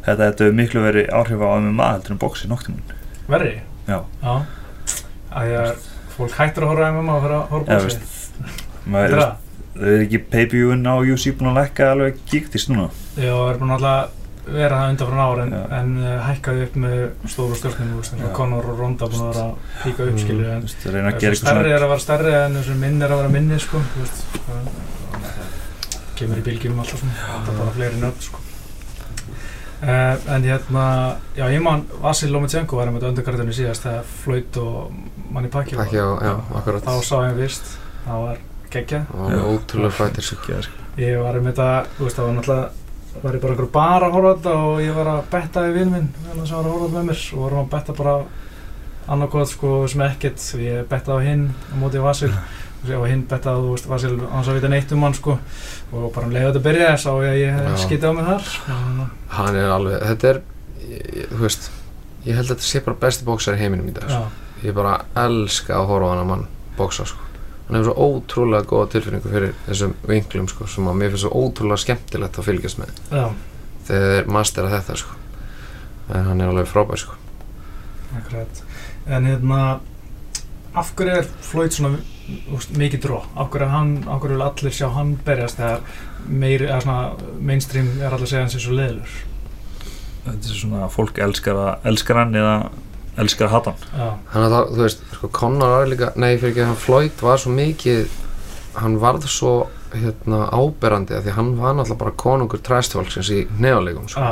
þetta 0.05 0.45
hefur 0.45 0.53
miklu 0.59 0.81
verið 0.85 1.09
áhrif 1.17 1.41
á 1.41 1.49
MMA 1.61 1.93
heldur 1.93 2.11
en 2.13 2.19
boxi 2.19 2.49
noktið 2.49 2.75
verri? 3.29 3.61
Já. 3.89 4.01
Já, 4.23 4.35
að 5.33 5.47
ég 5.49 5.61
er 5.69 5.77
fólk 6.17 6.33
hættur 6.37 6.65
að 6.65 6.69
horfa 6.75 6.91
MMA 6.93 7.15
og 7.17 7.23
fyrir 7.23 7.37
að 7.39 7.49
horfa 7.49 7.79
bóksi 7.79 7.99
er 9.05 9.17
það. 9.21 9.35
er 9.81 10.03
ekki 10.05 10.19
pay-per-view-in 10.31 10.85
á 10.87 10.95
UC 11.01 11.33
búin 11.39 11.51
að 11.53 11.59
lekka 11.63 11.89
alveg 11.93 12.19
gíktist 12.31 12.69
núna. 12.69 12.91
Já, 13.17 13.33
það 13.33 13.51
er 13.55 13.59
búin 13.59 13.71
alltaf 13.79 14.11
vera 14.47 14.79
það 14.81 14.91
undan 14.93 15.11
frá 15.11 15.23
ár 15.25 15.41
en, 15.45 15.53
en 15.79 15.93
uh, 16.03 16.15
hækkaði 16.29 16.65
upp 16.67 16.77
með 16.85 16.97
stóru 17.33 17.57
stjórnum 17.59 18.31
Conor 18.37 18.69
og 18.73 18.81
Ronda 18.83 19.09
búin 19.11 19.25
að 19.25 19.31
vera 19.33 19.45
að 19.45 19.83
píka 19.83 20.05
upp 20.05 20.13
Mm. 20.15 20.23
skilju 20.25 20.49
en 20.53 20.67
gera 20.69 21.11
eitthvað 21.11 21.39
stærri 21.41 21.73
er 21.73 21.85
að 21.85 21.93
vera 21.95 22.05
stærri 22.05 22.35
en 22.41 22.81
minn 22.81 23.03
er 23.03 23.15
að 23.15 23.23
vera 23.23 23.33
minni 23.35 23.59
sko, 23.63 23.81
kemur 26.19 26.39
í 26.41 26.45
bylgjum 26.47 26.81
alltaf 26.83 27.01
svona, 27.01 27.15
það 27.19 27.53
er 27.55 27.59
bara 27.63 27.77
fleiri 27.79 28.03
nöfn 28.03 28.27
sko. 28.29 28.43
Uh, 29.85 30.15
en 30.33 30.45
hérna, 30.47 30.85
já 31.37 31.45
ég 31.53 31.61
man 31.61 31.83
Vasil 32.01 32.31
Lomachenko 32.33 32.79
var 32.79 32.89
með 32.95 33.09
öndugarðinu 33.11 33.53
síðast 33.53 33.85
þegar 33.85 34.07
Floyd 34.23 34.57
og 34.63 34.95
Manni 35.35 35.51
akkurat 36.61 36.87
þá 36.87 36.95
sá 37.05 37.17
ég 37.27 37.35
var 38.23 38.39
geggjað 38.73 39.05
Það 39.11 39.21
var 39.25 39.35
Já. 39.35 39.43
ótrúlega 39.51 39.97
fættir 39.99 40.27
sko 40.29 40.63
sko. 40.69 40.87
ég 41.03 41.21
var 41.21 41.37
með 41.41 41.51
þetta, 41.51 41.69
þú 41.99 42.07
veist, 42.07 42.17
það 42.17 42.27
var 42.29 42.35
náttúrulega 42.39 42.84
var 43.23 43.37
ég 43.37 43.43
bara 43.43 43.55
einhver 43.55 43.71
bara 43.73 44.09
að 44.09 44.17
horfa 44.17 44.33
á 44.33 44.35
þetta 44.35 44.55
og 44.65 44.81
ég 44.83 44.97
var 44.97 45.11
að 45.13 45.23
betta 45.33 45.65
í 45.69 45.73
vinn 45.75 45.93
minn 45.93 46.11
þannig 46.25 46.49
sem 46.49 46.57
var 46.59 46.67
að 46.67 46.73
horfa 46.73 46.85
á 46.85 46.87
þetta 46.89 46.99
með 46.99 47.09
mér. 47.11 47.23
Og 47.35 47.43
vorum 47.45 47.63
að 47.63 47.71
betta 47.75 47.97
bara 48.01 48.15
annarkot 49.15 49.51
sko 49.53 49.73
sem 49.91 50.05
ekkert. 50.09 50.47
Ég 50.61 50.87
bettaði 50.91 51.17
á 51.17 51.27
hinn 51.29 51.45
á 51.55 51.75
móti 51.81 52.03
Vasil. 52.05 52.33
Og 52.85 53.07
hinn 53.09 53.23
bettaði, 53.29 53.63
þú 53.65 53.71
veist, 53.73 53.87
Vasil 53.89 54.17
hans 54.29 54.49
að 54.51 54.59
vita 54.59 54.73
neitt 54.73 54.93
um 54.93 55.07
hann 55.07 55.17
sko. 55.17 55.39
Og 55.93 56.11
bara 56.13 56.29
um 56.29 56.35
leiðu 56.35 56.51
þetta 56.51 56.65
byrjaði 56.67 57.01
sá 57.01 57.11
ég 57.25 57.31
að 57.31 57.41
ég 57.41 57.79
skiti 57.85 58.11
á 58.11 58.13
mig 58.13 58.29
þar 58.29 58.51
og, 58.75 59.05
Hann 59.39 59.57
er 59.61 59.73
alveg, 59.73 60.05
þetta 60.11 60.33
er, 60.33 60.41
ég, 60.91 61.31
þú 61.31 61.41
veist 61.47 61.71
Ég 62.25 62.39
held 62.39 62.49
að 62.49 62.55
þetta 62.55 62.67
sé 62.71 62.81
bara 62.85 63.01
besti 63.03 63.27
bóksar 63.27 63.57
í 63.57 63.61
heiminum 63.61 63.89
í 63.89 63.97
dag 63.97 64.09
sko. 64.09 64.29
Ég 64.65 64.77
bara 64.77 64.99
elska 65.25 65.77
að 65.77 65.91
horfa 65.93 66.09
á 66.09 66.13
hann 66.13 66.23
að 66.25 66.31
mann 66.31 66.47
bóksa 66.79 67.05
sko 67.09 67.34
Hann 67.65 67.79
hefur 67.79 67.91
svo 67.91 68.09
ótrúlega 68.09 68.69
góða 68.69 68.91
tilfinningu 68.93 69.33
fyrir 69.33 69.55
þessum 69.65 69.95
vinklum 70.09 70.49
sko 70.53 70.69
sem 70.69 70.89
að 70.91 70.99
mér 71.01 71.15
finnst 71.15 71.25
svo 71.25 71.45
ótrúlega 71.45 71.81
skemmtilegt 71.85 72.39
að 72.41 72.49
fylgjast 72.51 72.81
með. 72.83 72.95
Já, 73.09 73.25
þegar 73.89 74.15
þeir 74.15 74.31
mastera 74.37 74.73
þetta 74.75 74.99
sko. 75.01 75.19
En 76.13 76.29
hann 76.29 76.45
er 76.45 76.53
alveg 76.53 76.69
frábær 76.69 77.01
sko. 77.01 77.17
Akkurat. 78.19 78.65
En 79.09 79.29
hérna 79.29 79.61
af 80.75 80.91
hverju 80.99 81.21
er 81.21 81.31
Floyd 81.45 81.75
svona 81.75 81.99
veist, 82.51 82.73
mikið 82.79 83.05
dró, 83.05 83.21
af 83.37 83.51
hverju 83.53 83.67
er 83.67 83.73
hann 83.73 83.93
af 84.09 84.23
hverju 84.23 84.37
vil 84.37 84.47
allir 84.47 84.75
sjá 84.75 84.89
hann 84.95 85.15
berjast 85.27 85.61
þegar 85.61 85.85
meiri, 86.27 86.67
eða 86.69 86.81
svona 86.87 87.37
mainstream 87.51 87.91
er 88.01 88.11
allir 88.11 88.27
að 88.27 88.33
segja 88.33 88.47
hans 88.47 88.57
er 88.59 88.65
svo 88.65 88.79
leðlur 88.79 89.15
þetta 90.25 90.51
er 90.55 90.59
svona 90.59 90.83
að 90.87 90.95
fólk 90.97 91.21
elskar, 91.27 91.61
að, 91.61 91.87
elskar 91.91 92.21
hann 92.23 92.39
eða 92.41 92.57
elskar 93.21 93.49
að 93.49 93.55
hata 93.55 93.75
hann 93.95 94.21
hann 94.33 94.45
að 94.47 94.55
það, 94.57 94.69
þú 94.75 94.83
veist, 94.83 95.07
sko 95.15 95.31
Conor 95.39 95.73
var 95.77 95.89
líka 95.91 96.11
nei, 96.17 96.35
fyrir 96.37 96.53
ekki, 96.53 96.67
hann 96.69 96.81
Floyd 96.85 97.25
var 97.25 97.41
svo 97.43 97.55
mikið 97.55 98.21
hann 98.81 98.99
varð 99.03 99.29
svo 99.31 99.55
hérna 99.95 100.49
áberandi 100.51 101.15
að 101.15 101.29
því 101.29 101.35
hann 101.37 101.51
var 101.59 101.77
náttúrulega 101.79 102.01
bara 102.01 102.15
konungur 102.25 102.63
træstfólksins 102.67 103.31
í 103.31 103.43
neðalegum 103.63 104.09
sko. 104.11 104.31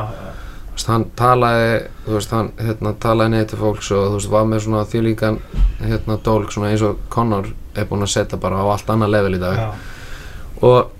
Þú 0.72 0.78
veist, 0.78 0.88
hann 0.88 1.04
talaði 1.18 1.68
þú 2.06 2.16
veist, 2.16 2.34
hann 2.34 2.50
hérna, 2.58 2.94
talaði 3.04 3.34
neði 3.34 3.48
til 3.52 3.60
fólks 3.60 3.92
og 3.94 4.06
þú 4.08 4.16
veist, 4.16 4.32
var 4.32 4.48
með 4.50 4.64
svona 4.66 4.82
þvílíkan 4.88 5.38
hérna 5.82 6.18
dólk 6.26 6.54
svona 6.54 6.72
eins 6.72 6.82
og 6.86 7.04
Conor 7.12 7.52
er 7.76 7.88
búinn 7.88 8.06
að 8.06 8.14
setja 8.16 8.40
bara 8.40 8.64
á 8.64 8.66
allt 8.72 8.90
annað 8.90 9.14
level 9.14 9.36
í 9.36 9.42
dag. 9.42 9.60
Já, 9.60 9.68
og, 10.62 10.90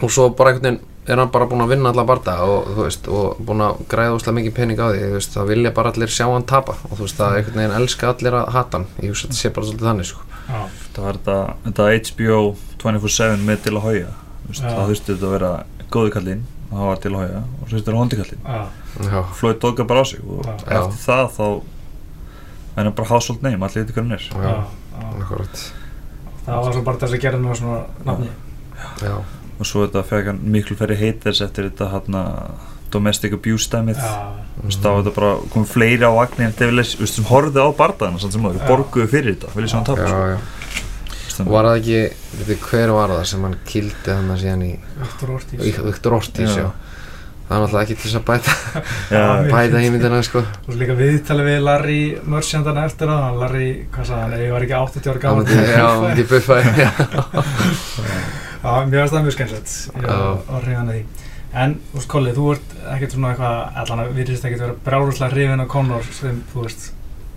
og 0.00 0.10
svo 0.10 0.30
bara 0.36 0.54
einhvern 0.54 0.80
veginn 0.80 0.82
er 1.06 1.20
hann 1.20 1.30
bara 1.30 1.46
búinn 1.46 1.62
að 1.64 1.72
vinna 1.74 1.90
alla 1.92 2.04
barda 2.08 2.34
og 2.44 2.68
og 2.78 3.38
búinn 3.46 3.62
að 3.62 3.82
græða 3.90 4.16
úslega 4.16 4.36
mikið 4.40 4.54
pening 4.56 4.80
á 4.82 4.86
því, 4.90 5.10
veist, 5.14 5.34
það 5.36 5.50
vilja 5.52 5.70
bara 5.76 5.92
allir 5.94 6.10
sjá 6.12 6.26
hann 6.26 6.46
tapa. 6.48 6.74
Og 6.90 6.96
þú 6.98 7.02
veist, 7.06 7.16
það 7.20 7.36
einhvern 7.38 7.60
veginn 7.62 7.76
elska 7.80 8.10
allir 8.10 8.34
að 8.40 8.50
hata 8.56 8.78
hann, 8.80 8.86
ég 9.02 9.12
hugsa 9.12 9.26
að 9.26 9.30
þetta 9.30 9.40
sé 9.40 9.52
bara 9.54 9.66
svolítið 9.70 9.88
þannig, 9.90 10.10
sko. 10.10 10.20
Það 10.96 11.04
var 11.06 11.18
þetta, 11.20 11.36
þetta 11.66 11.88
HBO 12.10 12.40
24-7 12.82 13.46
með 13.46 13.62
til 13.66 13.74
að 13.76 13.86
hója 13.86 14.12
það 14.54 14.90
þurfti 14.90 15.12
þetta 15.12 15.26
að 15.26 15.32
vera 15.36 15.52
góðu 15.90 16.12
kallinn 16.14 16.44
og 16.66 16.76
það 16.76 16.86
var 16.90 17.00
til 17.02 17.10
að 17.12 17.18
hója 17.22 17.40
og 17.46 17.64
svo 17.70 17.78
þetta 17.80 17.96
hondi 18.00 18.18
kallinn. 18.20 18.44
Já, 18.46 18.60
Já, 19.10 19.18
Floyd 19.36 19.58
dóka 19.62 19.84
bara 19.84 20.02
á 20.02 20.04
sig 20.06 20.20
og 20.24 20.46
Já. 20.46 20.52
eftir 20.78 21.00
það 21.02 21.26
þá 21.36 21.46
er 22.76 22.84
hann 22.84 22.94
bara 22.96 23.08
household 23.10 23.42
name, 23.42 23.60
allir 23.66 23.82
veitir 23.82 23.96
hvað 23.96 24.04
hann 24.04 24.16
er. 24.16 24.24
Það 26.46 26.62
var 26.62 26.76
svo 26.76 26.82
bara 26.86 27.00
þess 27.02 27.16
að 27.16 27.24
gera 27.26 27.40
og 29.58 29.66
svo 29.68 29.84
þetta 29.86 30.02
fekk 30.08 30.26
hann 30.32 30.40
miklu 30.56 30.76
færri 30.78 30.96
haters 31.00 31.40
eftir 31.44 31.70
þetta 31.70 31.88
hann 31.94 32.18
domestic 32.92 33.32
abuse 33.34 33.70
dæmið. 33.72 33.98
Já, 33.98 34.44
Þú 34.56 34.68
veist, 34.70 34.80
þá 34.80 34.88
var 34.88 35.00
þetta 35.02 35.14
bara 35.18 35.30
komið 35.52 35.68
fleiri 35.74 36.06
á 36.08 36.12
vagnin 36.16 36.54
Deviles, 36.56 36.94
þú 36.96 37.02
veist, 37.04 37.16
sem 37.18 37.26
horfði 37.28 37.60
á 37.60 37.68
bardaðina 37.76 38.20
samt 38.22 38.32
sem 38.36 38.46
áður, 38.46 38.60
Já. 38.62 38.68
borguðu 38.70 39.08
fyrir 39.12 39.34
þetta, 39.34 39.50
viljið 39.56 39.70
sem 39.72 39.78
hann 39.80 39.88
tapa 39.90 40.00
já, 40.00 40.08
sko. 40.08 40.20
já. 40.30 40.38
Og 41.44 41.50
var 41.52 41.66
það 41.68 41.78
ekki, 41.82 41.98
veit 42.38 42.46
þið 42.48 42.62
hver 42.70 42.92
var 42.96 43.12
það 43.12 43.26
sem 43.28 43.42
hann 43.44 43.56
kildi 43.68 44.14
hann 44.14 44.30
að 44.32 44.38
síðan 44.40 44.62
í 44.64 44.70
Viktor 45.02 46.16
Ortiz. 46.16 46.46
Það 47.46 47.54
er 47.54 47.60
náttúrulega 47.62 47.84
ekki 47.84 47.94
til 48.00 48.08
þess 48.08 48.18
að 48.18 48.24
bæta, 48.26 48.54
bæta 49.52 49.82
ímyndina, 49.86 50.22
sko. 50.26 50.40
Og 50.42 50.72
svo 50.72 50.78
líka 50.80 50.96
viðtalið 50.98 51.46
við 51.52 51.60
Larry 51.62 52.00
Merchandan 52.32 52.80
eftir 52.82 53.12
það 53.12 53.38
Larry, 53.44 53.68
hvað 53.92 54.08
sagði 54.08 54.24
hann, 54.24 54.40
ég 54.46 54.56
var 54.56 54.66
ekki 54.66 54.78
80 54.80 55.12
ára 55.12 55.28
Hann 55.28 55.38
myndi, 55.42 55.60
já, 55.68 55.84
hann 55.84 56.02
myndi 56.08 56.26
buffa, 56.32 56.58
já 58.66 58.86
mér 58.90 59.00
finnst 59.00 59.14
það 59.14 59.24
mjög 59.26 59.36
skemmtilegt. 59.36 59.72
Ég 59.96 60.10
var 60.50 60.68
hann 60.68 60.90
að 60.90 60.96
því. 60.96 61.04
En, 61.56 61.74
þú 61.92 61.96
veist, 62.00 62.08
Kolli, 62.12 62.32
þú 62.36 62.46
ert 62.52 62.72
ekkert 62.92 63.14
svona 63.14 63.30
eitthvað 63.32 63.80
allan 63.82 64.02
að 64.02 64.12
virðist 64.18 64.44
ekkert 64.44 64.64
vera 64.66 64.74
brárúslega 64.84 65.32
hrifin 65.32 65.62
á 65.62 65.66
Conor 65.72 66.08
sem, 66.12 66.42
þú 66.52 66.64
veist, 66.66 66.88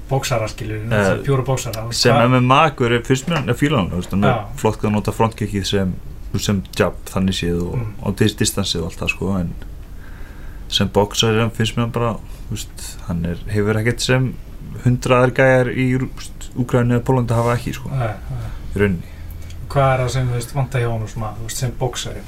bóksara 0.09 0.47
skilur, 0.49 0.81
Eh, 0.89 1.11
uh, 1.13 1.21
pjúra 1.23 1.45
bóksara 1.45 1.83
þú 1.85 1.91
veist, 1.93 2.01
sem 2.01 2.17
MMA-gur 2.33 2.95
er 2.97 3.03
fyrst 3.05 3.29
mér 3.29 3.45
að 3.45 3.59
fíla 3.61 3.77
hann, 3.77 3.91
þú 3.93 3.99
veist, 4.01 4.11
hann 4.15 4.23
er 4.25 4.41
flott 4.57 4.81
að 4.83 4.91
nota 4.95 5.13
frontkickið 5.15 5.65
sem, 5.69 5.93
sem 6.37 6.63
jab 6.75 6.97
þannig 7.05 7.37
séð 7.37 7.61
og 7.67 7.75
Mm. 7.77 7.93
á 8.03 8.07
dis 8.17 8.35
distansið 8.35 8.81
og 8.81 8.89
allt 8.89 8.99
það 8.99 9.13
sko, 9.13 9.37
en 9.39 9.53
sem 10.67 10.89
hann 10.89 11.51
fyrst 11.51 11.77
mér 11.77 11.91
bara, 11.91 12.13
þú 12.49 12.57
veist, 12.57 12.97
hann 13.07 13.25
er, 13.25 13.37
hefur 13.53 13.77
ekkert 13.79 14.01
sem 14.01 14.33
hundraðar 14.83 15.31
gæjar 15.31 15.71
í 15.73 15.87
Úgræni 16.59 16.97
eða 16.97 17.05
Pólandi 17.05 17.33
hafa 17.37 17.55
ekki, 17.55 17.73
sko, 17.77 17.89
í 17.93 18.79
rauninni. 18.81 19.18
Hvað 19.69 19.91
er 19.93 20.01
það 20.03 20.09
sem, 20.15 20.27
þú 20.29 20.33
veist, 20.39 20.53
vanta 20.55 20.79
hjá 20.81 20.89
hann 20.89 21.07
svona, 21.11 21.31
veist, 21.43 21.57
sem 21.61 21.71
bóksari 21.79 22.21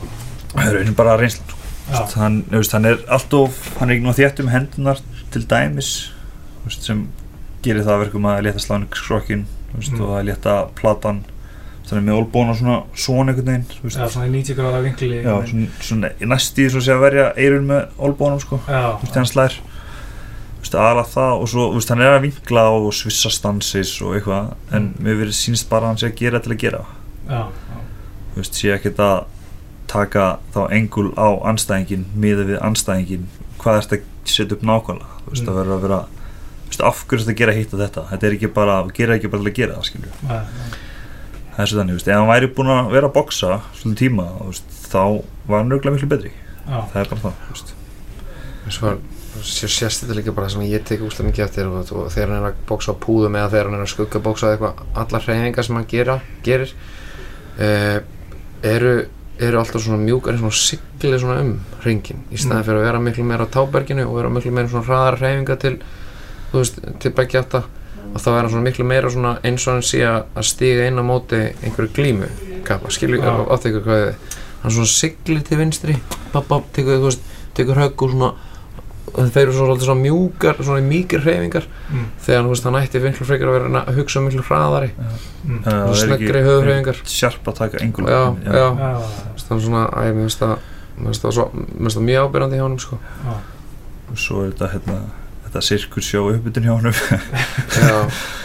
Það 0.52 0.66
er 0.68 0.74
rauninni 0.76 0.96
bara 0.98 1.16
reynslan, 1.18 1.48
sko. 1.48 1.58
Veist, 1.92 2.16
hann, 2.22 2.36
veist, 2.52 2.72
hann 2.76 2.86
er 2.86 2.98
alltof, 3.18 3.60
hann 3.80 3.90
er 3.90 3.96
ekki 3.98 4.06
nú 4.06 4.14
þétt 4.18 4.42
um 4.44 4.52
hendunar 4.54 5.02
til 5.34 5.44
dæmis 5.50 5.92
sem 6.70 7.08
gerir 7.66 7.84
það 7.86 7.96
að 7.96 8.04
verkum 8.06 8.26
að 8.30 8.44
létta 8.46 8.62
slánu 8.62 8.88
skrokkin 8.94 9.46
veist, 9.74 9.92
Mm. 9.94 10.02
og 10.02 10.10
að 10.20 10.26
létta 10.30 10.56
platan. 10.76 11.24
Þannig 11.90 12.04
með 12.08 12.18
olbóna 12.22 12.54
svona 12.56 12.76
svona 12.96 13.32
einhvern 13.34 13.48
veginn 13.50 13.92
já, 13.92 14.08
svona 14.08 14.28
í 14.28 14.32
90 14.32 14.56
gráða 14.56 14.82
vinkli 14.86 15.24
Já, 15.24 15.34
svona, 15.50 15.68
svona 15.82 16.10
næstíð 16.22 16.70
svo 16.72 16.80
sé 16.86 16.94
að 16.94 17.02
verja 17.02 17.26
eirun 17.36 17.66
með 17.68 17.88
olbónum 17.98 18.40
sko, 18.40 18.60
Já, 18.68 18.98
hann 19.16 19.26
slær 19.28 19.58
aðalega 20.72 21.10
það 21.12 21.34
og 21.42 21.50
svo, 21.52 21.66
hann 21.90 22.02
er 22.06 22.14
að 22.16 22.22
vinkla 22.30 22.64
og 22.72 22.94
svissa 22.96 23.30
stansis 23.34 23.96
og 24.06 24.14
eitthvað 24.16 24.54
en 24.72 24.94
Mm. 24.94 25.04
mér 25.04 25.18
verið 25.26 25.36
sínst 25.36 25.68
bara 25.70 25.86
að 25.86 25.90
hann 25.90 25.98
sé 25.98 26.08
að 26.12 26.16
gera 26.22 26.40
til 26.40 26.52
að 26.54 26.58
gera 26.62 26.86
þú 27.32 28.40
veist, 28.42 28.56
sé 28.60 28.72
ekkert 28.76 29.00
að 29.04 29.26
taka 29.92 30.26
þá 30.56 30.62
engul 30.72 31.10
á 31.20 31.28
anstæðingin 31.52 32.06
miða 32.16 32.46
við 32.48 32.62
anstæðingin 32.64 33.26
hvað 33.60 33.78
er 33.78 33.88
þetta 33.88 33.98
að 34.02 34.32
setja 34.32 34.56
upp 34.58 34.62
nákvæmlega? 34.70 35.18
Þú 35.26 35.32
veist, 35.34 35.42
Mm. 35.42 35.48
það 35.50 35.58
verður 35.62 35.76
að 35.76 35.82
vera 35.86 36.00
þú 36.02 36.72
veist, 36.72 36.82
af 36.88 37.02
hverju 37.08 37.20
er 37.20 37.24
þetta 37.26 37.34
að 37.36 37.42
gera 37.42 37.54
hitt 37.58 37.74
og 37.74 37.80
þetta? 37.82 38.04
Þetta 38.12 38.28
er 38.28 38.36
ekki 38.38 38.50
bara, 38.56 38.76
gera 38.96 39.16
ekki 39.18 39.32
bara 39.32 39.44
til 39.44 39.52
að 39.52 39.58
gera 39.60 39.76
það 39.76 39.88
skilju 39.90 40.12
það 41.52 41.60
er 41.60 41.68
svo 41.68 41.78
þannig, 41.82 41.92
þú 41.92 42.00
veist, 42.00 42.08
ef 42.08 42.16
hann 42.16 42.30
væri 42.32 42.48
búinn 42.56 42.72
að 42.72 42.92
vera 42.96 43.08
að 43.10 43.14
boxa 43.18 43.50
svolítið 43.76 44.00
tíma, 44.02 44.26
þú 44.40 44.46
veist, 44.52 44.70
þá 44.92 45.02
var 45.52 45.58
hann 45.60 45.72
auðvitað 45.74 45.96
miklu 45.98 46.08
betri, 46.14 46.32
já, 46.32 46.78
það 46.94 47.02
er 47.02 47.10
bara 47.12 47.22
það 47.22 47.34
þú 47.42 47.52
veist. 47.52 47.74
Svo 48.72 48.92
sérst 49.42 50.04
þetta 50.04 50.16
líka 50.18 50.32
bara 50.36 50.50
sem 50.52 50.62
ég 50.68 50.84
tek 50.86 51.02
úslega 51.04 51.30
mikið 51.32 51.44
eftir 51.46 51.68
og, 51.68 51.92
og 51.96 52.10
þegar 52.14 52.32
hann 52.34 52.44
er 52.44 52.48
að 52.52 52.58
bóksa 52.68 52.92
á 52.94 53.02
púðum 53.04 53.36
eða 53.40 53.50
þegar 53.54 53.70
hann 53.70 53.78
er 53.80 53.84
að 53.86 53.92
skugga 53.94 54.20
bóksa 54.24 54.50
eitthvað 54.54 54.82
allar 55.02 55.24
hreyfingar 55.28 55.66
sem 55.68 55.76
hann 55.80 55.88
gera, 55.92 56.16
gerir 56.46 56.74
uh, 57.60 58.00
eru, 58.64 58.94
eru 59.40 59.60
alltaf 59.60 59.82
svona 59.84 59.98
mjúkar 60.04 60.38
svona 60.38 60.56
sigli 60.56 61.20
svona 61.20 61.42
um 61.42 61.54
ringin 61.86 62.24
í 62.32 62.38
staðin 62.38 62.62
Mm. 62.62 62.66
fyrir 62.68 62.80
að 62.82 62.86
vera 62.86 63.00
miklu 63.00 63.24
meira 63.26 63.46
á 63.50 63.54
táberginu 63.54 64.08
og 64.08 64.16
vera 64.20 64.30
miklu 64.30 64.52
meira 64.52 64.70
svona 64.70 64.86
hraðar 64.86 65.18
hreyfingar 65.20 65.58
til 65.62 65.78
þú 66.52 66.58
veist, 66.60 66.80
til 67.00 67.12
begja 67.12 67.42
átta 67.42 67.64
og 68.12 68.20
þá 68.20 68.28
er 68.30 68.40
hann 68.42 68.50
svona 68.52 68.68
miklu 68.68 68.86
meira 68.86 69.10
svona 69.10 69.38
eins 69.44 69.68
og 69.68 69.74
hann 69.74 69.86
sé 69.88 70.02
að 70.06 70.44
stiga 70.44 70.86
inn 70.88 71.00
á 71.00 71.04
móti 71.04 71.40
einhverju 71.64 71.94
glímu 71.96 72.30
kappa, 72.68 72.92
skilju, 72.92 73.22
ykkur 73.72 73.86
hvað 73.88 74.06
þið 74.06 74.38
hann 74.62 74.72
svona 74.76 74.92
siglir 74.94 75.44
til 75.48 75.58
vinstri 75.58 75.96
þú 76.34 77.06
veist, 77.08 77.22
tekur 77.58 77.80
högg 77.82 78.04
og 78.04 78.12
svona 78.12 78.34
og 79.12 79.32
þeir 79.34 79.42
eru 79.44 79.54
svona, 79.56 79.68
svolítið 79.72 79.88
svona 79.90 80.02
mjúkar 80.06 80.60
svona 80.64 80.82
mýkir 80.86 81.24
hreyfingar. 81.26 81.66
Mm, 81.92 82.06
þegar 82.26 82.50
veist 82.52 82.64
hann 82.68 82.78
ætti 82.80 83.02
miklu 83.04 83.26
frekar 83.28 83.50
að 83.52 83.56
vera 83.58 83.82
að 83.86 83.98
hugsa 84.00 84.22
miklu 84.24 84.44
hraðari. 84.48 84.92
Mm. 85.46 85.64
Það 85.66 85.80
og 85.82 85.96
ekki- 86.42 86.46
höfðhreyfingar 86.48 87.02
sjarp 87.06 87.50
að 87.52 87.58
taka 87.62 87.82
engul 87.86 88.06
já, 88.08 88.22
já, 88.46 88.52
Já, 88.52 88.68
það 89.42 89.56
er 89.58 89.64
svona, 89.66 89.84
æ, 89.92 90.04
mér 90.14 90.22
finnst 90.30 90.40
það 90.46 90.58
það 91.02 91.32
það 91.98 92.06
mjög 92.08 92.28
ábyrjandi 92.30 92.56
hjá 92.60 92.64
honum 92.68 92.80
sko. 92.80 93.00
Já, 93.26 93.36
svo 94.16 94.44
er 94.46 94.52
þetta 94.52 94.72
hérna 94.76 95.00
þetta 95.52 95.62
sirkursjó 95.68 96.22
uppbytun 96.32 96.64
hjá 96.64 96.72
honum. 96.78 96.96
Já, 97.82 97.98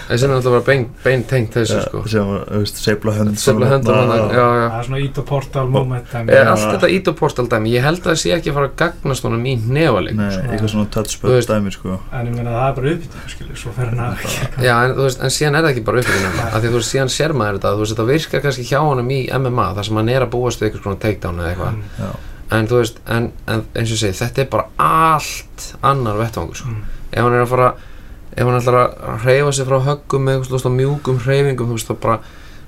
þessi 0.08 0.26
er 0.26 0.30
náttúrulega 0.30 0.52
bara 0.56 0.64
bein, 0.66 0.84
bein 1.04 1.22
tengt 1.30 1.54
þessu 1.54 1.78
sko. 1.84 2.00
sem 2.10 2.26
þú 2.26 2.60
veist, 2.62 2.80
seifla 2.82 3.14
höndum 3.14 3.56
hann, 3.66 3.84
það 3.86 4.76
er 4.80 4.86
svona 4.88 5.00
ít 5.02 5.20
og 5.22 5.26
portal 5.28 5.70
moment 5.70 6.12
allt 6.16 6.64
þetta 6.66 6.90
ít 6.96 7.10
og 7.10 7.16
portal 7.18 7.46
dæmi, 7.50 7.72
ég 7.74 7.86
held 7.86 8.02
að 8.02 8.10
það 8.10 8.20
sé 8.22 8.34
ekki 8.36 8.50
að 8.52 8.58
fara 8.58 8.70
að 8.70 8.76
gagnast 8.82 9.26
honum 9.26 9.46
í 9.46 9.54
nefaleik 9.62 10.18
Nei, 10.18 10.28
sko. 10.34 10.44
eitthvað 10.50 10.72
svona 10.74 10.90
touchpad 10.96 11.34
veist- 11.36 11.50
dæmi 11.54 11.74
sko. 11.74 11.96
En 12.12 12.30
ég 12.30 12.36
meina 12.36 12.54
það 12.54 12.68
er 12.68 12.76
bara 12.80 12.94
uppbytun 12.96 13.34
skilur, 13.34 13.58
svo 13.62 13.74
fer 13.78 13.90
hann 13.90 14.02
að 14.06 14.64
Já, 14.66 14.74
en, 14.86 14.94
þú 14.98 15.06
veist, 15.08 15.22
en 15.26 15.34
síðan 15.38 15.58
er 15.60 15.66
það 15.66 15.72
ekki 15.74 15.84
bara 15.90 16.02
uppbyggðin 16.04 16.40
af 16.46 16.56
því 16.60 16.70
þú 16.74 16.80
veist, 16.80 16.94
síðan 16.94 17.12
sér 17.16 17.36
maður 17.42 17.58
þetta, 17.60 17.74
þú 17.76 17.82
veist, 17.84 17.96
þetta 17.96 18.08
virkar 18.12 18.46
kannski 18.46 18.66
hjá 18.70 18.78
honum 18.82 19.10
í 19.14 19.20
MMA 19.38 19.68
þar 19.78 19.88
sem 19.90 20.00
hann 20.02 20.12
er 20.14 20.26
að 20.26 20.32
búast 20.36 20.62
við 20.62 20.70
einhvers 20.70 20.86
konar 20.86 21.02
takedown 21.06 21.42
eða 21.42 21.52
eitthvað, 21.54 21.80
já, 22.02 22.10
en 22.56 22.68
þú 22.70 22.80
veist, 22.82 23.00
en, 23.10 23.30
en 23.50 23.64
eins 23.74 23.90
og 23.90 23.96
ég 23.96 24.02
segi, 24.04 24.18
þetta 24.22 24.44
er 24.44 24.50
bara 24.52 24.68
allt 24.86 25.66
annar 25.90 26.20
vettvangur, 26.20 26.60
sko. 26.62 26.70
mm, 26.70 26.95
Ef 27.16 27.24
hann 27.24 27.36
er 27.36 27.44
að 27.46 27.52
fara, 27.52 27.68
ef 28.36 28.42
hann 28.44 28.58
ætlar 28.60 28.78
að 28.82 29.22
hreyfa 29.24 29.54
sig 29.56 29.68
frá 29.68 29.78
höggum 29.86 30.26
með, 30.28 30.42
veist, 30.44 30.68
á 30.68 30.72
mjúkum 30.76 31.22
hreyfingum, 31.24 31.70
þú 31.70 31.78
veist, 31.78 31.88
þá 31.88 32.02
bara, 32.04 32.18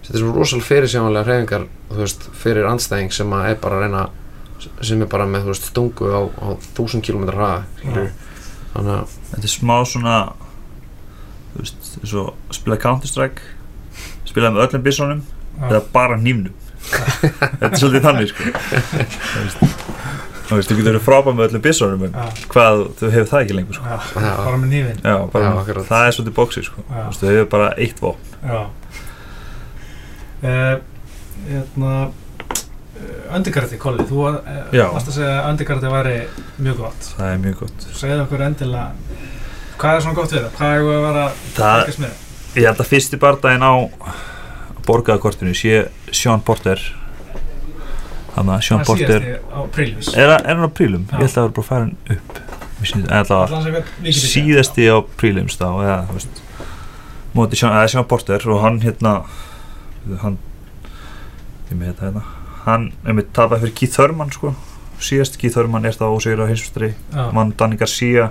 þetta 0.07 0.17
er 0.17 0.25
svo 0.25 0.33
rosal 0.35 0.63
fyrirsjámanlega 0.65 1.29
hreyfingar, 1.29 1.69
þú 1.93 2.01
veist, 2.01 2.29
fyrir 2.43 2.69
andstæðing 2.71 3.13
sem 3.15 3.37
að 3.37 3.51
er 3.53 3.61
bara 3.63 3.79
að 3.79 3.85
reyna, 3.85 4.05
sem 4.81 5.05
er 5.05 5.13
bara 5.13 5.29
með, 5.29 5.47
þú 5.47 5.53
veist, 5.53 5.69
stungu 5.69 6.09
á, 6.09 6.21
á 6.25 6.47
þúsund 6.79 7.05
kilómetra 7.05 7.37
hraða, 7.37 8.09
þannig 8.73 8.95
að, 8.97 9.17
þetta 9.35 9.45
er 9.45 9.55
smá 9.59 9.77
svona 9.89 10.19
þú 11.59 11.65
veist, 11.65 11.91
eins 12.01 12.15
og 12.21 12.55
spila 12.55 12.79
Counter-Strike 12.81 13.41
spila 14.29 14.53
með 14.55 14.69
öllum 14.69 14.87
byssunum 14.87 15.23
já, 15.25 15.69
eða 15.71 15.83
bara 15.95 16.19
nýmnum 16.21 16.55
þetta 17.61 17.73
er 17.73 17.79
svolítið 17.83 18.09
þannig 18.09 18.33
sko 18.33 19.87
þú 20.49 20.59
veist, 20.59 20.71
þú 20.71 20.77
getur 20.79 20.89
verið 20.93 21.05
frábæð 21.05 21.35
með 21.39 21.49
öllum 21.49 21.65
byssunum 21.67 22.05
en 22.09 22.15
já, 22.19 22.27
hvað, 22.55 22.85
þú 23.01 23.11
hefur 23.15 23.31
það 23.33 23.43
ekki 23.45 23.57
lengur 23.59 23.79
sko. 23.79 23.89
Já, 23.89 23.99
Já. 24.25 24.35
bara 24.45 24.61
með 24.63 24.73
nývin 24.75 25.03
já, 25.05 25.17
bara, 25.35 25.51
akkurat. 25.63 25.89
það 25.91 26.07
er 26.09 26.17
svolítið 26.17 26.37
bóksi 26.39 26.65
sko. 26.69 26.85
Þú 26.89 27.03
veist, 27.05 27.23
þú 27.25 27.33
hefur 27.33 27.51
bara 27.57 27.69
eitt 27.85 28.03
vopn. 28.05 28.33
Já. 28.49 28.61
Uh, 30.39 30.75
hérna 31.49 31.93
uh, 32.09 33.35
Öndikarti, 33.37 33.79
Kolli, 33.83 34.07
þú 34.09 34.25
Já. 34.73 34.87
varst 34.95 35.11
að 35.11 35.17
segja 35.19 35.35
að 35.41 35.51
Öndikarti 35.53 35.93
væri 35.93 36.17
mjög 36.63 36.81
gott. 36.85 37.11
Það 37.19 37.33
er 37.35 37.43
mjög 37.45 37.59
gott. 37.65 37.89
Segðu 37.99 38.23
okkur 38.25 38.47
endilega 38.47 39.27
hvað 39.79 39.95
er 39.97 40.03
svona 40.03 40.19
gott 40.19 40.33
við 40.35 40.41
það, 40.43 40.55
hvað 40.59 40.73
er 40.75 40.81
að 40.83 41.05
vera 41.07 41.25
að 41.25 41.43
það, 41.55 41.83
fylgjast 41.83 42.03
með? 42.03 42.23
ég 42.59 42.65
held 42.67 42.81
að 42.83 42.89
fyrsti 42.91 43.19
bardaginn 43.23 43.63
á 43.67 43.75
borgaðakortinu 44.89 45.55
sé 45.55 45.75
Sean 46.17 46.43
Porter 46.43 46.81
þannig 48.35 48.55
að 48.55 48.63
Sean 48.69 48.85
Porter. 48.85 49.23
er, 49.23 50.29
hann- 50.29 50.47
á 50.65 50.69
prílum? 50.79 51.05
Ég 51.09 51.19
held 51.19 51.29
að 51.29 51.35
það 51.35 51.43
var 51.47 51.55
bara 51.59 51.67
farin 51.67 51.97
upp. 52.11 52.41
Við 52.79 52.93
mikið 54.03 54.29
síðasti 54.33 54.85
á 54.87 54.97
prílims 55.19 55.57
þá 55.59 55.67
eða 55.83 56.07
þú 56.09 56.13
veist. 56.19 56.43
Móti 57.35 57.57
Sean, 57.59 58.05
Porter 58.05 58.49
og 58.49 58.61
hann 58.63 58.81
hérna 58.81 59.25
hann 60.23 60.39
ég 61.71 61.77
með 61.77 61.93
þetta 61.93 62.05
hérna. 62.09 62.23
Hann 62.65 62.93
einmitt 63.07 63.33
tapaði 63.33 63.61
fyrir 63.67 63.75
Keith 63.75 63.97
Thurman 63.97 64.31
sko. 64.31 64.55
Síðast 65.01 65.39
Keith 65.39 65.55
Thurman 65.55 65.85
er 65.87 65.93
það 65.93 66.15
ósegur 66.17 66.45
á 66.47 66.51
heimsvistri 66.51 66.95
já, 67.13 67.33
mann 67.33 67.53
Danny 67.57 67.77
Garcia. 67.77 68.31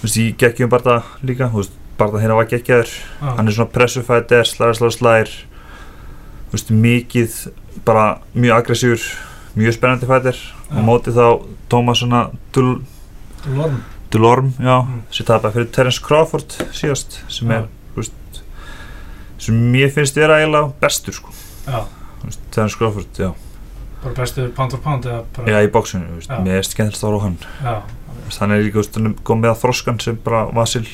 Þú 0.00 0.08
veist 0.08 0.16
ég 0.16 0.36
geggjum 0.36 0.68
bara 0.70 0.82
það 0.82 1.02
líka. 1.22 1.48
Þú 1.52 1.62
veist 1.62 1.78
bara 1.98 2.10
það 2.10 2.22
hérna 2.24 2.36
var 2.36 2.50
geggjaður. 2.50 2.92
Hann 3.20 3.48
er 3.48 3.52
svona 3.52 3.70
pressufætir, 3.70 4.44
slæðar 4.48 4.78
slæðar 4.78 4.96
slær. 4.98 5.28
þú 5.30 5.51
veist 6.52 6.70
mikið 6.70 7.36
bara 7.86 8.18
mjög 8.34 8.56
aggressífur 8.60 9.06
mjög 9.56 9.74
spennandi 9.76 10.06
fætir 10.08 10.36
Já. 10.36 10.76
og 10.78 10.84
móti 10.86 11.12
þá 11.12 11.26
Thomas 11.72 11.98
svona 12.02 12.30
Dul 12.52 12.82
Lorm 13.46 13.80
Delorme, 14.12 14.52
já, 14.60 14.82
Mm. 14.84 15.02
sem 15.10 15.24
tapaði 15.26 15.52
fyrir 15.54 15.70
Terence 15.72 16.00
Crawford 16.04 16.52
síðast 16.76 17.14
sem 17.32 17.48
Já. 17.48 17.54
er, 17.62 17.68
veist 17.96 18.12
sem 19.38 19.54
mér 19.72 19.88
finnst 19.90 20.14
vera 20.20 20.36
eiginlega 20.38 20.72
bestur 20.80 21.14
sko, 21.16 21.32
þú 21.66 22.26
veist, 22.28 22.40
Terence 22.50 22.76
Crawford, 22.76 23.08
já. 23.18 23.32
Bara 24.02 24.14
bestu 24.14 24.48
pound 24.54 24.70
for 24.72 24.80
pound 24.84 25.04
já, 25.48 25.62
í 25.64 25.70
Já. 26.28 26.38
mér 26.44 26.58
er 26.58 26.62
skemmtilegt 26.62 27.02
horfa 27.02 27.18
á 27.18 27.24
hann. 27.24 27.38
Hann 28.40 28.50
er 28.52 28.62
líka, 28.62 28.78
komið 29.24 29.40
með 29.42 29.50
að 29.54 29.60
þroskan 29.62 30.00
sem 30.02 30.16
bara 30.24 30.44
Vasil 30.52 30.86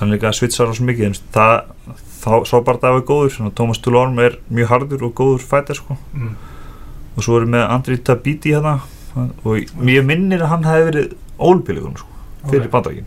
hann 0.00 0.10
er 0.12 0.18
líka 0.18 0.28
að 0.28 0.36
svitsar 0.40 0.74
svo 0.74 0.84
mikið, 0.84 1.20
það 1.32 1.64
þá, 2.26 2.60
það 2.66 2.90
er 2.90 3.04
góður, 3.06 3.50
Thomas 3.56 3.80
Delorme 3.82 4.26
er 4.26 4.38
mjög 4.50 4.72
hardur 4.72 5.06
og 5.06 5.14
góður 5.18 5.44
fætir 5.46 5.78
sko. 5.78 5.96
Mm, 6.14 6.34
og 7.14 7.24
svo 7.24 7.38
erum 7.38 7.54
við 7.56 7.66
Andri 7.66 7.98
Tabiti 8.02 8.54
hérna 8.54 8.80
og 9.16 9.76
mér 9.80 10.04
minnir 10.04 10.44
að 10.44 10.52
hann 10.52 10.66
hefði 10.66 10.88
verið 10.90 11.12
ólbílegun 11.38 11.96
sko, 12.00 12.18
fyrir 12.50 12.66
ok, 12.66 12.72
bandaríkin. 12.74 13.06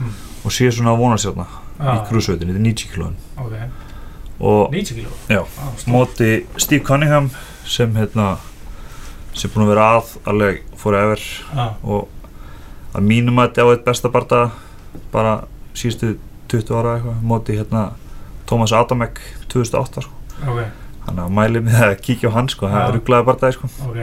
Mm. 0.00 0.14
og 0.42 0.54
sé 0.54 0.70
svona 0.74 0.94
að 0.94 1.04
vona 1.04 1.18
sér 1.20 1.36
í 1.36 1.44
já, 1.44 1.92
krúsveitinni, 2.08 2.54
þetta 2.54 2.62
er 2.62 2.66
90 2.66 2.90
kílóin. 2.94 3.14
Ok, 3.44 3.54
og 4.40 4.74
90 4.74 4.98
kíló? 4.98 5.14
Já. 5.28 5.42
stór. 5.78 5.92
móti 5.94 6.32
Steve 6.56 6.84
Cunningham 6.86 7.30
sem 7.66 7.94
hérna 7.94 8.36
sem 9.34 9.50
búin 9.50 9.66
að 9.66 9.72
vera 9.74 9.88
að 9.98 10.12
alveg 10.30 10.60
forever. 10.78 11.22
Já, 11.54 11.66
og 11.82 12.08
að 12.94 13.08
mínum 13.10 13.40
að 13.42 13.50
þetta 13.50 13.66
á 13.66 13.72
eitt 13.74 13.84
besta 13.86 14.10
barda 14.14 14.40
bara 15.14 15.34
síðustu 15.74 16.16
20 16.50 16.78
ára 16.78 16.96
eitthvað 16.98 17.22
móti 17.26 17.58
hérna 17.58 17.88
Thomas 18.46 18.72
Adamek 18.76 19.20
2008 19.52 20.02
sko. 20.04 20.12
Ok, 20.48 20.60
hann 21.06 21.18
að 21.22 21.30
mæli 21.36 21.60
með 21.64 21.80
að 21.88 21.94
kíkja 22.04 22.30
á 22.30 22.36
hann 22.36 22.48
sko. 22.52 22.66
Það 22.68 22.80
Já. 22.80 22.86
er 22.88 22.96
rugglaði 22.98 23.26
bardaði 23.30 23.56
sko. 23.58 23.70
Ok. 23.88 24.00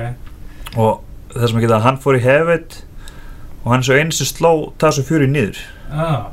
Og 0.78 1.02
þess 1.36 1.54
að 1.56 1.62
geta 1.66 1.80
hann 1.86 1.98
fór 2.02 2.18
í 2.18 2.24
hefveit 2.24 2.80
og 3.64 3.72
hann 3.72 3.80
er 3.84 3.88
svo 3.90 3.98
einu 4.00 4.12
sem 4.18 4.30
sló 4.30 4.52
Tassu 4.82 5.04
Fury 5.06 5.28
niður. 5.30 5.60
Já, 5.92 6.28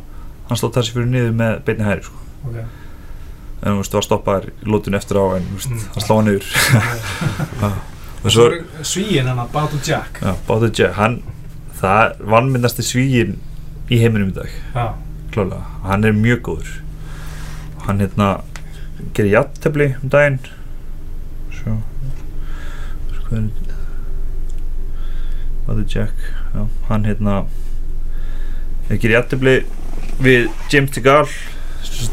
hann 0.48 0.56
sló 0.60 0.70
Tassu 0.72 0.94
Fury 0.96 1.06
niður 1.10 1.34
með 1.36 1.58
beinni 1.66 1.84
hæri 1.88 2.06
sko. 2.06 2.16
Ok. 2.48 2.58
En 3.58 3.72
þú 3.74 3.80
veist, 3.82 3.94
var 3.98 4.04
stoppaður 4.06 4.44
í 4.52 4.68
lótun 4.70 4.94
eftir 4.94 5.18
á 5.18 5.24
en 5.36 5.46
veist, 5.54 5.68
Mm. 5.70 5.80
hann 5.94 6.04
sló 6.06 6.16
hann 6.20 6.28
niður. 6.30 6.46
Og 7.62 8.24
og 8.24 8.30
svo 8.34 8.44
svíin 8.82 9.26
hann 9.26 9.38
að 9.38 9.50
Batu 9.52 9.78
Jack. 9.86 10.20
Já, 10.22 10.32
Báður 10.46 10.72
Jack 10.78 10.94
hann, 10.98 11.20
það 11.80 12.00
er 12.04 12.14
vannmyndasti 12.32 12.82
svíin 12.86 13.36
í 13.90 13.98
heiminum 14.02 14.30
í 14.32 14.34
dag, 14.36 14.50
já, 14.74 14.86
klálega 15.34 15.60
hann 15.84 16.04
er 16.04 16.12
mjög 16.16 16.40
góður 16.48 16.72
hann 17.88 18.00
hérna 18.04 18.28
gerir 19.16 19.32
jafntefli 19.32 19.94
um 20.02 20.10
daginn. 20.12 20.38
Svo 21.56 21.78
hvað 23.28 23.38
er 23.38 23.76
Báður 25.68 25.86
Jack. 25.94 26.26
Já, 26.52 26.66
hann 26.88 27.06
hérna 27.08 27.36
hann 28.88 29.00
gerir 29.00 29.16
jafntefli 29.16 29.54
við 30.20 30.50
James 30.72 30.92
Tegal 30.92 31.24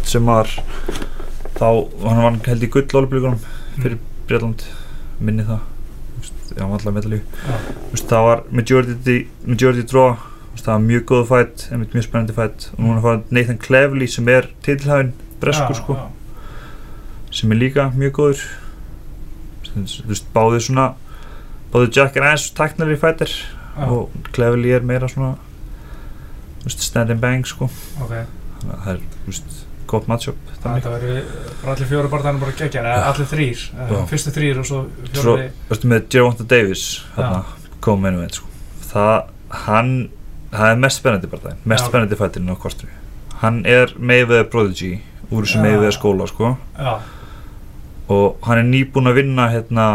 sem 0.07 0.25
var 0.27 0.47
þá, 1.57 1.67
hann 2.05 2.23
var 2.23 2.39
held 2.47 2.63
í 2.63 2.71
gull 2.71 2.87
olíflíkunum 3.01 3.41
fyrir 3.75 3.99
Breitland 4.29 4.63
minni 5.19 5.43
það. 5.47 5.59
Já, 6.55 6.63
það 8.05 8.23
var 8.29 8.45
majority, 8.47 9.17
majority 9.43 9.83
draw. 9.91 10.15
Það 10.55 10.71
var 10.71 10.83
mjög 10.87 11.03
góð 11.09 11.25
fætt 11.29 11.63
mjög 11.75 12.03
spennandi 12.05 12.33
fætt 12.33 12.69
og 12.73 12.79
núna 12.79 13.01
fara 13.03 13.19
Nathan 13.35 13.59
Clevely 13.59 14.07
sem 14.09 14.29
er 14.31 14.47
titilhæfin 14.63 15.11
breskur 15.41 15.75
sko. 15.79 15.97
sem 17.35 17.51
er 17.51 17.59
líka 17.59 17.89
mjög 17.95 18.13
góður. 18.19 18.45
Þú 19.75 20.07
veist 20.07 20.29
báðir 20.35 20.63
svona 20.63 20.87
báðir 21.73 21.91
Jack 21.97 22.15
er 22.15 22.29
aðeins 22.29 22.49
taknari 22.55 22.95
fættir 22.99 23.31
já, 23.33 23.83
og 23.89 24.09
Clevely 24.31 24.71
er 24.71 24.85
meira 24.87 25.09
svona 25.11 25.35
þú 26.61 26.69
veist 26.69 26.85
stand 26.87 27.11
and 27.11 27.21
bang 27.21 27.45
sko. 27.47 27.69
Ok. 28.01 28.13
Þannig 28.61 28.75
að 28.75 28.83
það 28.85 28.91
er 28.93 29.01
þú 29.01 29.31
veist 29.33 29.63
gott 29.85 30.07
matchup 30.09 30.45
þetta 30.65 30.91
verður 30.95 31.71
allir 31.71 31.89
fjóru 31.89 32.09
barðanum 32.09 32.41
bara 32.41 32.55
geggjar 32.57 32.87
eða 32.89 33.09
allir 33.11 33.29
þrýr, 33.29 33.63
Já. 33.75 33.97
fyrstu 34.09 34.33
þrýr 34.33 34.61
og 34.61 34.67
svo 34.69 34.81
fjóri 35.13 35.47
þú 35.51 35.73
veist 35.73 35.87
með 35.91 36.07
Gervonta 36.15 36.47
Davis 36.49 36.85
kom 37.85 38.01
með 38.01 38.17
einu 38.23 38.29
sko. 38.33 38.49
Það, 38.89 39.15
hann 39.65 39.91
það 40.55 40.71
er 40.71 40.79
mest 40.85 41.01
spennandi 41.01 41.29
bara 41.31 41.43
það, 41.43 41.59
mest 41.73 41.83
Já. 41.85 41.89
spennandi 41.91 42.19
fættirinn 42.21 42.55
á 42.55 42.57
kortinu. 42.57 42.95
Hann 43.43 43.61
er 43.69 43.93
Mayweather 43.99 44.47
Prodigy 44.49 44.93
úr 45.31 45.45
þessu 45.45 45.59
Já. 45.59 45.63
Mayweather 45.65 45.95
skóla 45.95 46.27
sko. 46.29 46.55
Já, 46.77 46.95
og 48.11 48.45
hann 48.45 48.61
er 48.61 48.67
nýbúinn 48.69 49.09
að 49.09 49.19
vinna 49.19 49.49
hérna 49.49 49.85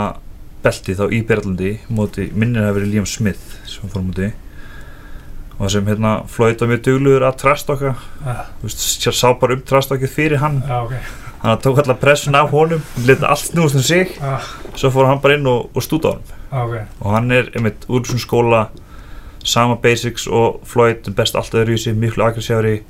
belti 0.65 0.97
þá 0.99 1.05
í 1.15 1.23
Berlandi 1.27 1.75
móti, 1.95 2.29
minnir 2.35 2.67
að 2.67 2.81
verið 2.81 2.95
Liam 2.95 3.09
Smith 3.09 3.61
sem 3.71 3.91
fór 3.91 4.03
á 4.03 4.07
móti. 4.09 4.31
Og 5.61 5.71
sem 5.73 5.87
hérna 5.87 6.15
Floyd 6.29 6.61
var 6.61 6.71
mjög 6.73 6.85
dugluður 6.89 7.27
að 7.29 7.41
trastokka 7.43 7.95
sér 8.73 9.17
sá 9.17 9.29
bara 9.39 9.57
um 9.57 9.65
trastokkið 9.67 10.15
fyrir 10.15 10.41
hann. 10.41 10.63
Já, 10.67 10.79
ok. 10.85 10.95
Hann 11.41 11.61
tók 11.65 11.81
allar 11.81 11.97
pressun 12.01 12.37
af 12.37 12.51
honum 12.53 12.83
leta 13.07 13.29
allt 13.33 13.47
snúast 13.47 13.77
um 13.77 13.85
sig. 13.85 14.17
Já, 14.17 14.41
svo 14.75 14.91
fór 14.93 15.09
hann 15.09 15.21
bara 15.21 15.37
inn 15.37 15.49
og, 15.49 15.69
og 15.75 15.85
stúta 15.85 16.13
á 16.13 16.17
honum. 16.17 16.39
Já, 16.51 16.65
ok. 16.65 16.97
Og 17.01 17.17
hann 17.17 17.31
er 17.37 17.53
einmitt 17.55 17.87
úr 17.89 18.05
þessum 18.05 18.25
skóla 18.25 18.63
sama 19.45 19.77
basics 19.81 20.27
og 20.29 20.61
Floyd 20.69 21.07
er 21.09 21.17
best 21.17 21.37
allt 21.37 21.55
öðru 21.57 21.77
í 21.77 21.81
sig, 21.81 21.97
miklu 21.97 22.25
aggressífari 22.27 22.81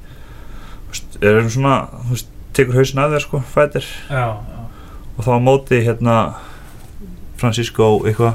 er 1.22 1.38
um 1.42 1.50
svona 1.52 1.74
þú 1.92 2.10
veist, 2.14 2.28
tekur 2.56 2.74
hausin 2.80 3.02
að 3.02 3.12
þér 3.16 3.22
sko, 3.26 3.38
fætir. 3.54 3.86
Já, 4.10 4.26
já, 4.40 4.58
og 5.16 5.20
þá 5.26 5.32
móti 5.44 5.76
hérna 5.86 6.16
Francisco 7.40 7.84
eitthvað. 8.04 8.34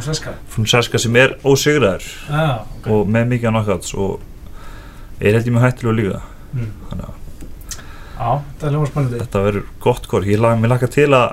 Sveska 0.00 0.30
Francesca 0.48 0.98
sem 1.00 1.16
er 1.20 1.30
ósigraður. 1.44 2.04
Já, 2.30 2.46
ok. 2.78 2.84
Og 2.94 3.00
með 3.12 3.24
mikið 3.34 3.50
knockouts 3.52 3.90
og 3.94 4.12
er 5.20 5.32
held 5.36 5.46
ég 5.50 5.54
með 5.56 5.64
hættilegu 5.66 5.96
líka. 5.98 6.18
Mm. 6.52 6.70
þannig 6.90 7.06
að 7.08 7.14
Já, 8.22 8.30
það 8.60 8.66
er 8.68 8.72
ljóma 8.76 8.86
spennandi. 8.88 9.18
Þetta 9.24 9.38
verður 9.46 9.64
gott 9.82 10.04
hvort 10.08 10.26
ég 10.30 10.38
lag, 10.40 10.54
mér 10.60 10.70
laka 10.76 10.88
til 10.92 11.10
að 11.16 11.28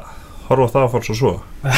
horfa 0.50 0.68
það 0.74 0.84
að 0.86 0.92
fara 0.96 1.06
svo 1.06 1.16
svo. 1.20 1.34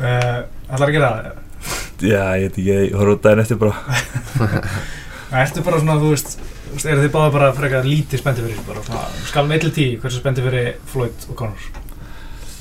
Uh, 0.00 0.48
Ætlar 0.72 0.88
að 0.88 0.94
gera 0.94 1.08
það? 1.12 1.24
já, 2.00 2.22
ég 2.40 2.46
veit 2.46 2.54
ekki, 2.54 2.62
ég 2.70 2.94
horfa 2.96 3.12
á 3.12 3.20
daginn 3.26 3.42
eftir 3.42 3.58
bara 3.60 3.76
Ertu 5.30 5.62
bara 5.62 5.78
svona, 5.78 5.94
þú 6.00 6.08
veist, 6.10 6.40
eru 6.90 7.04
þið 7.04 7.12
báði 7.14 7.34
bara 7.36 7.52
frekar 7.54 7.84
lítið 7.86 8.18
spenntið 8.22 8.48
fyrir 8.48 8.56
þessu 8.58 8.66
bara 8.66 9.04
skalum 9.28 9.52
1-10, 9.54 9.92
hversu 10.02 10.18
spenntið 10.18 10.48
fyrir 10.48 10.72
Floyd 10.90 11.26
og 11.28 11.36
Conor? 11.38 11.68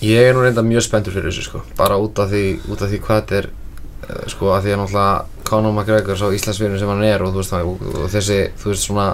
Ég 0.06 0.30
er 0.30 0.38
nú 0.38 0.44
reynda 0.46 0.62
mjög 0.64 0.86
spenntur 0.86 1.16
fyrir 1.16 1.32
þessu 1.32 1.48
sko 1.48 1.64
bara 1.80 1.98
út 1.98 2.22
af 2.22 2.30
því, 2.30 2.44
út 2.70 2.84
af 2.86 2.92
því 2.92 3.00
hvað 3.08 3.18
þetta 3.24 3.36
er 3.40 3.48
eh, 3.50 4.22
sko 4.30 4.54
að 4.54 4.62
því 4.68 4.76
að 4.76 4.80
náttúrulega 4.84 5.44
Conor 5.50 5.74
McGregor 5.74 6.18
sá 6.22 6.28
Íslandsvinur 6.38 6.80
sem 6.80 6.92
hann 6.94 7.04
er 7.08 7.26
og 7.26 7.34
þú 7.34 7.42
veist 7.42 7.54
það 7.56 7.72
og, 7.72 7.76
og 7.90 8.08
þessi, 8.14 8.40
þú 8.62 8.66
veist 8.70 8.86
svona 8.86 9.08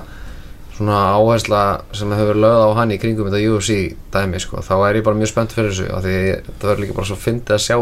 svona 0.76 1.00
áhersla 1.16 1.62
sem 1.96 2.12
hefur 2.12 2.36
lögð 2.44 2.60
á 2.68 2.70
hann 2.76 2.92
í 2.92 3.00
kringum 3.00 3.30
þetta 3.32 3.48
UFC 3.54 3.72
dæmi 4.12 4.40
sko 4.44 4.60
þá 4.60 4.76
er 4.90 5.00
ég 5.00 5.06
bara 5.08 5.16
mjög 5.16 5.32
spennt 5.32 5.56
fyrir 5.56 5.72
þessu 5.72 5.88
af 5.96 6.04
því 6.04 6.16
það 6.60 6.68
verður 6.68 6.84
líka 6.84 6.98
bara 7.00 7.08
svo 7.08 7.16
fyndið 7.24 7.56
að 7.56 7.64
sjá 7.64 7.76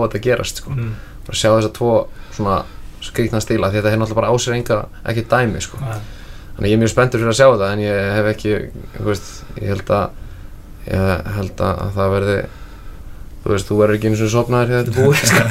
skrýtna 3.04 3.42
stíla 3.44 3.70
því 3.72 3.82
þetta 3.82 3.92
er 3.92 4.02
náttúrulega 4.02 4.22
bara 4.22 4.32
á 4.32 4.36
sér 4.40 4.58
enga 4.58 4.80
ekki 5.12 5.26
dæmi 5.32 5.62
sko. 5.64 5.80
Þannig 5.82 6.68
að 6.68 6.70
ég 6.70 6.76
er 6.78 6.82
mjög 6.84 6.94
spenntur 6.94 7.24
fyrir 7.24 7.34
að 7.34 7.40
sjá 7.40 7.48
þetta 7.50 7.70
en 7.74 7.82
ég 7.84 8.10
hef 8.18 8.30
ekki, 8.30 8.52
veist, 9.08 9.30
ég 9.58 9.72
held 9.74 9.94
að, 9.98 10.20
ég 10.86 11.32
held 11.38 11.64
að 11.66 11.84
það 11.98 12.14
verði, 12.14 12.38
þú 13.44 13.54
veist, 13.54 13.70
þú 13.70 13.80
verður 13.82 13.98
ekki 13.98 14.12
eins 14.12 14.24
og 14.24 14.34
sopnaður 14.34 14.74
þegar 14.74 14.84
þetta 14.84 14.98
búið. 15.02 15.18
sko. 15.32 15.44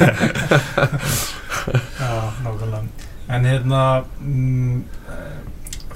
Já, 2.03 2.13
nákvæmlega. 2.43 2.83
En 3.33 3.47
hérna, 3.47 3.83
mm, 4.19 4.79
eh, 5.11 5.29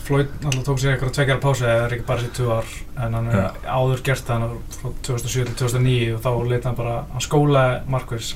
Floyd 0.08 0.30
náttúrulega 0.40 0.68
tók 0.68 0.80
sér 0.80 0.94
eitthvað 0.94 1.16
tveggjara 1.18 1.44
pásu, 1.44 1.66
eða 1.68 1.88
er 1.88 1.98
ekki 1.98 2.08
bara 2.08 2.24
sér 2.24 2.36
tvö 2.38 2.54
ár, 2.60 2.78
en 3.04 3.18
hann 3.18 3.28
er 3.32 3.42
áður 3.68 4.04
gert 4.08 4.28
það 4.28 4.46
hann 4.46 4.62
frá 4.76 4.94
2007 5.08 5.50
til 5.50 5.58
2009 5.64 6.14
og 6.16 6.24
þá 6.24 6.32
leita 6.52 6.70
hann 6.70 6.80
bara, 6.80 6.96
hann 7.12 7.26
skólaði 7.26 7.82
Markvís 7.92 8.32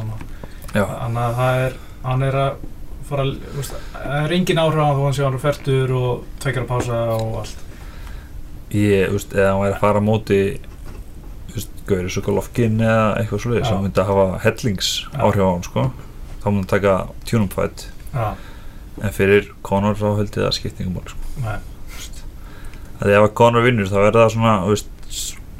Þannig 0.71 1.23
að 1.23 1.39
það 1.39 1.63
er, 1.65 1.79
hann 2.05 2.27
er 2.27 2.37
að 2.41 2.61
fara, 3.11 3.25
þú 3.31 3.59
veist, 3.59 3.77
það 3.93 4.17
er 4.25 4.35
engin 4.37 4.61
áhrif 4.61 4.81
á 4.81 4.85
hann 4.87 4.97
þó 4.97 5.03
hann 5.05 5.15
sé 5.17 5.25
alveg 5.27 5.43
fertur 5.45 5.93
og 5.99 6.25
tveggjara 6.43 6.69
pása 6.69 6.99
og 7.15 7.39
allt. 7.41 7.63
ég, 8.75 9.07
þú 9.09 9.17
veist, 9.17 9.35
eða 9.37 9.49
hann 9.51 9.63
væri 9.63 9.75
að 9.75 9.81
fara 9.85 10.01
á 10.01 10.07
móti 10.07 10.39
þú 11.51 11.57
veist, 11.57 11.73
Gauri 11.89 12.13
Sokolovkin 12.13 12.79
eða 12.79 13.09
eitthvað 13.19 13.57
Já. 13.59 13.65
hann 13.71 13.83
myndi 13.85 14.01
að 14.01 14.11
hafa 14.11 14.39
hellings 14.45 14.91
áhrif 15.17 15.43
á 15.43 15.49
hann, 15.51 15.67
sko. 15.67 15.85
Þá 16.41 16.47
myndi 16.47 16.61
hann 16.61 16.71
taka 16.71 16.95
fight 17.55 17.85
Já, 18.11 18.27
en 19.01 19.13
fyrir 19.15 19.51
Conor 19.63 19.95
þá 19.95 20.07
held 20.19 20.31
ég 20.35 20.43
það 20.45 20.57
skiptingum 20.57 20.97
mál, 20.97 21.07
sko. 21.07 21.29
Nei, 21.41 21.59
að 23.01 23.15
ef 23.15 23.27
að 23.27 23.33
Conor 23.39 23.65
vinnur 23.65 23.89
þá 23.89 23.97
verður 23.99 24.21
það 24.21 24.33
svona, 24.35 24.55
þú 24.65 24.75
veist 24.75 24.91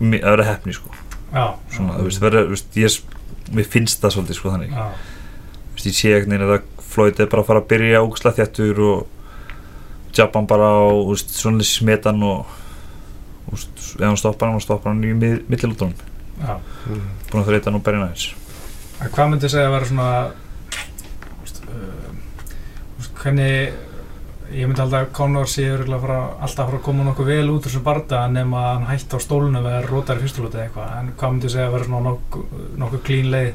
það 0.02 0.28
verður 0.32 0.50
hefni, 0.50 0.76
sko. 0.78 0.98
Já. 1.32 1.46
svona, 1.72 1.96
þú 1.98 2.08
veist, 2.10 2.22
verður, 2.22 2.50
þú 2.50 2.56
veist, 2.56 2.78
ég 2.82 3.56
mér 3.56 3.68
finnst 3.72 4.04
það 4.04 4.16
svolítið, 4.16 4.38
sko, 4.40 4.54
þannig. 4.56 4.76
Þú 4.76 5.78
veist, 5.78 5.88
ég 5.88 5.98
sé 5.98 6.14
ekkert 6.16 6.32
neina 6.32 6.48
að 6.48 6.54
Floyd 6.92 7.20
er 7.20 7.30
bara 7.32 7.44
að 7.44 7.50
fara 7.50 7.64
að 7.64 7.70
byrja 7.72 8.04
ógæslega 8.04 8.38
þjættur 8.42 8.82
og 8.88 9.08
hann 10.36 10.48
bara 10.50 10.68
á, 10.68 10.84
veist, 11.08 11.32
svona 11.36 11.64
smeta 11.64 12.12
hann 12.12 12.24
og 12.28 12.50
veist, 13.52 13.72
ef 13.96 14.06
hann 14.06 14.20
stoppar 14.20 14.52
hann, 14.52 14.64
stoppar 14.64 14.94
hann 14.94 15.04
í 15.08 15.14
mið, 15.16 15.38
millilútonum 15.52 15.96
já. 16.42 16.58
búin 17.32 17.44
að 17.44 17.52
þreita 17.52 17.72
hann 17.72 17.80
og 17.80 17.86
berja 17.86 18.04
næðis 18.06 18.28
En 19.02 19.10
hvað 19.16 19.32
myndi 19.32 19.50
segja 19.50 19.70
að 19.70 19.76
vera 19.78 19.88
svona 19.90 20.10
veist, 21.40 21.64
uh, 21.66 23.08
hvernig 23.22 23.72
ég 24.52 24.68
myndi 24.68 24.84
alltaf 24.84 25.08
að 25.08 25.12
Conor 25.16 25.50
sé 25.50 25.66
að 25.72 25.82
alltaf 25.96 26.06
að 26.44 26.56
fara 26.58 26.78
að 26.78 26.86
koma 26.86 27.08
nokkuð 27.08 27.30
vel 27.32 27.48
út 27.48 27.62
úr 27.62 27.68
þessum 27.70 27.86
barda 27.88 28.22
nema 28.28 28.62
að 28.62 28.74
hann 28.74 28.88
hætti 28.92 29.16
á 29.16 29.20
stólunum 29.24 29.68
eða 29.70 29.84
rótar 29.88 30.20
í 30.20 30.26
fyrstulóti 30.26 30.60
eða 30.60 30.66
eitthvað. 30.66 30.90
En 31.00 31.12
hvað 31.18 31.36
myndi 31.36 31.52
segja 31.54 31.68
að 31.70 31.76
vera 31.78 31.88
svona 31.88 32.14
nokkuð, 32.84 33.04
klín 33.08 33.30
leið 33.32 33.54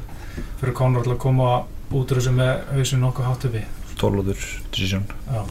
fyrir 0.60 0.76
Conor 0.80 1.04
til 1.04 1.12
að 1.12 1.20
koma 1.26 1.50
út 1.52 1.75
úr 1.92 2.06
þessu 2.10 2.32
með 2.34 2.64
hausinu 2.74 3.00
nokkuð 3.06 3.28
hátt 3.30 3.44
uppi. 3.50 3.62
12 4.00 4.16
lótur 4.18 4.40
decision. 4.72 5.04
Já. 5.30 5.42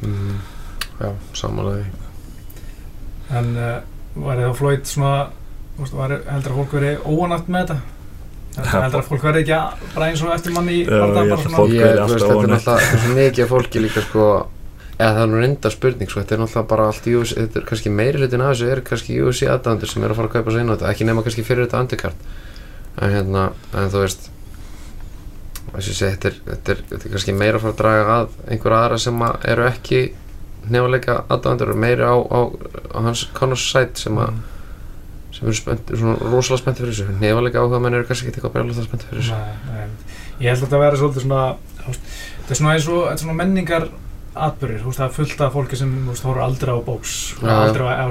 Mm, 0.00 0.36
já, 1.00 1.10
samanlega 1.36 1.84
því. 1.84 2.06
en 3.38 3.50
uh, 3.56 3.80
var 4.24 4.40
það 4.40 4.54
Floyd 4.58 4.86
svona 4.88 5.14
veist, 5.78 5.94
var, 5.96 6.14
heldur 6.26 6.54
að 6.54 6.60
fólk 6.60 6.72
veri 6.78 6.92
óanætt 7.06 7.50
með 7.52 7.60
þetta? 7.66 7.76
Heldur, 8.56 8.82
heldur 8.82 9.00
að 9.02 9.10
fólk 9.10 9.26
veri 9.28 9.42
ekki 9.44 9.54
að, 9.54 9.84
bara 9.94 10.08
eins 10.10 10.22
og 10.26 10.32
eftir 10.34 10.54
manni 10.56 10.78
í 10.80 10.80
Já, 10.82 10.96
barda 10.98 11.04
ég 11.06 11.12
bara 11.14 11.20
held 11.28 11.34
að 11.36 11.44
svona? 11.44 11.60
fólk- 11.60 11.74
Ég, 11.76 11.84
verið 11.84 12.00
alltaf 12.00 12.16
þetta 12.16 12.30
er 12.30 12.50
náttúrulega, 12.50 12.64
þetta 12.64 12.96
er 12.96 13.04
svo 13.04 13.14
mikið 13.20 13.50
fólki 13.52 13.84
líka 13.84 14.02
sko, 14.08 14.26
eða 14.96 15.12
það 15.14 15.22
er 15.22 15.30
nú 15.30 15.40
reynda 15.44 15.70
spurning 15.76 16.10
sko, 16.10 16.20
þetta 16.24 16.34
er 16.36 16.42
náttúrulega 16.42 16.70
bara 16.74 16.88
allt 16.90 17.06
UFC, 17.14 17.36
þetta 17.38 17.60
er 17.62 17.68
kannski 17.70 17.94
meiri 18.00 18.18
hlutin 18.24 18.44
af 18.44 18.50
þessu 18.56 18.72
er 18.74 18.82
kannski 18.90 19.20
UFC 19.22 19.46
aðdæðandur 19.54 19.92
sem 19.94 20.04
er 20.08 20.10
að 20.10 20.18
fara 20.20 20.28
að 20.32 20.34
kaupa 20.40 20.50
sér 20.56 20.64
inn 20.64 20.72
á 20.72 20.74
þetta, 20.74 20.90
ekki 20.96 21.06
nema 21.08 21.22
kannski 21.28 21.46
fyrir 21.46 21.68
þetta 21.68 21.84
undercard. 21.86 22.28
En 23.00 23.14
hérna, 23.14 23.46
en 23.78 23.92
þú 23.94 24.02
veist 24.04 24.28
sé, 25.80 25.92
þetta 26.06 26.30
er, 26.30 26.38
þetta 26.46 26.74
er, 26.74 26.82
þetta 26.90 27.06
er 27.06 27.14
kannski 27.14 27.36
meira 27.36 27.58
að 27.58 27.66
fara 27.66 27.74
að 27.74 27.80
draga 27.82 28.16
að 28.16 28.38
einhver 28.50 28.76
aðra 28.76 29.00
sem 29.06 29.26
að 29.26 29.46
eru 29.52 29.66
ekki 29.68 30.00
nefnilega 30.70 31.18
aðdæðandur, 31.26 31.74
meiri 31.80 32.04
á, 32.06 32.16
á, 32.20 32.40
á 32.92 32.98
hans 33.06 33.24
Connors 33.36 33.66
sæt 33.72 34.02
sem 34.02 34.18
að 34.20 34.40
sem 35.34 35.46
eru 35.46 35.56
spennt, 35.56 35.92
svona 35.94 36.16
rosalega 36.20 36.60
spennt 36.60 36.82
fyrir 36.82 36.92
þessu. 36.92 37.16
Nefnilega 37.20 37.62
áhuga 37.62 37.80
menn 37.80 37.96
eru 37.96 38.08
kannski 38.08 38.28
ekki 38.28 38.40
eitthvað 38.40 38.56
brjálægt 38.58 38.88
spennt 38.88 39.06
fyrir 39.08 39.24
þessu. 39.24 39.38
Nei. 39.70 40.16
Ég 40.40 40.52
held 40.52 40.58
að 40.58 40.66
þetta 40.66 40.82
verði 40.84 41.00
svolítið 41.00 41.26
svona 41.26 41.42
þetta 41.86 42.54
er 42.54 42.60
svona 42.60 42.76
eins 42.76 42.88
og 42.90 43.20
svona 43.22 43.36
menningar 43.38 43.88
veist, 44.30 44.96
það 44.96 45.04
er 45.06 45.14
fullt 45.14 45.40
af 45.42 45.54
fólki 45.56 45.78
sem 45.78 45.94
horfður 46.10 46.42
aldrei 46.44 46.74
á 46.76 46.80
bóks. 46.86 47.14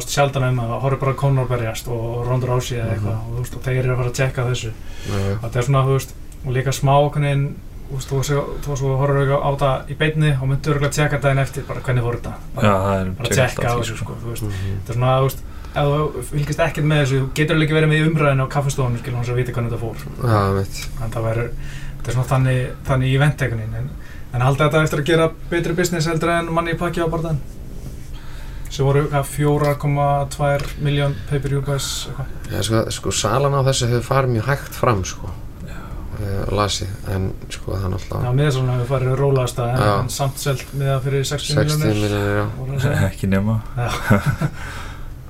Sjaldan 0.09 0.47
um 0.49 0.63
að 0.65 0.73
horfður 0.83 1.03
bara 1.03 1.13
á 1.15 1.21
Conor 1.21 1.47
berjast 1.49 1.87
og 1.91 2.25
Ronda 2.27 2.49
Rousey 2.49 2.79
eða 2.79 2.95
eitthvað 2.95 3.39
og 3.39 3.63
þeir 3.67 3.79
eru 3.83 3.93
að 3.93 4.01
fara 4.01 4.11
að 4.11 4.17
tjekka 4.19 4.47
þessu. 4.49 4.73
Og 5.13 5.45
þetta 5.45 5.61
er 5.61 5.69
svona, 5.69 5.85
þú 5.87 5.95
veist, 5.95 6.15
og 6.45 6.55
líka 6.55 6.73
smá 6.75 6.93
okkurinn, 6.97 7.45
þú 7.89 8.19
veist, 8.19 8.83
horfður 8.85 9.31
á 9.41 9.49
þetta 9.49 9.71
í 9.89 9.97
beinni 9.99 10.33
og 10.35 10.47
myndur 10.49 10.75
örgulega 10.75 10.91
að 10.91 10.97
tjekka 10.99 11.21
daginn 11.23 11.43
eftir, 11.43 11.65
bara 11.67 11.83
hvernig 11.85 12.09
þetta? 12.09 12.33
Já, 12.37 12.59
bara, 12.59 12.73
það 12.85 12.99
er 12.99 13.13
bara 13.17 13.37
tjekka 13.39 13.65
á 13.65 13.75
þessu, 13.79 13.97
sko, 13.99 14.17
þú 14.21 14.33
veist. 14.33 14.43
Mhm. 14.43 14.75
þetta 14.77 14.93
er 14.93 14.99
svona, 14.99 15.15
þú 15.17 15.27
veist, 15.29 15.43
ef 15.69 15.89
þú 15.89 16.23
fylgist 16.29 16.63
ekkert 16.65 16.89
með 16.89 17.03
þessu, 17.03 17.19
þú 17.19 17.29
getur 17.39 17.55
alveg 17.55 17.67
ekki 17.67 17.77
verið 17.79 17.89
með 17.89 17.99
í 17.99 18.09
umræðinu 18.09 18.45
á 18.45 18.53
kaffestofunum, 18.55 18.99
skilur 19.01 19.19
hans 19.19 19.29
að 19.29 19.39
vita 19.41 19.55
hvernig 19.57 19.71
þetta 19.73 19.83
fór. 19.83 19.97
Veit. 20.59 20.81
En 21.03 21.13
það 21.15 21.27
verður, 21.29 21.51
þetta 21.97 22.09
er 22.09 22.17
svona 22.17 22.31
þannig, 22.33 22.59
þannig 22.87 23.09
í 23.09 23.21
ventteikunin 23.25 23.77
en, 23.81 23.89
en 24.33 24.45
halda 24.45 24.69
þetta 24.69 24.83
eftir 24.85 25.01
að 25.01 25.09
gera 25.09 25.31
betri 25.49 25.73
business 25.73 26.07
heldur 26.07 26.29
en 26.29 26.53
manni 26.53 26.75
í 26.75 26.79
pakki 26.79 27.01
á 27.01 27.09
barðan 27.09 27.41
sem 28.69 28.85
voru 28.85 29.07
hvað, 29.09 29.25
4,2 29.33 30.81
miljón 30.85 31.15
pay-per-view 31.29 31.63
buys 31.65 32.07
sko, 32.61 32.83
sko 32.93 33.13
salan 33.13 33.57
á 33.57 33.65
þessu 33.65 33.89
hefur 33.89 34.05
farið 34.05 34.35
mjög 34.35 34.49
hægt 34.51 34.77
fram 34.77 35.01
sko 35.07 35.31
uh, 36.19 36.51
lasi, 36.55 36.87
en 37.13 37.29
sko 37.49 37.73
það 37.73 37.79
er 37.79 37.85
Já, 37.85 37.93
náttúrulega 37.95 38.33
miðasalun 38.39 38.73
hefur 38.75 38.91
farið 38.93 39.15
rólaðast 39.19 39.61
en, 39.63 39.71
Já. 39.79 39.93
en 39.95 40.11
samt 40.13 40.43
selt 40.43 40.73
miða 40.73 40.99
fyrir 41.05 41.25
60 41.31 41.55
60 41.55 41.83
miljónir 41.83 42.13
miljonir, 42.13 42.83
já, 42.83 42.91
að 42.91 43.07
ekki 43.09 43.31
nema 43.31 43.59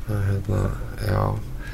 Það 0.10 0.22
hérna, 0.26 0.60
já 1.06 1.22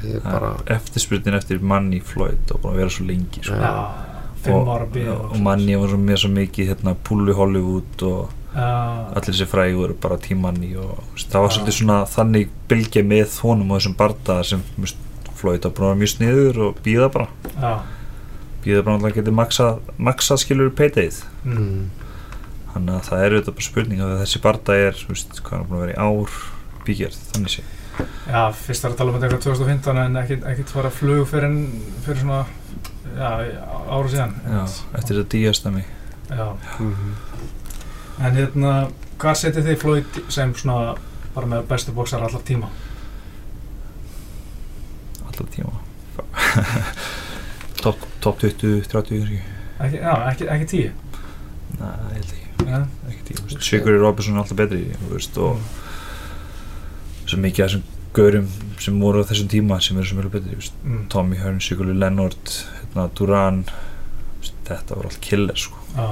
ég 0.04 0.18
er 0.18 0.24
bara, 0.26 0.50
eftirspurnin 0.76 1.38
eftir 1.38 1.62
manni 1.64 2.02
Floyd 2.04 2.52
og 2.52 2.60
búin 2.62 2.74
að 2.74 2.82
vera 2.82 2.92
svo 2.92 3.06
lengi 3.08 3.42
sko. 3.42 3.56
Já. 3.56 3.70
Já, 3.70 4.32
fimm 4.44 4.58
og, 4.60 4.72
ára 4.74 4.88
bíð 4.92 5.12
og 5.14 5.38
manni 5.42 5.78
var 5.80 5.92
svo 5.92 6.00
með 6.02 6.20
svo 6.22 6.32
mikið 6.34 6.72
hérna, 6.72 6.96
púlu 7.06 7.36
Hollywood 7.36 8.06
og 8.06 8.34
Já, 8.56 8.68
allir 9.12 9.34
þessi 9.36 9.74
voru 9.76 9.94
bara 10.00 10.16
tímanni 10.16 10.70
og 10.80 11.02
það 11.20 11.42
var 11.42 11.50
Já. 11.50 11.56
svolítið 11.56 11.76
svona 11.76 11.96
þannig 12.08 12.54
bylgja 12.70 13.02
með 13.04 13.40
honum 13.44 13.72
og 13.72 13.80
þessum 13.80 13.96
barda 13.98 14.38
sem 14.48 14.62
búin 14.76 15.58
að 15.60 15.66
vera 15.76 15.98
mjög 16.00 16.12
sniður 16.14 16.60
og 16.68 16.78
býða 16.84 17.10
bara 17.12 17.26
já, 17.52 17.72
býða 18.66 18.82
bara 18.82 18.96
náttúrulega 18.96 19.14
að 19.14 19.22
geti 19.22 19.36
maksað, 19.38 19.80
maksað 20.08 20.42
skilur 20.42 20.74
peitið 20.76 21.22
mm. 21.44 21.56
mm. 21.56 22.12
þannig 22.74 22.92
að 22.98 23.08
það 23.08 23.24
er 23.24 23.36
auðvitað 23.36 23.56
bara 23.56 23.68
spurning 23.68 24.04
að 24.04 24.14
þessi 24.24 24.42
barda 24.44 24.78
er, 24.82 25.00
þú 25.00 25.14
veist, 25.14 25.40
hvað 25.40 25.58
er 25.58 25.66
búin 25.70 25.78
að 25.78 25.84
vera 25.86 25.96
í 25.96 26.06
ár 26.06 26.38
bígerð, 26.86 27.18
þannig 27.32 27.56
sé 27.56 27.66
Já, 27.96 28.40
fyrst 28.52 28.84
var 28.84 28.92
að 28.92 28.98
tala 28.98 29.12
um 29.12 29.16
þetta 29.16 29.28
eitthvað 29.30 29.44
2015 29.46 30.00
en 30.02 30.18
ekkit 30.52 30.72
fara 30.74 30.92
flug 30.92 31.22
fyrir, 31.30 31.54
fyrir 32.04 32.20
svona 32.20 32.42
já, 33.16 33.30
ára 33.88 34.10
síðan 34.12 34.34
Já, 34.44 34.62
eftir 34.98 35.20
þetta 35.22 35.30
díastami 35.36 35.84
Já. 36.26 36.48
Mm. 36.82 37.14
En 38.26 38.36
hérna, 38.36 38.72
hvað 39.20 39.38
setið 39.40 39.70
þið 39.70 39.80
Floyd 39.80 40.20
sem 40.34 40.52
svona 40.58 40.96
bara 41.36 41.48
með 41.48 41.66
bestu 41.70 41.94
bóksar 41.96 42.24
allar 42.24 42.44
tíma? 42.44 42.68
alltaf 45.36 45.48
tíma 45.54 45.72
top, 47.82 47.96
top 48.26 48.40
20, 48.42 48.84
30 48.92 49.20
kannski 49.22 49.40
Ekki, 49.86 49.98
já, 50.02 50.12
ekki, 50.32 50.46
ekki 50.54 50.68
tíu 50.74 50.92
Nei, 51.76 51.90
ég 51.90 52.14
held 52.14 52.30
ekki, 52.36 52.68
ja. 52.70 52.78
ekki 53.10 53.24
tíu 53.28 53.40
þú 53.40 53.48
veist. 53.50 53.66
Sigurður 53.70 54.04
Robinson 54.06 54.36
er 54.38 54.42
alltaf 54.44 54.58
betri 54.60 54.82
þú 55.00 55.10
veist, 55.16 55.40
og 55.42 57.26
svo 57.26 57.40
mikið 57.42 57.64
af 57.64 57.70
þessum 57.72 57.84
gaurum 58.16 58.46
sem 58.80 58.96
voru 59.02 59.20
á 59.20 59.28
þessum 59.28 59.50
tíma 59.52 59.76
sem 59.84 59.98
eru 60.00 60.08
sem 60.08 60.20
eru 60.22 60.30
betri 60.32 60.54
þú 60.54 60.60
veist. 60.62 60.78
mm. 60.86 61.02
Tommy 61.12 61.36
Hearn, 61.40 61.58
Sigurður 61.64 61.98
Lennart 62.00 62.54
hérna, 62.78 63.08
Duran 63.18 63.58
þú 63.68 64.40
veist, 64.44 64.56
þetta 64.70 64.96
voru 65.00 65.10
allt 65.10 65.20
killer 65.26 65.58
sko. 65.60 65.82
Já, 65.96 66.06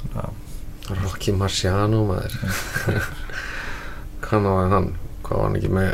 Þannig 0.00 0.22
að, 0.24 1.02
Rocky 1.04 1.32
Marciano 1.36 2.00
maður 2.08 2.38
Hvað 4.24 4.46
var 4.48 4.72
hann? 4.72 4.88
Hvað 5.26 5.36
var 5.36 5.44
hann 5.50 5.58
ekki 5.60 5.72
með 5.76 5.90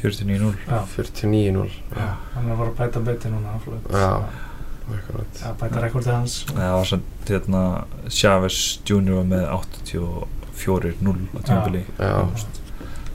49-0 0.00 0.54
já, 0.66 0.78
49-0 0.96 1.70
já. 1.96 2.06
Hann 2.34 2.46
er 2.46 2.54
að 2.54 2.60
fara 2.62 2.70
að 2.70 2.78
bæta 2.80 3.02
beti 3.08 3.32
núna 3.32 3.56
Já, 5.40 5.52
bæta 5.60 5.82
rekordið 5.84 6.12
hans. 6.14 6.36
Það 6.50 6.72
var 6.74 6.88
samt 6.90 7.28
hérna, 7.30 7.60
Chavez 8.10 8.60
Jr. 8.88 9.12
var 9.20 9.28
með 9.30 9.44
84-0 9.54 11.28
á 11.30 11.40
tímabili. 11.46 11.82
Já, 12.00 12.14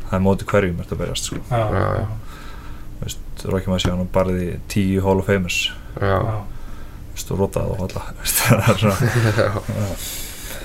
það 0.05 0.17
er 0.19 0.23
móti 0.23 0.47
hverjum 0.47 0.79
er 0.79 0.85
þetta 0.85 0.95
að 0.95 1.01
berjast 1.03 1.29
sko. 1.31 1.41
Já, 1.49 1.57
Já, 1.57 1.65
já, 1.75 1.89
já. 1.99 2.05
Þú 2.95 3.07
veist, 3.09 3.45
Rocky 3.51 3.73
Marciano 3.73 4.05
barði 4.15 4.45
10 4.71 5.01
Hall 5.03 5.19
of 5.19 5.27
Famers. 5.27 5.59
Og 7.25 7.39
rotaði 7.39 7.71
og 7.71 7.79
er 8.55 8.81
já. 8.85 8.93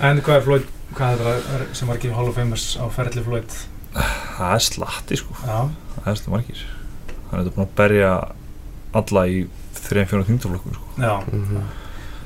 En 0.01 0.21
hvað 0.25 0.37
er 0.37 0.45
Floyd, 0.47 0.71
hvað 0.97 1.11
er 1.15 1.21
það 1.25 1.65
sem 1.79 1.91
var 1.91 1.99
ekki 1.99 2.13
Hall 2.15 2.31
of 2.31 2.37
Famers 2.39 2.69
á 2.79 2.85
ferli 2.93 3.25
Floyd? 3.27 3.57
það 4.41 4.55
er 4.59 4.65
slatti 4.67 5.19
sko 5.21 5.37
Já, 5.45 5.59
það 5.97 6.11
er 6.13 6.19
slatti 6.21 6.35
margir 6.35 6.65
hann 7.31 7.41
er 7.41 7.45
þetta 7.45 7.55
búin 7.57 7.67
að 7.69 7.77
berja 7.83 8.13
alla 9.01 9.23
í 9.31 9.37
3-4 9.81 10.25
þingtaflokkum 10.31 10.75
sko. 10.75 10.89
já 10.99 11.15
Mhm. 11.31 11.61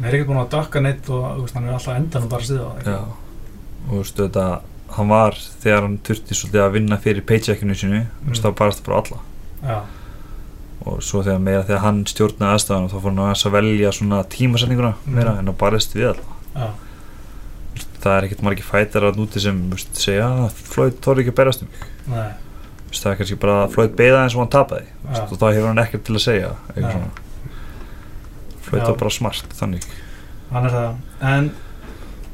Mér 0.01 0.09
er 0.11 0.15
ekki 0.19 0.27
búin 0.27 0.41
að 0.43 0.49
dökka 0.51 0.81
neitt 0.83 1.09
og 1.15 1.43
veist, 1.45 1.55
hann 1.55 1.69
er 1.69 1.75
alltaf 1.77 1.95
endanum 1.95 2.29
bara 2.33 2.43
að 2.43 2.49
stiða 2.49 2.71
það 2.83 2.89
Já. 2.91 3.03
og 3.05 3.91
þú 3.93 3.99
veist 4.01 4.17
þetta 4.19 4.47
hann 4.97 5.09
var 5.09 5.37
þegar 5.62 5.83
hann 5.87 5.99
þurfti 6.07 6.35
svolítið 6.39 6.62
að 6.65 6.73
vinna 6.73 6.97
fyrir 7.05 7.23
paycheckinu 7.29 7.75
sinu 7.79 8.01
mm. 8.01 8.09
Mm. 8.27 8.41
þá 8.43 8.49
barast 8.59 8.81
það 8.83 8.87
bara 8.89 9.03
alla 9.03 9.21
Já, 9.69 9.79
og 10.87 10.99
svo 11.03 11.23
þegar 11.23 11.39
meira 11.47 11.62
þegar 11.69 11.85
hann 11.85 12.03
stjórnaði 12.11 12.57
aðstæðan 12.57 12.89
þá 12.91 12.97
fór 13.05 13.15
hann 13.15 13.35
að 13.35 13.55
velja 13.55 13.93
svona 13.93 14.23
tímasetninguna 14.35 14.95
Mm. 15.07 15.15
meira 15.15 15.37
en 15.39 15.49
að 15.53 15.57
barist 15.62 15.95
við 15.95 16.09
alla 16.11 16.27
já, 16.55 16.69
það 18.05 18.16
er 18.16 18.28
ekkert 18.28 18.46
margir 18.46 18.68
fætar 18.68 19.09
að 19.09 19.20
núti 19.20 19.42
sem 19.42 19.59
veist, 19.72 19.92
segja 20.00 20.28
að 20.46 20.62
Floyd 20.70 20.96
þorði 21.05 21.24
ekki 21.24 21.34
að 21.34 21.38
berast 21.40 21.64
um 21.64 21.70
mig. 21.72 21.84
Veist, 22.88 23.02
það 23.02 23.11
er 23.11 23.20
kannski 23.20 23.40
bara 23.42 23.59
að 23.64 23.74
Floyd 23.74 23.98
beða 23.98 24.22
eins 24.22 24.36
og 24.36 24.44
hann 24.44 24.55
tapaði. 24.55 24.88
Veist, 25.09 25.28
og 25.28 25.40
þá 25.40 25.46
hefur 25.50 25.68
hann 25.70 25.84
ekkert 25.84 26.07
til 26.07 26.16
að 26.18 26.24
segja 26.28 26.55
Floyd 28.64 28.86
var 28.86 28.98
bara 29.05 29.12
smart 29.12 29.55
þannig. 29.59 29.86
Hann 30.55 30.66
er 30.68 30.74
það. 30.74 30.98
En 31.34 31.50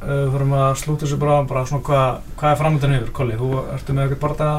uh, 0.04 0.26
fyrir 0.32 0.56
að 0.60 0.78
slúta 0.80 1.06
þessu 1.06 1.18
bara, 1.20 1.42
bara 1.48 1.66
svona 1.68 1.84
hvað, 1.86 2.22
hvað 2.40 2.54
er 2.54 2.62
framöndan 2.62 2.96
yfir, 2.98 3.12
Kolli? 3.16 3.38
Þú 3.40 3.50
ertu 3.74 3.96
með 3.96 4.06
eitthvað 4.06 4.24
bara 4.26 4.50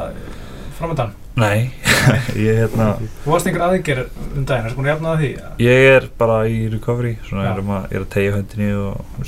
framöndan? 0.79 1.17
Nei, 1.39 1.71
ég 2.35 2.57
hérna 2.59 2.89
Þú 3.23 3.31
varst 3.31 3.47
einhver 3.47 3.63
aðegjör 3.69 4.01
um 4.03 4.43
daginn, 4.43 4.65
ertu 4.67 4.75
búin 4.75 4.89
að 4.89 4.91
jafna 4.91 5.13
það 5.13 5.21
því? 5.21 5.29
Ég 5.63 5.85
er 5.93 6.07
bara 6.19 6.37
í 6.51 6.57
recovery 6.73 7.13
svona 7.27 7.45
er, 7.47 7.61
að, 7.63 7.85
er 7.87 8.03
að 8.03 8.09
tegja 8.11 8.33
höndinni 8.35 8.71
og 8.75 9.21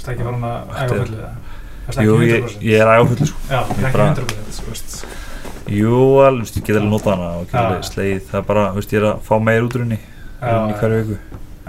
veist, 0.00 0.06
Þú 0.06 0.08
veist 0.08 0.12
ekki 0.14 0.24
farin 0.24 0.44
að 0.48 0.74
er- 0.80 0.88
fullu 1.04 1.20
það? 1.20 1.34
Jú, 1.90 2.14
ekki 2.14 2.30
ég, 2.30 2.44
100%? 2.44 2.62
ég 2.62 2.80
er 2.80 2.90
ægafullu 2.94 3.26
sko. 3.26 3.38
Já, 3.50 3.60
ég 3.60 3.78
er 3.80 3.84
ekki 3.84 3.98
bara- 3.98 4.14
100%, 4.14 4.60
þú 4.60 4.68
veist. 4.70 5.04
Jú, 5.70 5.96
alveg, 6.24 6.40
veist, 6.40 6.56
ég 6.56 6.64
get 6.66 6.76
alveg 6.76 6.90
notað 6.90 7.12
hana 7.14 7.28
og 7.40 7.46
Já. 7.52 7.58
alveg 7.60 7.84
slegið 7.86 8.22
Það 8.30 8.38
er 8.40 8.46
bara, 8.48 8.72
veist, 8.74 8.90
ég 8.90 8.98
er 9.00 9.06
að 9.10 9.20
fá 9.22 9.34
meir 9.42 9.62
útrunni 9.62 9.98
í 10.00 10.74
hverju 10.80 11.04
viku 11.04 11.18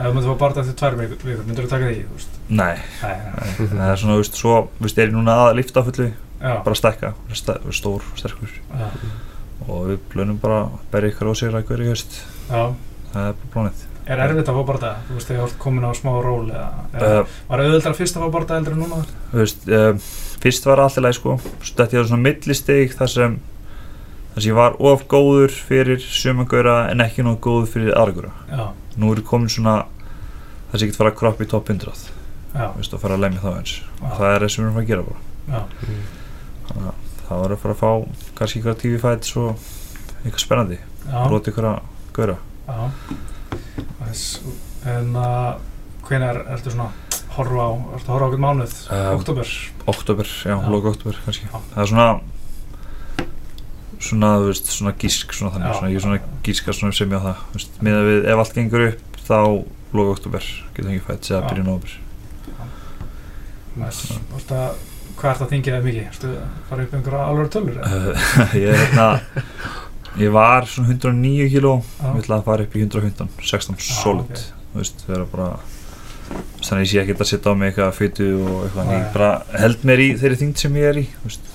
Ef 0.01 0.07
þú 0.07 0.13
myndir 0.15 0.29
fá 0.31 0.37
bara 0.39 0.61
eftir 0.61 0.75
tvær 0.79 0.95
vikur, 0.97 1.45
myndir 1.45 1.65
þú 1.65 1.69
taka 1.69 1.85
því, 1.91 1.97
þú 2.07 2.15
veist? 2.15 2.37
Nei, 2.49 2.75
það 3.01 3.91
er 3.91 3.99
svona, 4.01 4.15
veist, 4.17 4.33
svo, 4.39 4.55
veist, 4.81 4.97
er 4.97 5.07
ég 5.11 5.13
núna 5.13 5.35
að 5.45 5.55
lifta 5.59 5.83
fullu 5.85 6.07
já, 6.41 6.63
bara 6.63 6.73
að 6.73 7.37
sta- 7.37 7.59
stór, 7.71 8.01
sterkur 8.17 8.49
já, 8.49 8.87
og 9.67 9.85
við 9.91 9.99
blönum 10.13 10.39
bara 10.41 10.63
að 10.63 10.79
berja 10.91 11.11
ykkur 11.13 11.29
á 11.29 11.33
sig 11.37 11.49
að 11.51 11.57
haust 11.91 12.17
já. 12.49 12.73
það 13.13 13.27
er 13.29 13.35
bara 13.37 13.51
plánið 13.53 13.85
Er 14.09 14.17
erfitt 14.25 14.49
að 14.49 14.57
fá 14.57 14.63
það? 14.81 15.01
Þú 15.07 15.15
veist, 15.17 15.27
þegar 15.29 15.41
þú 15.41 15.47
ert 15.51 15.57
komin 15.61 15.85
á 15.85 15.91
smá 15.93 16.11
ról 16.25 16.49
eða... 16.49 16.67
er- 16.97 17.03
uh, 17.21 17.35
Var 17.51 17.61
auðvitað 17.65 17.97
fyrst 17.99 18.17
að 18.17 18.23
fá 18.25 18.29
það 18.49 18.57
heldur 18.57 18.73
en 18.75 18.81
núna? 18.81 19.01
þú 19.31 19.41
veist, 19.43 19.67
uh, 19.69 20.09
fyrst 20.41 20.65
var 20.65 20.81
lagi 21.05 21.17
sko, 21.19 21.35
svo 21.61 21.75
þetta 21.77 21.97
ég 21.97 22.01
á 22.01 22.09
svona 22.09 22.25
millistig 22.25 22.95
þar 22.97 23.11
sem 23.13 23.35
þar 24.31 24.41
sem 24.41 24.49
ég 24.49 24.57
var 24.57 24.77
of 24.79 25.03
góður 25.11 25.53
fyrir 25.69 26.01
sumangöra 26.01 26.75
en 26.91 27.03
ekki 27.05 27.23
nóg 27.27 27.37
góður 27.43 27.69
fyrir 27.75 27.93
aðragöra 27.99 28.31
nú 28.97 29.11
er 29.13 29.21
ég 29.21 29.27
komin 29.27 29.51
svona 29.51 29.75
þar 30.71 30.79
sem 30.79 30.85
ég 30.87 30.91
get 30.93 30.99
fara 31.01 31.11
að 31.13 31.19
kroppa 31.21 31.45
í 31.45 31.51
topp 31.51 31.69
100 31.69 31.93
þú 32.55 32.67
veist, 32.81 32.93
og 32.95 32.99
fara 33.03 33.15
að 33.15 33.23
lemja 33.25 33.43
þá 33.43 33.51
eins. 33.57 33.73
Já. 33.81 34.05
og 34.07 34.15
það 34.17 34.33
er 34.35 34.43
það 34.45 34.51
sem 34.51 34.63
við 34.63 34.69
erum 34.69 34.81
að 34.81 34.89
gera 34.89 35.03
bara. 35.07 35.21
Já, 35.51 35.61
þannig 36.67 36.87
að 36.89 37.27
það 37.27 37.41
var 37.43 37.53
að 37.55 37.61
fara 37.61 37.75
að 37.75 37.81
fá 37.83 37.91
kannski 38.39 38.59
ykkur 38.61 38.79
TV 38.81 38.99
fights 39.05 39.35
og 39.39 39.69
eitthvað 40.25 40.43
spennandi. 40.43 40.79
Broti 41.11 41.53
ykkur 41.53 41.69
að 41.69 41.77
göra 42.17 42.35
já. 42.67 42.89
Þess, 44.11 44.41
en 44.91 45.15
uh, 45.15 45.55
hvenær 46.07 46.41
ertu 46.51 46.73
svona 46.73 46.89
horfa 47.37 47.63
á, 47.63 47.71
ertu 47.95 48.09
að 48.09 48.13
horfa 48.15 48.25
á 48.25 48.29
okkur 48.29 48.41
mánuð? 48.43 48.73
Um, 48.91 49.09
Oktober? 49.21 49.51
oktober, 49.95 50.27
já, 50.43 50.51
Já. 50.57 50.69
loka 50.73 50.91
oktober 50.91 51.19
kannski 51.25 51.47
Já. 51.47 51.55
það 51.71 51.81
er 51.85 51.91
svona 51.93 52.07
svona, 54.01 54.31
þú 54.41 54.47
veist, 54.49 54.71
svona 54.73 54.93
gísk 54.97 55.33
svona 55.37 55.53
þannig, 55.55 55.69
Já. 55.69 55.77
svona, 55.77 55.91
ég 55.93 55.99
er 55.99 56.05
svona 56.05 56.19
gíska 56.45 56.73
svona 56.75 56.95
sem 56.97 57.11
ég 57.13 57.21
á 57.21 57.25
það, 57.27 57.41
þú 57.51 57.59
veist, 57.59 57.75
með 57.85 57.97
að 57.99 58.07
við, 58.09 58.19
ef 58.33 58.41
allt 58.43 58.55
gengur 58.57 58.85
upp 58.89 59.19
þá 59.27 59.37
loka 59.91 60.15
oktober, 60.17 60.47
getur 60.75 60.91
ekki 60.95 61.05
fætt 61.07 61.29
eða 61.31 61.41
byrja 61.51 61.67
nóvember 61.67 61.97
Þess, 63.71 64.17
varstu 64.33 64.57
að, 64.57 64.81
hvað 65.21 65.29
ert 65.31 65.43
að 65.45 65.51
þingja 65.53 65.75
það 65.77 65.85
mikið? 65.87 66.07
Ertu 66.11 66.31
að 66.31 66.65
fara 66.69 66.83
upp 66.87 66.95
einhverja 66.97 67.27
alveg 67.31 67.51
tölur? 67.53 67.77
uh, 67.85 68.25
ég 68.61 68.67
er 68.73 68.81
hérna 68.81 69.05
ég 70.19 70.31
var 70.35 70.65
svona 70.67 70.91
109 70.91 71.47
kíló 71.53 71.75
Já. 71.81 72.09
ég 72.11 72.23
ætlaði 72.23 72.39
að 72.41 72.47
fara 72.49 72.65
upp 72.67 72.75
í 72.75 72.81
115 72.83 73.29
16 73.39 73.77
Já, 73.79 73.93
solid, 74.01 74.31
ok. 74.31 74.41
þú 74.73 74.81
veist, 74.81 75.05
vera 75.07 75.27
bara 75.31 75.47
þannig 76.61 76.75
að 76.75 76.83
ég 76.83 76.91
sé 76.91 76.99
ekki 77.01 77.15
að 77.17 77.29
setja 77.31 77.51
á 77.51 77.59
mig 77.59 77.71
eitthvað 77.71 77.95
fytu 77.97 78.27
og 78.41 78.59
eitthvað, 78.65 78.89
Nei. 78.91 78.97
ég 78.97 79.07
bara 79.15 79.31
held 79.63 79.87
mér 79.87 80.03
í 80.03 80.09
þeirri 80.19 80.39
þyngd 80.43 80.61
sem 80.61 80.77
ég 80.81 80.89
er 80.91 80.99
í 81.01 81.05
veist. 81.23 81.49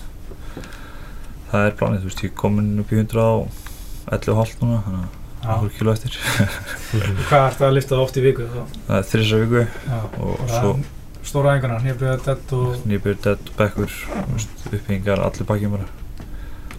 það 1.52 1.68
er 1.68 1.78
planið, 1.80 2.02
þú 2.02 2.10
veist, 2.10 2.24
ég 2.24 2.32
er 2.32 2.40
komin 2.42 2.72
upp 2.82 2.92
í 2.92 3.00
111,5 3.02 4.58
núna 4.64 4.82
þannig 4.86 5.06
að 5.06 5.54
okkur 5.56 5.72
kíló 5.76 5.92
eftir 5.94 6.16
Hvað 7.28 7.44
ertu 7.46 7.66
að 7.68 7.76
lifta 7.76 7.94
það 7.94 8.02
oft 8.02 8.16
í 8.18 8.24
viku? 8.24 8.46
Þá? 8.50 8.62
það 8.88 8.96
er 8.98 9.08
þrjusar 9.12 9.44
viku 9.44 9.62
Já, 9.66 9.98
og 10.26 10.46
svo 10.50 10.72
Stóra 11.26 11.56
æfingarnar, 11.56 11.82
nýjabriða, 11.82 12.18
dett 12.22 12.52
og... 12.54 12.74
nýbjörn, 12.86 13.18
dead, 13.24 13.48
bekkur 13.58 13.94
upphengar, 14.70 15.22
allir 15.26 15.48
bakkið 15.48 15.72
bara 15.74 15.88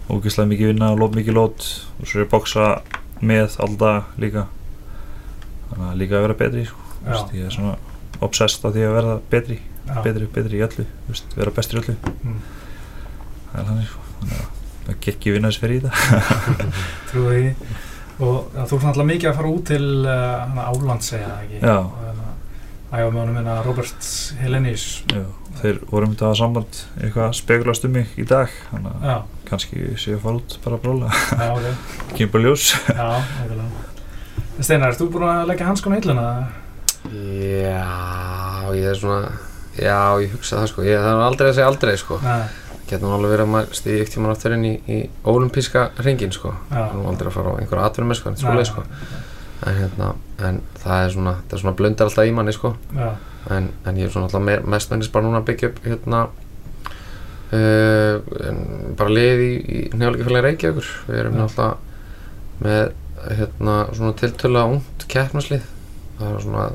ógeðslega 0.08 0.52
mikið 0.52 0.72
vinna 0.72 0.92
og 0.94 1.02
lót 1.02 1.18
mikið 1.18 1.38
lót 1.38 1.66
og 2.00 2.08
svo 2.08 2.20
er 2.20 2.24
ég 2.24 2.28
að 2.28 2.34
boksa 2.34 2.68
með 3.20 3.58
alltaf 3.66 4.20
líka. 4.22 4.46
Þannig 5.70 5.88
að 5.90 5.98
líka 6.02 6.18
að 6.18 6.28
vera 6.28 6.38
betri 6.42 6.66
sko. 6.68 6.84
Þú 6.98 7.10
veist, 7.14 7.34
ég 7.38 7.48
er 7.48 7.56
svona 7.56 7.74
obsessed 8.24 8.66
á 8.66 8.70
því 8.72 8.86
að 8.88 8.96
verða 8.98 9.18
betri 9.32 9.58
já, 9.60 9.98
betri, 10.06 10.30
betri 10.38 10.60
í 10.60 10.64
öllu, 10.66 10.86
þú 10.86 11.14
veist, 11.14 11.36
vera 11.38 11.54
bestur 11.58 11.80
í 11.80 11.84
öllu. 11.84 11.98
Mm. 12.24 12.40
það 13.52 13.60
er 13.62 13.68
þannig 13.72 13.92
sko. 13.92 14.06
þannig 14.22 14.38
að 14.38 14.48
það 14.88 15.00
gekk 15.06 15.28
ég 15.28 15.38
vinna 15.38 15.52
þess 15.52 15.62
fyrir 15.64 15.76
í 15.76 15.84
þetta 15.86 16.70
trúið 17.12 17.38
því. 17.38 17.72
Og 18.18 18.38
þú 18.56 18.62
ert 18.64 18.86
náttúrulega 18.88 19.10
mikið 19.12 19.30
að 19.30 19.36
fara 19.38 19.50
út 19.54 19.66
til 19.70 19.88
uh, 20.02 20.14
hana 20.42 20.70
Áland 20.72 21.06
segja 21.06 21.28
það 21.30 21.44
ekki? 21.46 22.14
Æfa 22.88 23.10
með 23.12 23.20
honum 23.20 23.36
hérna 23.36 23.56
Robert 23.66 24.06
Helenis 24.40 24.84
Já, 25.12 25.26
þeir 25.60 25.82
voru 25.90 26.08
myndið 26.08 26.24
að 26.24 26.30
hafa 26.32 26.40
samband 26.40 26.80
eitthvað 27.02 27.34
spekulast 27.36 27.86
um 27.86 27.94
mig 27.98 28.14
í 28.16 28.24
dag 28.26 28.54
þannig 28.72 29.04
að 29.04 29.26
kannski 29.48 29.82
sé 29.98 30.14
ég 30.14 30.20
að 30.20 30.24
fara 30.28 30.40
út 30.42 30.56
bara 30.64 30.78
að 30.78 30.86
bróla 30.86 31.10
já, 31.16 31.50
ok. 31.56 31.66
Kemur 32.18 32.32
bara 32.36 32.44
ljós. 32.48 32.70
Steinar, 34.60 34.90
ert 34.94 35.02
þú 35.02 35.10
búin 35.14 35.28
að 35.30 35.44
leggja 35.52 35.68
hanskona 35.70 36.00
hilluna? 36.00 36.30
Já, 37.08 38.72
ég 38.76 38.88
er 38.92 38.98
svona 39.00 39.36
Já, 39.78 40.18
ég 40.24 40.32
hugsa 40.34 40.58
það 40.58 40.72
sko. 40.72 40.84
Ég, 40.88 40.98
Það 40.98 41.12
er 41.12 41.28
aldrei 41.28 41.50
að 41.52 41.58
segja 41.60 41.68
aldrei 41.70 41.92
sko. 42.02 42.18
Nei, 42.24 42.48
Getur 42.88 43.04
nú 43.04 43.14
alveg 43.18 43.34
verið 43.36 43.44
að 43.46 43.52
maður 43.54 43.78
stíði 43.78 44.00
ykkur 44.02 44.14
tíman 44.16 44.32
aftur 44.34 44.56
inn 44.56 44.66
í, 44.66 44.72
í 44.90 44.98
ólimpíska 45.28 45.84
ringin 46.02 46.34
sko. 46.34 46.54
Nú 46.72 47.04
aldrei 47.12 47.30
að 47.30 47.36
fara 47.36 47.52
á 47.54 47.60
einhverja 47.60 47.90
atvinnum 47.92 48.18
sko, 48.18 48.32
en 48.32 48.40
svoleið 48.42 48.70
sko. 48.72 48.86
En 49.68 49.78
hérna, 49.78 50.08
en 50.48 50.60
það 50.82 51.04
er 51.04 51.14
svona 51.14 51.34
það 51.44 51.56
er 51.58 51.62
svona 51.62 51.76
blundar 51.82 52.10
alltaf 52.10 52.30
í 52.30 52.34
manni 52.40 52.56
sko. 52.56 52.74
Já, 52.98 53.10
en, 53.54 53.70
en 53.86 54.00
ég 54.02 54.08
er 54.10 54.14
svona 54.16 54.30
alltaf 54.32 54.46
me 54.48 54.58
mest 54.74 54.94
mennist 54.94 55.14
bara 55.14 55.28
núna 55.28 55.44
að 55.44 55.50
byggja 55.52 55.70
upp 55.74 55.82
hérna 55.86 56.24
uh, 57.56 58.14
en 58.50 58.62
bara 59.00 59.14
lið 59.14 59.44
í, 59.44 59.52
í 59.58 59.82
nefnilegafélagi 59.94 60.48
Reykjavíkur. 60.48 60.94
Við 61.08 61.22
erum 61.22 61.42
alltaf 61.46 61.84
með 62.64 62.84
hérna 63.28 63.80
svona 63.94 64.16
tiltölu 64.18 64.64
ungt 64.76 65.08
keppnaslið 65.12 65.66
það 66.18 66.32
er 66.32 66.44
svona 66.44 66.66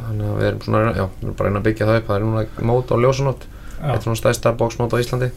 þannig 0.00 0.26
að 0.26 0.36
við 0.36 0.46
erum 0.48 0.62
svona, 0.64 0.80
já, 0.92 1.04
við 1.06 1.24
erum 1.24 1.36
bara 1.38 1.46
að 1.46 1.48
reyna 1.48 1.60
að 1.60 1.66
byggja 1.68 1.88
það 1.88 1.98
upp. 2.00 2.06
Það 2.08 2.16
er 2.16 2.24
núna 2.26 2.70
mót 2.70 2.92
á 2.92 2.96
ljósanót 3.00 3.46
eitt 3.80 4.04
svona 4.04 4.20
stærsta 4.20 4.52
bóksmót 4.60 4.92
á 4.92 5.00
Íslandi 5.00 5.30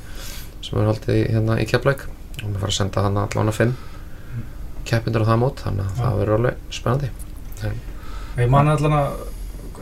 sem 0.63 0.79
er 0.79 0.89
haldið 0.89 1.19
í, 1.19 1.23
hérna 1.31 1.57
í 1.61 1.67
Keflæk 1.69 2.05
og 2.07 2.47
við 2.49 2.57
fara 2.59 2.71
að 2.71 2.77
senda 2.77 3.03
hann 3.05 3.19
allavega 3.21 3.55
fimm 3.55 3.75
keppindur 4.87 5.23
á 5.23 5.29
það 5.31 5.41
mót. 5.43 5.63
Þannig 5.63 5.85
að 5.85 5.93
Já. 5.93 6.01
það 6.01 6.19
verður 6.19 6.37
alveg 6.39 6.65
spennandi. 6.77 7.11
Ég 8.33 8.51
man 8.51 8.71
allan 8.73 8.97
að 8.97 9.13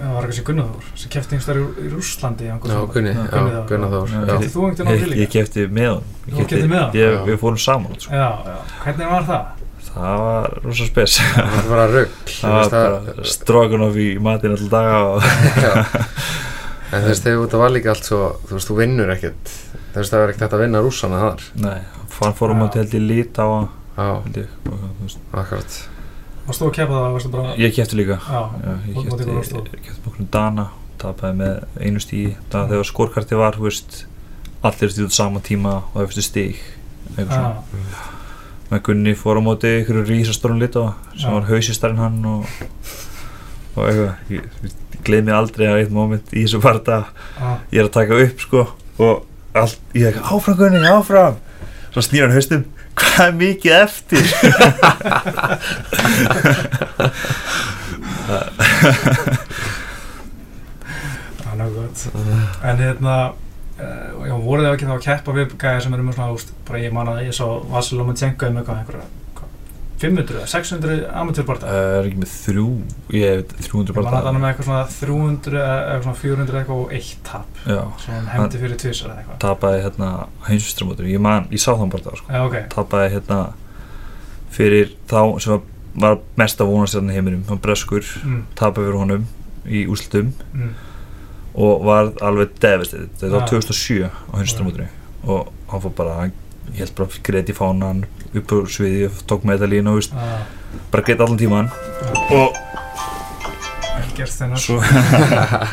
það 0.01 0.13
var 0.15 0.25
eitthvað 0.27 0.37
sem 0.37 0.45
Gunnar 0.49 0.91
sem 1.01 1.11
kefti 1.15 1.37
einhver 1.37 1.59
í, 1.61 1.63
í 1.85 1.91
Rússlandi 1.93 2.47
Já, 2.49 2.53
Þór, 2.61 2.85
Gunnar. 2.93 3.15
Þór. 3.31 4.13
Kefti 4.27 4.51
þú 4.51 4.67
einhvern 4.67 4.91
veginn 4.91 4.91
á 4.91 4.91
Ég, 4.91 5.01
því 5.01 5.07
ég 5.07 5.15
líka? 5.15 5.31
kefti 5.37 5.65
með 5.79 5.89
hann 5.91 6.05
Þú 6.27 6.37
keyptir 6.41 6.69
með 6.71 6.81
hann? 6.81 6.95
Ég. 7.01 7.17
Við 7.29 7.41
fórum 7.41 7.61
saman 7.61 7.99
sko. 8.01 8.13
Já, 8.15 8.29
já, 8.47 8.55
hvernig 8.85 9.11
var 9.15 9.27
það? 9.31 9.43
Það 9.91 10.21
var 10.23 10.53
rosa 10.63 10.85
spes 10.87 11.17
það 11.19 11.51
var 11.57 11.67
bara 11.73 11.87
rugg 11.91 12.13
Það 12.41 12.55
var 12.57 12.71
bara 12.77 13.27
Stroganoff 13.35 13.99
í 13.99 14.09
matinn 14.23 14.55
alltaf 14.55 14.71
daga. 14.71 15.81
En 16.91 17.05
þú 17.05 17.07
veist, 17.07 17.23
þegar 17.23 17.45
þetta 17.45 17.59
var 17.61 17.71
líka 17.71 17.91
allt 17.93 18.07
svo, 18.07 18.17
þú 18.49 18.57
veist, 18.57 18.67
þú 18.67 18.75
vinnur 18.81 19.11
ekkert, 19.13 19.51
þú 19.93 20.01
veist, 20.01 20.11
það 20.11 20.21
var 20.25 20.33
ekkert 20.33 20.55
að 20.57 20.63
vinna 20.65 20.81
rússana 20.83 21.21
þar. 21.21 21.45
Nei, 21.63 21.77
fann 22.11 22.35
fórum 22.35 22.63
að 22.65 22.75
held 22.81 22.95
ég 22.97 23.05
lít 23.05 23.39
á 23.39 23.47
ég, 24.35 24.49
akkurat. 25.31 25.77
Varst 26.47 26.61
þú 26.61 26.67
að 26.69 26.75
kepa 26.79 27.01
það, 27.01 27.27
bara 27.33 27.55
Ég 27.61 27.75
kefti 27.75 27.97
líka. 27.99 28.17
Já, 28.25 28.41
Já, 28.65 28.71
ég 28.87 29.09
kefti, 29.09 29.97
okkur 30.09 30.29
Dana 30.33 30.67
tapaði 31.01 31.37
með 31.41 31.59
einu 31.81 32.01
stíi 32.01 32.35
það 32.51 32.73
þegar 32.73 32.89
skorkarti 32.91 33.37
var, 33.39 33.57
veist 33.61 34.03
allir 34.65 34.91
stíð 34.93 35.07
út 35.07 35.15
sama 35.15 35.41
tíma 35.45 35.77
og 35.81 35.95
það 35.97 36.09
fyrstu 36.11 36.43
eitthvað 37.17 37.31
Já, 37.31 38.03
með 38.71 38.83
Gunni 38.87 39.15
fór 39.19 39.41
á 39.41 39.43
móti 39.43 39.71
ykkur 39.81 40.03
rísastórum 40.07 40.61
lita 40.61 40.85
sem 41.15 41.25
Já. 41.27 41.33
var 41.33 41.47
hausistarinn 41.49 42.01
hann 42.01 42.19
og, 42.29 42.45
og 43.75 43.81
eitthvað. 43.87 44.13
Ég, 44.37 44.75
gleymi 45.01 45.33
aldrei 45.33 45.65
að 45.67 45.79
eitt 45.81 45.93
moment 45.95 46.29
í 46.35 46.45
þessu 46.45 46.61
parta 46.61 47.01
ég 47.73 47.81
er 47.81 47.87
að 47.87 47.95
taka 47.97 48.19
upp 48.21 48.43
sko 48.45 48.67
og 49.01 49.25
allt, 49.57 49.79
ég 49.97 50.05
er 50.07 50.13
ekki 50.19 50.35
áfram 50.37 50.59
Gunni, 50.59 50.83
áfram! 50.85 51.39
Svo 51.91 52.03
snýr 52.05 52.27
hann 52.27 52.35
haustum 52.37 52.67
hvað 52.99 53.27
er 53.27 53.37
mikið 53.39 53.73
eftir? 53.77 54.25
Það 61.41 61.51
er 61.51 61.57
náttúrulega 61.59 61.71
gott. 61.77 61.99
En 62.63 62.77
hérna 62.81 63.15
uh, 63.31 64.27
já, 64.27 64.35
voru 64.35 64.63
þið 64.63 64.73
ekki 64.73 64.89
þá 64.89 64.95
að 64.97 65.07
keppa 65.07 65.35
við 65.37 65.57
gæði 65.61 65.85
sem 65.85 65.97
eru 65.97 66.05
með 66.07 66.19
svona, 66.19 66.37
úst, 66.37 66.53
bara 66.67 66.83
ég 66.83 66.95
man 66.95 67.11
að 67.11 67.25
ég 67.27 67.35
sá 67.37 67.45
Vasil 67.71 67.99
Lomachenko 67.99 68.51
með 68.51 68.63
eitthvað, 68.63 68.79
einhverja 68.83 69.20
500, 70.01 70.45
600 70.51 70.95
amatörbarta 71.21 71.69
það 71.71 71.95
er 71.99 72.07
ekki 72.09 72.19
með 72.23 72.31
þrjú? 72.33 72.65
Ég 73.15 73.35
veit 73.41 73.51
300 73.61 73.91
Ég 73.91 73.97
man 73.97 74.07
að 74.07 74.11
bara 74.11 74.31
hann 74.31 74.39
með 74.41 74.49
eitthvað 74.51 74.67
svona 74.67 74.83
300 74.97 75.61
eða 75.61 75.97
svona 76.05 76.19
400 76.21 76.59
eitthvað 76.61 76.83
og 76.85 76.93
eitt 76.97 77.19
tap. 77.27 77.59
Já, 77.67 77.81
sem 78.03 78.15
hann 78.17 78.29
hefndi 78.33 78.61
fyrir 78.63 78.79
tvisar 78.81 79.11
eða 79.11 79.17
eitthvað. 79.21 79.39
tapaði 79.45 79.83
hérna 79.85 80.09
heimsustramótur, 80.47 81.09
ég 81.11 81.21
man, 81.27 81.45
ég 81.53 81.61
sá 81.63 81.71
þann 81.75 81.91
það 81.97 82.17
sko. 82.21 82.31
Já, 82.33 82.41
ok, 82.47 82.57
tapaði 82.73 83.11
hérna 83.15 83.39
fyrir 84.51 84.95
þá 85.11 85.19
sem 85.43 85.53
var, 85.53 85.61
var 86.05 86.17
mesta 86.41 86.67
vonastjarni 86.67 87.13
heiminum, 87.15 87.43
hann 87.49 87.61
breskur 87.63 88.03
mm, 88.23 88.41
tapaði 88.59 88.89
fyrir 88.89 88.99
honum 89.03 89.27
í 89.67 89.83
úslutum 89.91 90.31
mm, 90.55 90.71
og 91.61 91.85
var 91.85 92.09
alveg 92.25 92.55
devastated, 92.63 93.11
þetta 93.19 93.35
var 93.35 93.45
Ah. 93.45 93.51
2007 93.51 94.09
á 94.09 94.33
heimsustramóturi 94.39 94.87
og 95.27 95.51
hann 95.71 95.83
fór 95.85 95.93
bara, 95.95 96.15
ég 96.71 96.79
held 96.81 96.95
bara 96.97 97.21
greið 97.27 97.51
í 97.53 97.55
fánan 97.57 98.05
upp 98.39 98.53
á 98.55 98.57
sviði 98.71 99.07
og 99.09 99.21
tók 99.29 99.47
medalín 99.47 99.89
og 99.91 99.99
veist, 99.99 100.15
að, 100.15 100.43
bara 100.93 101.05
greið 101.07 101.23
allan 101.25 101.39
tíman 101.41 101.71
og 102.31 102.59
gert 104.15 104.35
þennar 104.35 104.61
svo 104.61 104.79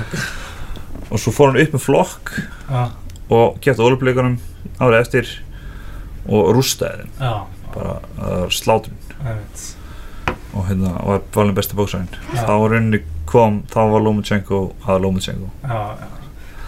og 1.12 1.20
svo 1.20 1.34
fór 1.34 1.52
hann 1.52 1.62
upp 1.62 1.76
með 1.76 1.84
flokk 1.84 2.34
Já, 2.68 2.82
og 3.28 3.58
kæfti 3.64 3.84
ólupleikunum 3.84 4.38
árið 4.78 5.00
eftir 5.00 5.32
og 6.28 6.52
rústaði 6.56 7.06
þeim. 7.06 7.12
Já, 7.22 7.34
bara 7.74 7.96
uh, 8.20 8.46
slátum 8.52 8.98
og 10.56 10.64
hérna 10.68 10.94
var 11.04 11.24
valin 11.34 11.56
besti 11.56 11.76
bóksæðin 11.78 12.08
Já. 12.32 12.44
þá 12.44 12.52
var 12.52 12.74
rauninni 12.74 13.02
kom, 13.28 13.62
þá 13.68 13.80
var 13.92 14.04
Lomachenko 14.04 14.60
aða 14.86 15.02
Lomachenko. 15.04 15.50
Já. 15.62 15.80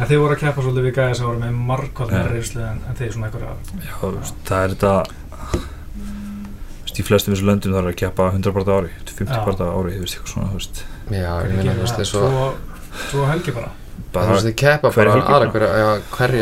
En 0.01 0.09
þið 0.09 0.21
voru 0.23 0.37
að 0.37 0.43
keppa 0.43 0.63
svolítið 0.65 0.87
við 0.87 0.95
gæði 0.97 1.17
sem 1.19 1.27
voru 1.29 1.41
með 1.41 1.57
með 2.11 2.29
reynslu 2.33 2.63
en, 2.65 2.79
þið 2.97 3.11
svona 3.15 3.29
einhverja 3.29 3.51
já, 3.85 3.97
það 4.49 4.63
er 4.63 4.75
þetta 4.75 4.93
veist, 7.01 7.07
í 7.07 7.09
flestum 7.09 7.35
þessu 7.35 7.49
löndum 7.49 7.75
það 7.75 7.83
er 7.83 7.91
að 7.91 7.99
keppa 8.05 8.31
100 8.31 8.55
barða 8.57 8.79
ári 8.81 8.95
50 9.11 9.35
Já. 9.35 9.43
barða 9.47 9.69
ári, 9.75 9.97
þú 9.97 10.05
veist, 10.05 10.17
eitthvað 10.17 10.33
svona 10.35 10.49
þú 10.51 10.59
veist, 10.61 10.83
Já, 11.11 11.33
ég 11.45 11.55
meina, 11.57 11.75
þú 11.75 11.85
veist, 11.85 12.01
þess 12.01 12.15
svo, 12.15 12.25
að, 12.31 12.81
svo 13.11 13.29
helgi 13.31 13.55
bara 13.57 13.71
þú 14.01 14.17
bara, 14.17 14.35
veist, 14.35 14.49
þið 14.49 14.57
keppa 14.63 14.93
bara 14.95 15.15
hverja, 15.55 15.71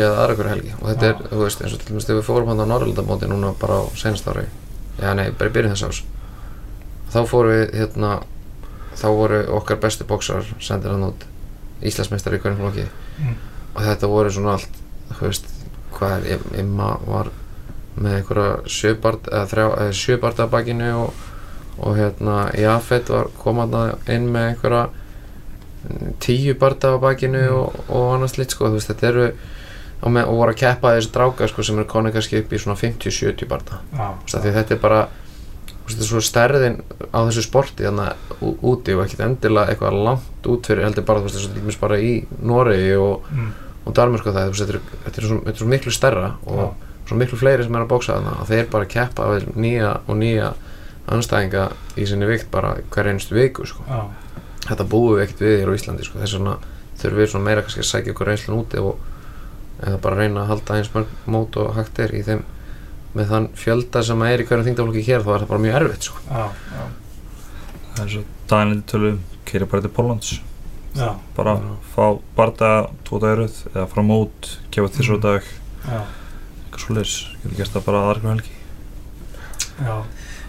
eða 0.07 0.21
aðra 0.23 0.37
hverja 0.39 0.53
helgi. 0.55 0.73
Og 0.79 0.87
þetta 0.89 1.09
er, 1.09 1.19
þú 1.29 1.41
veist, 1.43 1.63
eins 1.63 1.75
og 1.75 1.81
til 1.81 1.91
dæmis 1.91 2.07
þegar 2.07 2.19
við 2.19 2.27
fórum 2.29 2.49
hann 2.49 2.63
á 2.65 2.71
Norrlandamóti 2.71 3.29
núna 3.29 3.51
bara 3.59 3.81
á 3.81 3.85
senast 3.99 4.29
ári, 4.31 4.47
já, 4.97 5.11
nei, 5.17 5.29
bara 5.37 5.51
í 5.51 5.53
byrjun 5.53 5.75
þess 5.75 5.87
árs. 5.89 6.01
Þá 7.13 7.19
fórum 7.29 7.53
við, 7.53 7.65
hérna, 7.77 8.13
þá 8.99 9.07
voru 9.19 9.41
okkar 9.59 9.81
bestu 9.83 10.07
bóksar 10.09 10.47
sendir 10.59 10.93
hann 10.93 11.07
út 11.11 11.27
Íslandsmeistar 11.85 12.35
í 12.35 12.41
hverjum 12.41 12.59
flokki. 12.59 12.87
mm. 13.19 13.35
og 13.75 13.83
þetta 13.85 14.09
voru 14.11 14.31
svona 14.33 14.57
allt 14.57 14.79
þú 15.13 15.29
veist, 15.29 15.47
hvað 15.95 16.25
er, 16.33 16.43
Imma 16.59 16.95
var 17.05 17.29
með 17.97 18.19
einhverja 18.19 18.55
sjöbart 18.69 19.27
eða 19.31 19.49
þrjá, 19.51 19.65
eða 19.83 19.97
sjöbart 20.03 20.39
af 20.39 20.51
bakinu 20.53 20.89
og, 21.03 21.27
og 21.79 21.97
hérna 21.97 22.39
Jafet 22.59 23.09
var 23.09 23.31
komað 23.41 23.77
inn 24.11 24.29
með 24.33 24.51
einhverja 24.53 24.87
tíu 26.19 26.53
barda 26.59 26.93
af 26.93 27.01
bakinu 27.01 27.39
Mm. 27.39 27.55
og, 27.55 27.75
og 27.89 28.15
annars 28.15 28.37
lit 28.37 28.51
sko, 28.51 28.67
þú 28.67 28.77
veist, 28.77 28.89
þetta 28.91 29.07
eru 29.07 29.25
og, 30.01 30.11
með, 30.11 30.27
og 30.27 30.35
voru 30.39 30.53
að 30.53 30.59
keppa 30.59 30.93
þessi 30.95 31.11
dráka 31.15 31.47
sko 31.47 31.63
sem 31.63 31.79
er 31.79 31.87
konið 31.89 32.13
kannski 32.17 32.41
upp 32.43 32.53
í 32.53 32.59
svona 32.59 32.77
50-70 32.79 33.47
barda 33.47 33.79
Já, 33.93 34.11
þú 34.11 34.25
veist, 34.25 34.35
af 34.35 34.43
því 34.43 34.53
þetta 34.57 34.75
er 34.75 34.81
bara 34.83 34.99
þetta 35.89 36.03
er 36.03 36.09
svo 36.09 36.21
stærðin 36.21 36.77
á 37.09 37.19
þessu 37.25 37.45
sporti 37.47 37.87
þannig 37.87 38.11
að 38.11 38.43
úti 38.69 38.93
og 38.93 39.05
ekkert 39.05 39.23
endilega 39.25 39.73
eitthvað 39.73 40.03
langt 40.05 40.51
út 40.51 40.69
fyrir 40.69 40.85
heldur 40.85 41.07
bara, 41.07 41.23
þú 41.23 41.29
veist, 41.29 41.39
þessu 41.39 41.55
tímis 41.55 41.79
bara 41.81 41.97
í 41.99 42.11
Noregi 42.43 42.93
og 42.99 43.31
mm. 43.31 43.49
og 43.85 43.95
Danmörk 43.97 44.29
og 44.29 44.35
það, 44.35 44.53
þetta 44.59 44.75
er, 44.75 44.81
er, 45.09 45.25
svo, 45.25 45.39
þetta 45.47 45.55
er 45.55 45.63
svo 45.63 45.71
miklu 45.71 45.95
stærra 45.95 46.29
og 46.45 46.61
Já. 46.61 46.67
Svo 47.09 47.17
miklu 47.19 47.37
fleiri 47.41 47.65
sem 47.65 47.75
er 47.75 47.83
að 47.85 47.91
bóksa 47.91 48.15
þarna 48.17 48.35
og 48.43 48.49
þeir 48.49 48.67
bara 48.71 48.85
keppa 48.95 49.27
við 49.33 49.47
nýja 49.59 49.91
og 50.07 50.17
nýja 50.21 50.51
anstæðinga 51.09 51.67
í 51.97 52.05
sinni 52.09 52.27
vikt 52.29 52.49
bara 52.53 52.75
hver 52.93 53.09
einstu 53.09 53.35
viku 53.37 53.65
sko. 53.65 53.83
Já, 53.89 54.03
þetta 54.69 54.85
búum 54.91 55.15
við 55.17 55.23
ekkert 55.25 55.41
við 55.45 55.55
hér 55.63 55.71
á 55.73 55.77
Íslandi 55.79 56.05
sko. 56.05 56.19
þess 56.21 56.37
vegna 56.37 56.57
þurfum 56.99 57.21
við 57.23 57.29
svona 57.31 57.45
meira 57.49 57.63
kannski 57.65 57.81
að 57.81 57.89
sækja 57.89 58.13
okkur 58.13 58.29
reynslun 58.29 58.59
úti 58.61 58.81
og 58.83 58.99
eða 59.79 59.99
bara 60.03 60.19
reyna 60.19 60.41
að 60.43 60.49
halda 60.53 60.77
eins 60.77 60.89
mörg 60.93 61.13
mót 61.31 61.57
og 61.57 61.71
hægt 61.77 61.99
er 62.03 62.11
í 62.13 62.21
þeim 62.27 62.41
með 63.15 63.29
þann 63.31 63.47
fjölda 63.57 64.03
sem 64.05 64.21
er 64.27 64.43
í 64.43 64.45
hverjum 64.45 64.67
þingdaflokki 64.67 65.05
hér 65.07 65.23
þá 65.25 65.29
er 65.33 65.43
það 65.45 65.49
bara 65.53 65.63
mjög 65.65 65.77
erfitt 65.79 66.09
sko. 66.09 66.19
já, 66.29 66.45
já, 66.75 66.83
það 67.95 68.03
er 68.05 68.11
svo 68.13 68.23
daginn 68.51 68.83
tölu 68.91 69.11
keira 69.49 69.65
bara 69.71 69.81
til 69.87 69.93
Póllands 69.95 70.29
já, 70.99 71.09
bara 71.37 71.55
Já. 71.57 71.71
fá 71.95 72.05
barða 72.37 72.69
tvo 73.07 73.19
dagiröð 73.23 73.57
eða 73.73 73.87
frá 73.89 74.03
mót, 74.05 74.51
gefa 74.69 74.91
þér 74.93 75.07
svo 75.09 75.17
Mm. 75.17 75.23
dag 75.25 75.41
já, 75.89 76.01
eitthvað 76.79 76.85
svo 76.85 76.95
leis, 76.95 77.13
getur 77.43 77.57
gert 77.59 77.75
það 77.75 77.85
bara 77.85 78.01
aðra 78.09 78.33
helgi 78.33 78.55
já. 79.85 80.03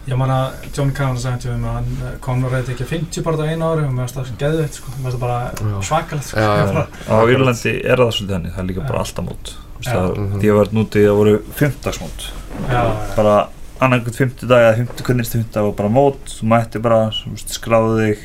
Ég 0.09 0.17
man 0.17 0.31
að 0.33 0.55
John 0.75 0.91
Cannon 0.97 1.19
sagði 1.21 1.43
til 1.45 1.57
mig 1.61 1.69
að 1.71 1.75
hann 1.77 2.15
kom 2.25 2.45
og 2.49 2.53
reyði 2.55 2.73
ekki 2.73 2.87
50 2.89 3.23
bara 3.27 3.37
það 3.37 3.51
einu 3.53 3.67
ári 3.69 3.83
og 3.85 3.93
mér 3.93 4.07
varst 4.07 4.17
það 4.17 4.31
geðveitt 4.41 4.79
sko, 4.79 4.93
mér 4.97 5.05
varst 5.05 5.19
það 5.19 5.25
bara 5.27 5.83
svakalegt 5.87 6.27
sko. 6.27 6.41
Já, 6.41 6.49
já, 6.57 6.65
já. 6.65 6.73
Bara- 6.75 6.89
á 7.13 7.17
Írlandi 7.35 7.75
er 7.85 8.01
það 8.01 8.13
svolítið 8.17 8.35
henni, 8.39 8.51
það 8.55 8.63
er 8.65 8.69
líka 8.71 8.87
bara 8.89 9.03
alltaf 9.05 9.27
mót 9.29 9.53
Þú 9.53 9.85
veist, 9.85 9.91
Já. 9.91 10.01
það, 10.01 10.17
Mhm. 10.19 10.41
því 10.41 10.49
að 10.51 10.57
verð 10.61 10.73
núti 10.77 11.05
það 11.05 11.19
voru 11.21 11.35
fimmtagsmót 11.61 12.25
Já, 12.69 12.81
já, 12.81 13.17
bara 13.17 13.37
annarkvæmt 13.81 14.19
fimmtu 14.21 14.49
dag 14.51 14.65
eða 14.67 14.77
fimmtu 14.81 15.05
hvernig 15.07 15.29
fimmtu 15.31 15.63
og 15.69 15.77
bara 15.77 15.89
mót, 15.89 16.19
þú 16.27 16.49
mætti 16.53 16.83
bara 16.83 16.99
þú 17.17 17.31
veist, 17.37 17.55
skráðu 17.61 17.95
þig 18.01 18.19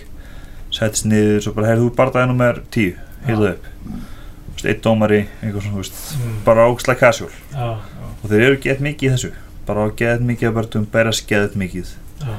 settist 0.75 1.05
niður, 1.07 1.39
svo 1.45 1.53
bara 1.55 1.67
heyrðu 1.71 1.89
þú 1.91 1.95
bara 1.95 2.11
daginn 2.11 2.33
nummer 2.33 2.59
tíu 2.71 2.95
heyrðu 3.27 3.51
upp, 3.53 3.69
Þú 3.85 4.55
veist, 4.55 4.65
einn 4.71 4.81
dómari 4.83 5.21
eitthvað 5.43 5.61
svona, 5.61 5.75
þú 5.75 5.83
veist, 5.83 6.01
Mm. 6.17 6.35
bara 6.45 6.67
ógslag 6.71 6.99
já, 6.99 7.77
og 8.25 8.31
þeir 8.33 8.45
eru 8.49 8.59
gett 8.65 8.81
mikið 8.81 9.07
í 9.07 9.13
þessu. 9.13 9.31
Bara 9.69 9.85
gett 10.01 10.21
mikið 10.25 10.49
að 10.49 10.57
börnum, 10.59 10.89
berast 10.93 11.27
gett 11.29 11.55
mikið. 11.57 11.93
Já, 12.25 12.35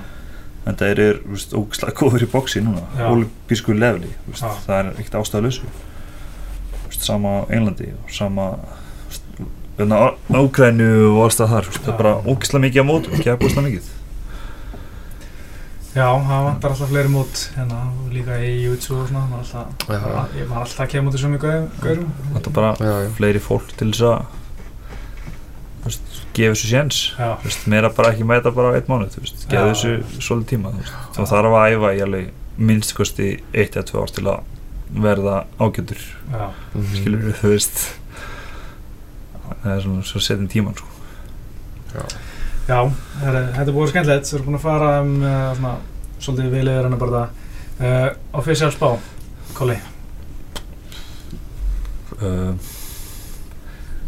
en 0.67 0.77
það 0.81 0.93
eru 0.93 1.09
ógslag 1.63 1.95
góður 2.03 2.25
í 2.27 2.31
boxi 2.33 2.61
núna. 2.67 2.83
Já. 2.99 3.07
olimpísku 3.15 3.75
leveli, 3.79 4.11
þú 4.27 4.33
veist, 4.35 4.65
það 4.67 4.79
er 4.83 4.89
ekkert 4.99 5.21
ástæðalösu 5.23 5.71
sama 6.97 7.29
á 7.45 7.53
Englandi 7.53 7.91
og 7.93 8.09
sama 8.11 8.45
hérna, 9.77 9.99
á 10.33 10.39
Úkrænu 10.41 10.87
og 11.13 11.19
alls 11.27 11.37
það 11.39 11.51
þar. 11.53 11.67
Það 11.77 11.91
er 11.93 11.99
bara 12.01 12.15
ógslag 12.33 12.63
mikið 12.65 12.83
á 12.83 12.87
mót 12.89 13.11
og 13.13 13.21
keppa 13.21 13.47
ógslag 13.51 13.67
mikið. 13.69 13.91
Já, 15.97 16.09
það 16.13 16.43
vantar 16.45 16.73
alltaf 16.75 16.91
fleiri 16.91 17.09
mót 17.13 17.43
hérna, 17.57 17.79
líka 18.13 18.35
í 18.45 18.51
YouTube 18.67 18.99
og 19.05 19.07
svona, 19.09 19.23
maður 19.31 19.45
alltaf, 19.45 20.57
alltaf 20.61 20.83
að 20.85 20.91
kemja 20.93 21.09
út 21.13 21.17
í 21.17 21.21
sömu 21.23 21.39
gau- 21.41 21.69
gaurum. 21.85 22.11
Þetta 22.35 22.51
er 22.51 22.57
bara 22.59 22.73
Já, 22.81 22.91
já. 23.07 23.13
fleiri 23.17 23.41
fólk 23.41 23.71
til 23.81 23.89
þess 23.93 24.03
að 24.11 24.36
gefa 26.37 26.55
þessu 26.55 26.69
séns 26.71 26.99
Já, 27.19 27.31
Þú 27.43 27.45
veist, 27.51 27.67
meira 27.73 27.91
bara 27.97 28.11
ekki 28.13 28.25
mæta 28.29 28.51
bara 28.55 28.73
á 28.73 28.77
eitt 28.79 28.89
mánuð 28.91 29.15
þú 29.17 29.21
veist, 29.25 29.47
gefa 29.51 29.63
Já. 29.63 29.71
þessu 29.73 30.21
svolítið 30.27 30.51
tíma 30.55 30.73
þú 30.77 30.83
þá 31.17 31.23
þarf 31.33 31.57
að 31.61 31.73
æfa 31.77 31.93
í 31.97 32.03
alveg 32.07 32.31
minnst 32.59 32.95
kosti 32.97 33.29
eitt 33.53 33.77
eða 33.77 33.87
tvö 33.91 34.03
ár 34.03 34.13
til 34.17 34.27
að 34.27 34.41
verða 35.07 35.37
ágjötur 35.61 36.03
já, 36.33 36.47
Mhm. 36.75 36.95
skilur 36.97 37.33
þú 37.41 37.49
veist 37.55 37.79
það 39.63 39.73
er 39.77 39.81
svona 39.83 40.03
svo 40.05 40.21
setjum 40.21 40.49
tíman 40.49 40.75
sko. 40.77 40.87
já, 42.69 42.79
herri, 43.23 43.43
þetta 43.57 43.69
er 43.69 43.75
búið 43.77 43.91
skemmtilegt, 43.93 44.25
við 44.31 44.35
erum 44.35 44.47
búin 44.47 44.59
að 44.59 44.65
fara 44.67 45.01
um 45.01 45.13
uh, 45.23 45.55
svona, 45.57 45.75
svolítið 46.21 46.51
við 46.55 46.65
liður 46.67 46.83
hennar 46.89 46.99
bara 46.99 47.13
það. 47.13 47.29
Uh, 47.77 48.09
official 48.41 48.71
spá, 48.73 48.89
Kolli, 49.55 49.77
uh, 52.23 52.55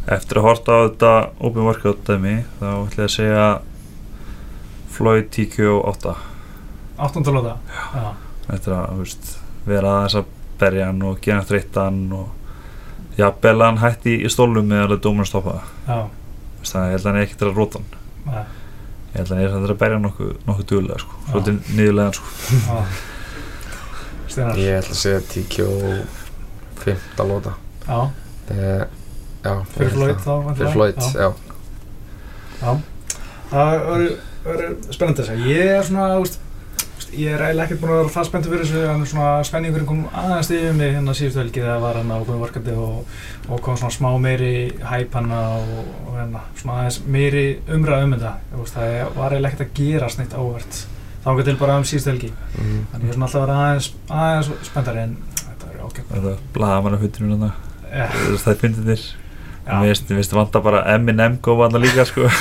eftir 0.08 0.40
að 0.40 0.46
horta 0.48 0.72
á 0.72 0.78
þetta 0.88 1.12
open 1.44 1.66
workout 1.68 2.00
dæmi 2.08 2.36
þá 2.60 2.66
ætla 2.86 3.04
ég 3.04 3.08
að 3.08 3.14
segja 3.16 3.46
Floyd 4.98 5.28
TKO 5.34 5.76
8 5.92 6.14
8. 6.98 7.22
lóta. 7.30 7.52
Já, 7.94 8.06
eftir 8.56 8.72
að 8.74 8.96
veist, 8.98 9.28
vera 9.68 9.92
aðeins 10.00 10.16
að 10.18 10.30
berja 10.58 10.88
hann 10.88 11.02
og 11.06 11.20
gera 11.22 11.44
þreyttan 11.46 12.00
og 12.18 13.18
jafnvel 13.18 13.60
hann 13.62 13.78
hætti 13.82 14.16
í 14.26 14.30
stólum 14.32 14.66
með 14.70 14.86
alveg 14.86 15.02
dómarinn 15.04 15.28
stoppa 15.30 15.58
það 15.58 15.92
já, 15.92 15.98
Þú 16.58 16.64
veist, 16.64 16.72
þannig 16.72 16.88
að 16.88 16.90
ég 16.90 16.96
held 16.96 17.04
að 17.04 17.10
hann 17.12 17.18
er 17.20 17.26
ekkert 17.28 17.44
að 17.46 17.52
róta 17.60 17.78
hann. 17.78 17.90
Nei, 18.26 18.42
ég 19.12 19.18
held 19.20 19.30
að 19.30 19.52
hann 19.54 19.66
er 19.68 19.72
að 19.74 19.80
berja 19.84 19.98
hann 19.98 20.06
nokkuð, 20.08 20.32
nokkuð 20.48 20.66
duglega 20.72 20.98
sko. 21.04 21.20
Svolítið 21.28 21.70
niðurlega 21.78 22.12
sko. 22.18 22.26
Ég 24.58 24.80
ætla 24.80 24.94
að 24.94 24.98
segja 24.98 25.20
TKO 25.30 25.68
15 26.82 27.30
lóta 27.30 27.54
já, 27.86 28.00
Eh, 28.48 28.54
Já, 28.56 28.86
ég 28.88 28.97
fyrir 29.76 29.94
Floyd 29.96 30.18
þá. 30.24 30.34
Fyrir 30.58 30.72
Floyd, 30.74 30.98
Já. 31.14 31.28
það 33.52 33.72
verður- 33.88 34.18
verður 34.44 34.76
spennandi 34.94 35.22
að 35.24 35.30
segja. 35.30 35.46
Ég 35.48 35.72
er 35.78 35.82
svona, 35.88 36.06
veist, 36.20 36.38
ég 37.16 37.32
er 37.32 37.40
eiginlega 37.46 37.64
ekkert 37.68 37.80
búin 37.80 37.92
að 37.94 38.00
vera 38.02 38.12
það 38.16 38.26
spenntur 38.28 38.52
fyrir 38.52 38.66
þessu, 38.66 38.82
en 38.92 39.06
svona 39.08 39.28
spenningurinn 39.48 39.86
kom 39.88 40.02
aðeins 40.12 40.50
yfir 40.52 40.74
mig 40.76 40.92
hérna 40.94 41.14
síðustu 41.16 41.40
helgi 41.42 41.62
þegar 41.62 41.80
var 41.80 41.94
hann 42.00 42.12
ákveðin 42.12 42.42
varkandi 42.44 42.74
og, 42.76 43.06
og 43.48 43.62
kom 43.64 43.76
svona 43.80 43.94
smá 43.94 44.10
meiri 44.20 44.52
hæp 44.90 45.12
hann 45.18 45.30
og, 45.32 45.72
og 46.08 46.12
hérna, 46.18 46.42
svona 46.60 46.78
aðeins 46.82 47.00
meiri 47.06 47.46
umræð 47.68 48.04
um 48.04 48.12
þetta. 48.16 48.34
Það 48.74 49.16
var 49.16 49.30
eiginlega 49.36 49.52
ekkert 49.54 49.66
að 49.68 49.74
gera 49.80 50.08
snitt 50.12 50.34
ávert. 50.36 50.82
Þá 51.24 51.30
til 51.44 51.56
bara 51.60 51.76
um 51.76 51.82
síðustu 51.88 52.12
helgi. 52.12 52.32
Mhm. 52.58 52.84
Þannig 52.92 53.04
ég 53.04 53.08
er 53.08 53.16
svona 53.16 53.26
alltaf 53.28 53.40
að 53.40 53.46
vera 53.46 53.62
aðeins, 53.64 53.88
aðeins 54.10 54.68
spenntari 54.68 54.98
en 55.06 55.16
þetta 55.38 55.72
er 55.72 55.80
ágætt. 55.86 56.12
þetta 56.12 56.36
blaða 56.54 56.82
mann 56.84 56.94
að 56.98 57.02
hundinu 57.06 57.38
hann 57.38 57.52
Ja, 57.88 58.06
það 58.36 58.52
er 58.52 58.60
fyndið 58.60 58.84
þér 58.92 59.02
mér 59.68 59.92
finnst- 59.92 60.08
mér 60.10 60.20
finnst 60.20 60.34
vanta 60.36 60.60
bara 60.64 60.82
M&M 60.96 61.38
góða 61.44 61.68
hann 61.68 61.82
líka 61.82 62.04
sko. 62.08 62.28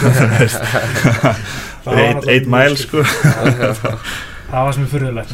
það 1.88 2.30
eitt 2.34 2.48
mæl 2.52 2.78
sko. 2.80 3.04
Það 4.52 4.64
var 4.64 4.76
sem 4.78 4.86
fyrirlegt 4.88 5.34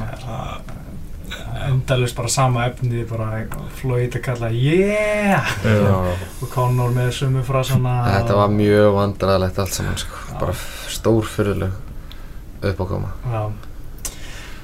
Endalust 1.63 2.15
bara 2.17 2.27
sama 2.33 2.63
efni 2.67 3.03
bara 3.07 3.43
Floyd 3.77 4.15
að 4.17 4.23
kalla 4.25 4.49
Yeah! 4.51 5.45
Og 6.41 6.49
Conor 6.51 6.91
með 6.95 7.11
sumu 7.19 7.43
frasana. 7.45 7.93
Þetta 8.09 8.39
var 8.41 8.49
mjög 8.51 8.89
vandræðilegt 8.97 9.61
allt 9.63 9.77
saman 9.77 10.01
sko. 10.01 10.23
Bara 10.41 10.55
stór 10.91 11.29
fyrirleg 11.29 11.77
uppákoma. 12.63 13.13
Já 13.31 13.45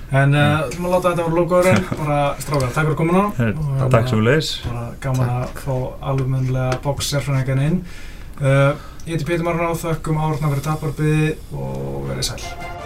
En 0.09 0.33
uh, 0.33 0.67
þú 0.73 0.83
maður 0.83 0.93
láta 0.95 1.09
þetta 1.11 1.25
voru 1.27 1.39
logoðurinn 1.41 1.83
bara 2.01 2.19
strákar, 2.41 2.71
takk 2.73 2.87
fyrir 2.87 2.99
komuna. 2.99 3.25
Og, 3.29 3.83
takk 3.93 4.09
sem 4.09 4.21
við 4.21 4.29
leiðis 4.31 4.53
bara 4.65 4.85
gaman 5.05 5.33
að 5.35 5.57
fá 5.63 5.73
alvegmennlega 6.11 6.79
bóks-sérfræðingan 6.85 7.65
inn. 7.67 7.81
Uh, 8.39 8.71
Ég 9.09 9.15
heiti 9.15 9.25
Pétur 9.25 9.45
Marun 9.47 9.71
á 9.71 9.73
þökkum 9.73 10.19
árna 10.21 10.51
fyrir 10.51 10.65
taparbyði 10.67 11.31
og 11.55 12.03
verið 12.11 12.27
sæl 12.27 12.78